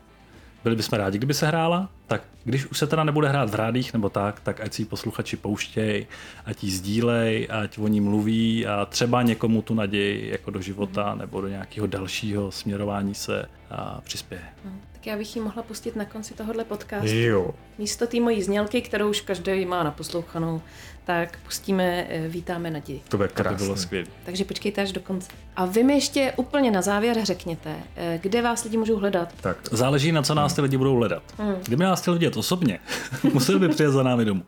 byli 0.67 0.75
bychom 0.75 0.97
rádi, 0.97 1.17
kdyby 1.17 1.33
se 1.33 1.47
hrála, 1.47 1.89
tak 2.07 2.23
když 2.43 2.65
už 2.65 2.77
se 2.77 2.87
teda 2.87 3.03
nebude 3.03 3.29
hrát 3.29 3.49
v 3.49 3.55
rádích 3.55 3.93
nebo 3.93 4.09
tak, 4.09 4.39
tak 4.39 4.61
ať 4.61 4.73
si 4.73 4.81
ji 4.81 4.85
posluchači 4.85 5.37
pouštěj, 5.37 6.07
ať 6.45 6.63
ji 6.63 6.71
sdílej, 6.71 7.47
ať 7.51 7.77
o 7.77 7.87
ní 7.87 8.01
mluví 8.01 8.67
a 8.67 8.85
třeba 8.85 9.21
někomu 9.21 9.61
tu 9.61 9.73
naději 9.73 10.29
jako 10.31 10.51
do 10.51 10.61
života 10.61 11.15
nebo 11.15 11.41
do 11.41 11.47
nějakého 11.47 11.87
dalšího 11.87 12.51
směrování 12.51 13.15
se 13.15 13.45
a 13.69 14.01
přispěje. 14.01 14.43
No, 14.65 14.71
tak 14.91 15.07
já 15.07 15.17
bych 15.17 15.35
ji 15.35 15.41
mohla 15.41 15.63
pustit 15.63 15.95
na 15.95 16.05
konci 16.05 16.33
tohohle 16.33 16.63
podcastu. 16.63 17.07
Jo. 17.07 17.53
Místo 17.77 18.07
té 18.07 18.19
mojí 18.19 18.43
znělky, 18.43 18.81
kterou 18.81 19.09
už 19.09 19.21
každý 19.21 19.65
má 19.65 19.83
naposlouchanou, 19.83 20.61
tak 21.07 21.37
pustíme 21.43 22.07
eh, 22.09 22.27
Vítáme 22.27 22.69
naději. 22.69 23.01
To 23.09 23.17
bude 23.17 23.29
krásné. 23.29 23.57
To 23.57 23.63
by 23.63 23.65
bylo 23.65 23.77
skvělé. 23.77 24.07
Takže 24.25 24.45
počkejte 24.45 24.81
až 24.81 24.91
do 24.91 25.01
konce. 25.01 25.31
A 25.55 25.65
vy 25.65 25.83
mi 25.83 25.93
ještě 25.93 26.33
úplně 26.35 26.71
na 26.71 26.81
závěr 26.81 27.17
řekněte, 27.23 27.75
eh, 27.95 28.19
kde 28.21 28.41
vás 28.41 28.63
lidi 28.63 28.77
můžou 28.77 28.97
hledat. 28.97 29.33
Tak. 29.41 29.57
Záleží 29.71 30.11
na 30.11 30.21
co 30.21 30.35
nás 30.35 30.53
ty 30.53 30.61
lidi 30.61 30.77
budou 30.77 30.95
hledat. 30.95 31.23
Hmm. 31.37 31.55
Kdyby 31.65 31.83
nás 31.83 32.01
chtěli 32.01 32.17
vidět 32.17 32.37
osobně, 32.37 32.79
museli 33.33 33.59
by 33.59 33.69
přijet 33.69 33.91
za 33.91 34.03
námi 34.03 34.25
domů. 34.25 34.43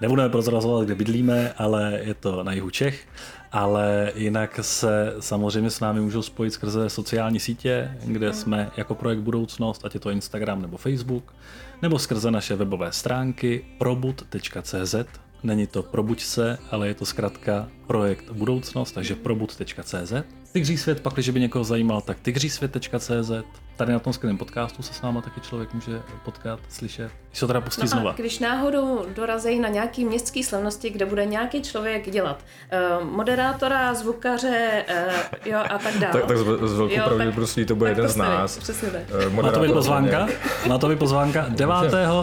Nebudeme 0.00 0.28
prozrazovat, 0.28 0.84
kde 0.84 0.94
bydlíme, 0.94 1.52
ale 1.52 2.00
je 2.02 2.14
to 2.14 2.42
na 2.42 2.52
jihu 2.52 2.70
Čech. 2.70 3.06
Ale 3.52 4.12
jinak 4.14 4.58
se 4.62 5.14
samozřejmě 5.20 5.70
s 5.70 5.80
námi 5.80 6.00
můžou 6.00 6.22
spojit 6.22 6.50
skrze 6.50 6.90
sociální 6.90 7.40
sítě, 7.40 7.98
kde 8.04 8.32
jsme 8.32 8.70
jako 8.76 8.94
projekt 8.94 9.18
Budoucnost, 9.18 9.84
ať 9.84 9.94
je 9.94 10.00
to 10.00 10.10
Instagram 10.10 10.62
nebo 10.62 10.76
Facebook, 10.76 11.34
nebo 11.82 11.98
skrze 11.98 12.30
naše 12.30 12.56
webové 12.56 12.92
stránky 12.92 13.64
probud.cz, 13.78 14.94
Není 15.42 15.66
to 15.66 15.82
Probuď 15.82 16.22
se, 16.22 16.58
ale 16.70 16.88
je 16.88 16.94
to 16.94 17.06
zkrátka 17.06 17.68
projekt 17.86 18.30
Budoucnost, 18.30 18.92
takže 18.92 19.14
probud.cz. 19.14 20.12
Tygří 20.52 20.78
svět, 20.78 21.00
pak, 21.00 21.14
když 21.14 21.30
by 21.30 21.40
někoho 21.40 21.64
zajímal, 21.64 22.00
tak 22.00 22.20
tygřísvět.cz. 22.20 23.30
Tady 23.76 23.92
na 23.92 23.98
tom 23.98 24.12
skvělém 24.12 24.38
podcastu 24.38 24.82
se 24.82 24.94
s 24.94 25.02
náma 25.02 25.20
taky 25.20 25.40
člověk 25.40 25.74
může 25.74 26.02
potkat, 26.24 26.60
slyšet. 26.68 27.10
Když 27.28 27.38
se 27.38 27.46
teda 27.46 27.60
pustí 27.60 27.82
no 27.82 27.88
znova. 27.88 28.12
když 28.12 28.38
náhodou 28.38 29.06
dorazí 29.16 29.60
na 29.60 29.68
nějaký 29.68 30.04
městský 30.04 30.42
slavnosti, 30.42 30.90
kde 30.90 31.06
bude 31.06 31.26
nějaký 31.26 31.62
člověk 31.62 32.10
dělat 32.10 32.44
uh, 33.00 33.08
moderátora, 33.10 33.94
zvukaře 33.94 34.84
uh, 34.90 35.52
jo, 35.52 35.58
a 35.70 35.78
tak 35.78 35.98
dále. 35.98 36.12
tak, 36.12 36.24
tak 36.24 36.36
s, 36.36 36.40
s 36.40 36.72
velkou 36.72 36.94
pravděpodobností 36.94 37.64
to 37.64 37.74
bude 37.74 37.90
jeden 37.90 38.08
z 38.08 38.16
nás. 38.16 38.58
Přesně 38.58 38.90
tak. 38.90 39.02
Uh, 39.26 39.32
má 39.42 39.50
to 39.50 39.60
být 39.60 39.72
pozvánka? 39.72 40.28
Má 40.68 40.78
to 40.78 40.88
být 40.88 40.98
pozvánka 40.98 41.46
9. 41.48 41.74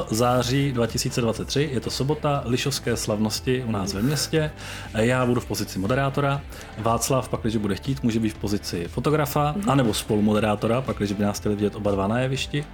září 0.10 0.72
2023. 0.72 1.70
Je 1.74 1.80
to 1.80 1.90
sobota, 1.90 2.44
Lišovské 2.46 2.98
slavnosti 2.98 3.64
u 3.68 3.72
nás 3.72 3.94
ve 3.94 4.02
městě. 4.02 4.52
Já 4.94 5.26
budu 5.26 5.42
v 5.42 5.46
pozici 5.46 5.80
moderátora. 5.80 6.42
Václav, 6.78 7.30
pak, 7.30 7.42
když 7.42 7.56
bude 7.56 7.76
chtít, 7.76 8.04
může 8.04 8.20
být 8.20 8.30
v 8.30 8.38
pozici 8.38 8.88
fotografa, 8.88 9.54
mm-hmm. 9.54 9.72
anebo 9.72 9.94
spolumoderátora, 9.94 10.82
pak, 10.82 10.98
když 10.98 11.12
by 11.12 11.24
nás 11.40 11.42
chtěli 11.42 11.56
vidět 11.56 11.76
oba 11.76 11.92
dva 11.92 12.08
na 12.08 12.20
jevišti. 12.20 12.66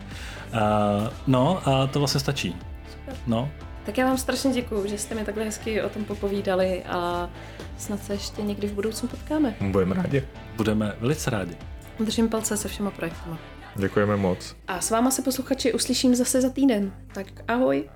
Uh, 0.54 1.10
no 1.28 1.68
a 1.68 1.88
to 1.88 2.00
vlastně 2.00 2.20
stačí. 2.20 2.56
Super. 2.92 3.16
No. 3.28 3.50
Tak 3.86 3.98
já 3.98 4.06
vám 4.06 4.18
strašně 4.18 4.52
děkuji, 4.54 4.88
že 4.88 4.98
jste 4.98 5.16
mi 5.16 5.26
takhle 5.26 5.44
hezky 5.44 5.82
o 5.82 5.90
tom 5.90 6.06
popovídali 6.06 6.84
a 6.84 7.30
snad 7.78 8.04
se 8.04 8.14
ještě 8.14 8.42
někdy 8.42 8.68
v 8.68 8.74
budoucnu 8.74 9.08
potkáme. 9.08 9.56
Budeme 9.62 9.96
rádi. 9.96 10.24
Budeme 10.56 10.96
velice 11.00 11.30
rádi. 11.30 11.56
Držím 12.00 12.30
palce 12.30 12.58
se 12.58 12.68
všema 12.68 12.92
projektama. 12.92 13.38
Děkujeme 13.76 14.18
moc. 14.18 14.56
A 14.68 14.82
s 14.82 14.92
váma 14.92 15.12
se 15.12 15.22
posluchači 15.22 15.74
uslyším 15.74 16.16
zase 16.16 16.42
za 16.42 16.50
týden. 16.50 16.94
Tak 17.14 17.28
ahoj. 17.48 17.90